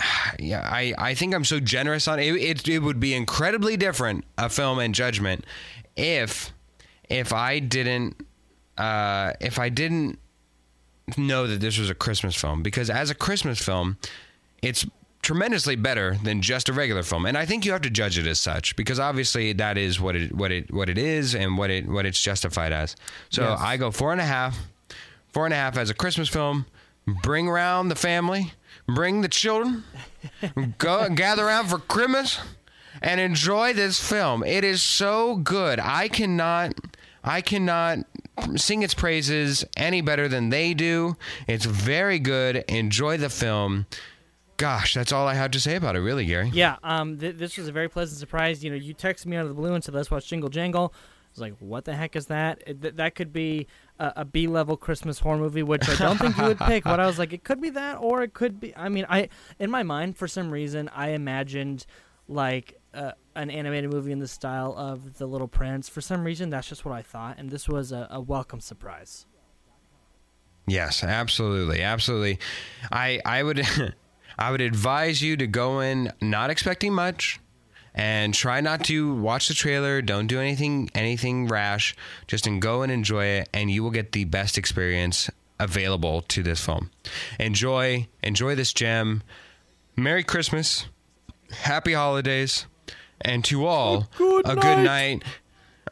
yeah, 0.38 0.68
I, 0.70 0.94
I 0.98 1.14
think 1.14 1.34
I'm 1.34 1.44
so 1.44 1.60
generous 1.60 2.08
on 2.08 2.18
it, 2.18 2.34
it. 2.36 2.68
It 2.68 2.80
would 2.80 3.00
be 3.00 3.14
incredibly 3.14 3.76
different 3.76 4.24
a 4.36 4.48
film 4.48 4.78
and 4.78 4.94
Judgment 4.94 5.44
if 5.96 6.52
if 7.08 7.32
I 7.32 7.58
didn't 7.58 8.16
uh, 8.76 9.32
if 9.40 9.58
I 9.58 9.68
didn't 9.68 10.18
know 11.16 11.46
that 11.46 11.60
this 11.60 11.78
was 11.78 11.90
a 11.90 11.94
Christmas 11.94 12.36
film 12.36 12.62
because 12.62 12.90
as 12.90 13.10
a 13.10 13.14
Christmas 13.14 13.62
film, 13.62 13.96
it's 14.62 14.86
tremendously 15.28 15.76
better 15.76 16.16
than 16.24 16.40
just 16.40 16.70
a 16.70 16.72
regular 16.72 17.02
film, 17.02 17.26
and 17.26 17.36
I 17.36 17.44
think 17.44 17.66
you 17.66 17.72
have 17.72 17.82
to 17.82 17.90
judge 17.90 18.16
it 18.16 18.26
as 18.26 18.40
such 18.40 18.74
because 18.76 18.98
obviously 18.98 19.52
that 19.52 19.76
is 19.76 20.00
what 20.00 20.16
it 20.16 20.34
what 20.34 20.50
it 20.50 20.72
what 20.72 20.88
it 20.88 20.96
is 20.96 21.34
and 21.34 21.58
what 21.58 21.68
it 21.68 21.86
what 21.86 22.06
it's 22.06 22.18
justified 22.18 22.72
as. 22.72 22.96
So 23.28 23.42
Yes. 23.42 23.60
I 23.60 23.76
go 23.76 23.90
four 23.90 24.10
and 24.12 24.22
a 24.22 24.24
half, 24.24 24.58
four 25.34 25.44
and 25.44 25.52
a 25.52 25.56
half 25.58 25.76
as 25.76 25.90
a 25.90 25.94
Christmas 25.94 26.30
film. 26.30 26.64
Bring 27.22 27.46
around 27.46 27.90
the 27.90 27.94
family, 27.94 28.54
bring 28.86 29.20
the 29.20 29.28
children, 29.28 29.84
go 30.78 31.10
gather 31.10 31.44
around 31.44 31.66
for 31.66 31.76
Christmas, 31.78 32.40
and 33.02 33.20
enjoy 33.20 33.74
this 33.74 34.00
film. 34.00 34.42
It 34.42 34.64
is 34.64 34.80
so 34.80 35.36
good. 35.36 35.78
I 35.78 36.08
cannot. 36.08 36.72
I 37.22 37.42
cannot 37.42 37.98
sing 38.56 38.82
its 38.82 38.94
praises 38.94 39.62
any 39.76 40.00
better 40.00 40.26
than 40.26 40.48
they 40.48 40.72
do. 40.72 41.18
It's 41.46 41.66
very 41.66 42.18
good. 42.18 42.64
Enjoy 42.68 43.18
the 43.18 43.28
film. 43.28 43.84
Gosh, 44.58 44.92
that's 44.92 45.12
all 45.12 45.28
I 45.28 45.34
have 45.34 45.52
to 45.52 45.60
say 45.60 45.76
about 45.76 45.94
it, 45.94 46.00
really, 46.00 46.26
Gary. 46.26 46.50
Yeah, 46.52 46.76
um, 46.82 47.16
th- 47.16 47.36
this 47.36 47.56
was 47.56 47.68
a 47.68 47.72
very 47.72 47.88
pleasant 47.88 48.18
surprise. 48.18 48.64
You 48.64 48.70
know, 48.70 48.76
you 48.76 48.92
texted 48.92 49.26
me 49.26 49.36
out 49.36 49.42
of 49.42 49.48
the 49.48 49.54
blue 49.54 49.72
and 49.72 49.82
said, 49.82 49.94
"Let's 49.94 50.10
watch 50.10 50.26
Jingle 50.26 50.48
Jangle." 50.50 50.92
I 50.92 51.30
was 51.30 51.40
like, 51.40 51.54
"What 51.60 51.84
the 51.84 51.94
heck 51.94 52.16
is 52.16 52.26
that?" 52.26 52.60
It, 52.66 52.82
th- 52.82 52.94
that 52.96 53.14
could 53.14 53.32
be 53.32 53.68
a, 54.00 54.12
a 54.16 54.24
B-level 54.24 54.76
Christmas 54.76 55.20
horror 55.20 55.38
movie, 55.38 55.62
which 55.62 55.88
I 55.88 55.94
don't 55.94 56.18
think 56.18 56.36
you 56.36 56.42
would 56.44 56.58
pick. 56.58 56.82
But 56.82 56.98
I 56.98 57.06
was 57.06 57.20
like, 57.20 57.32
it 57.32 57.44
could 57.44 57.60
be 57.60 57.70
that, 57.70 57.98
or 58.00 58.22
it 58.22 58.34
could 58.34 58.58
be. 58.58 58.76
I 58.76 58.88
mean, 58.88 59.06
I 59.08 59.28
in 59.60 59.70
my 59.70 59.84
mind, 59.84 60.16
for 60.16 60.26
some 60.26 60.50
reason, 60.50 60.88
I 60.88 61.10
imagined 61.10 61.86
like 62.26 62.80
uh, 62.92 63.12
an 63.36 63.50
animated 63.50 63.92
movie 63.92 64.10
in 64.10 64.18
the 64.18 64.26
style 64.26 64.74
of 64.76 65.18
The 65.18 65.26
Little 65.26 65.46
Prince. 65.46 65.88
For 65.88 66.00
some 66.00 66.24
reason, 66.24 66.50
that's 66.50 66.68
just 66.68 66.84
what 66.84 66.94
I 66.94 67.02
thought, 67.02 67.38
and 67.38 67.50
this 67.50 67.68
was 67.68 67.92
a, 67.92 68.08
a 68.10 68.20
welcome 68.20 68.58
surprise. 68.60 69.24
Yes, 70.66 71.04
absolutely, 71.04 71.80
absolutely. 71.80 72.40
I 72.90 73.20
I 73.24 73.44
would 73.44 73.64
I 74.38 74.50
would 74.50 74.60
advise 74.60 75.20
you 75.20 75.36
to 75.36 75.46
go 75.46 75.80
in 75.80 76.12
not 76.20 76.50
expecting 76.50 76.94
much 76.94 77.40
and 77.94 78.32
try 78.32 78.60
not 78.60 78.84
to 78.84 79.12
watch 79.14 79.48
the 79.48 79.54
trailer, 79.54 80.00
don't 80.00 80.28
do 80.28 80.38
anything 80.40 80.90
anything 80.94 81.48
rash, 81.48 81.96
just 82.28 82.46
and 82.46 82.62
go 82.62 82.82
and 82.82 82.92
enjoy 82.92 83.24
it 83.24 83.48
and 83.52 83.70
you 83.70 83.82
will 83.82 83.90
get 83.90 84.12
the 84.12 84.24
best 84.24 84.56
experience 84.56 85.28
available 85.58 86.22
to 86.22 86.42
this 86.42 86.64
film. 86.64 86.90
Enjoy 87.40 88.06
enjoy 88.22 88.54
this 88.54 88.72
gem. 88.72 89.22
Merry 89.96 90.22
Christmas. 90.22 90.86
Happy 91.50 91.94
holidays. 91.94 92.66
And 93.20 93.44
to 93.46 93.66
all 93.66 94.08
good 94.16 94.46
a 94.46 94.54
night. 94.54 94.62
good 94.62 94.84
night. 94.84 95.24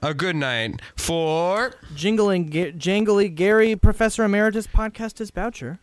A 0.03 0.15
good 0.15 0.37
night 0.37 0.83
for 0.95 1.73
Jingling, 1.95 2.51
Ga- 2.51 2.73
jangly 2.73 3.35
Gary, 3.35 3.75
Professor 3.75 4.23
Emeritus 4.25 4.67
podcast 4.69 5.21
is 5.21 5.31
Boucher. 5.31 5.81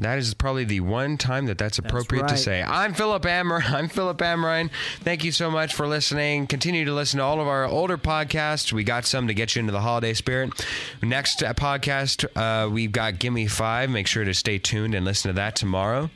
That 0.00 0.18
is 0.18 0.32
probably 0.32 0.64
the 0.64 0.80
one 0.80 1.18
time 1.18 1.44
that 1.46 1.58
that's 1.58 1.78
appropriate 1.78 2.28
to 2.28 2.34
right. 2.34 2.38
say. 2.38 2.62
I'm 2.62 2.94
Philip 2.94 3.22
Ammer. 3.24 3.62
I'm 3.66 3.86
Philip 3.86 4.16
Amrine. 4.16 4.70
Thank 5.00 5.24
you 5.24 5.30
so 5.30 5.50
much 5.50 5.74
for 5.74 5.86
listening. 5.86 6.46
Continue 6.46 6.86
to 6.86 6.94
listen 6.94 7.18
to 7.18 7.24
all 7.24 7.38
of 7.38 7.46
our 7.46 7.66
older 7.66 7.98
podcasts. 7.98 8.72
We 8.72 8.82
got 8.82 9.04
some 9.04 9.28
to 9.28 9.34
get 9.34 9.54
you 9.54 9.60
into 9.60 9.72
the 9.72 9.80
holiday 9.80 10.14
spirit. 10.14 10.64
Next 11.02 11.42
uh, 11.42 11.52
podcast, 11.52 12.24
uh, 12.34 12.70
we've 12.70 12.92
got 12.92 13.18
Gimme 13.18 13.46
Five. 13.46 13.90
Make 13.90 14.06
sure 14.06 14.24
to 14.24 14.32
stay 14.32 14.58
tuned 14.58 14.94
and 14.94 15.04
listen 15.04 15.28
to 15.28 15.34
that 15.34 15.54
tomorrow. 15.54 16.08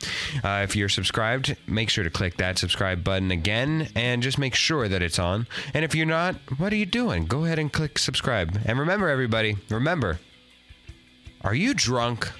Uh, 0.43 0.61
if 0.63 0.75
you're 0.75 0.89
subscribed, 0.89 1.55
make 1.67 1.91
sure 1.91 2.03
to 2.03 2.09
click 2.09 2.37
that 2.37 2.57
subscribe 2.57 3.03
button 3.03 3.29
again 3.29 3.89
and 3.95 4.23
just 4.23 4.39
make 4.39 4.55
sure 4.55 4.87
that 4.87 5.03
it's 5.03 5.19
on. 5.19 5.45
And 5.75 5.85
if 5.85 5.93
you're 5.93 6.07
not, 6.07 6.35
what 6.57 6.73
are 6.73 6.77
you 6.77 6.87
doing? 6.87 7.25
Go 7.25 7.45
ahead 7.45 7.59
and 7.59 7.71
click 7.71 7.99
subscribe. 7.99 8.59
And 8.65 8.79
remember, 8.79 9.09
everybody, 9.09 9.57
remember, 9.69 10.19
are 11.43 11.53
you 11.53 11.75
drunk? 11.75 12.31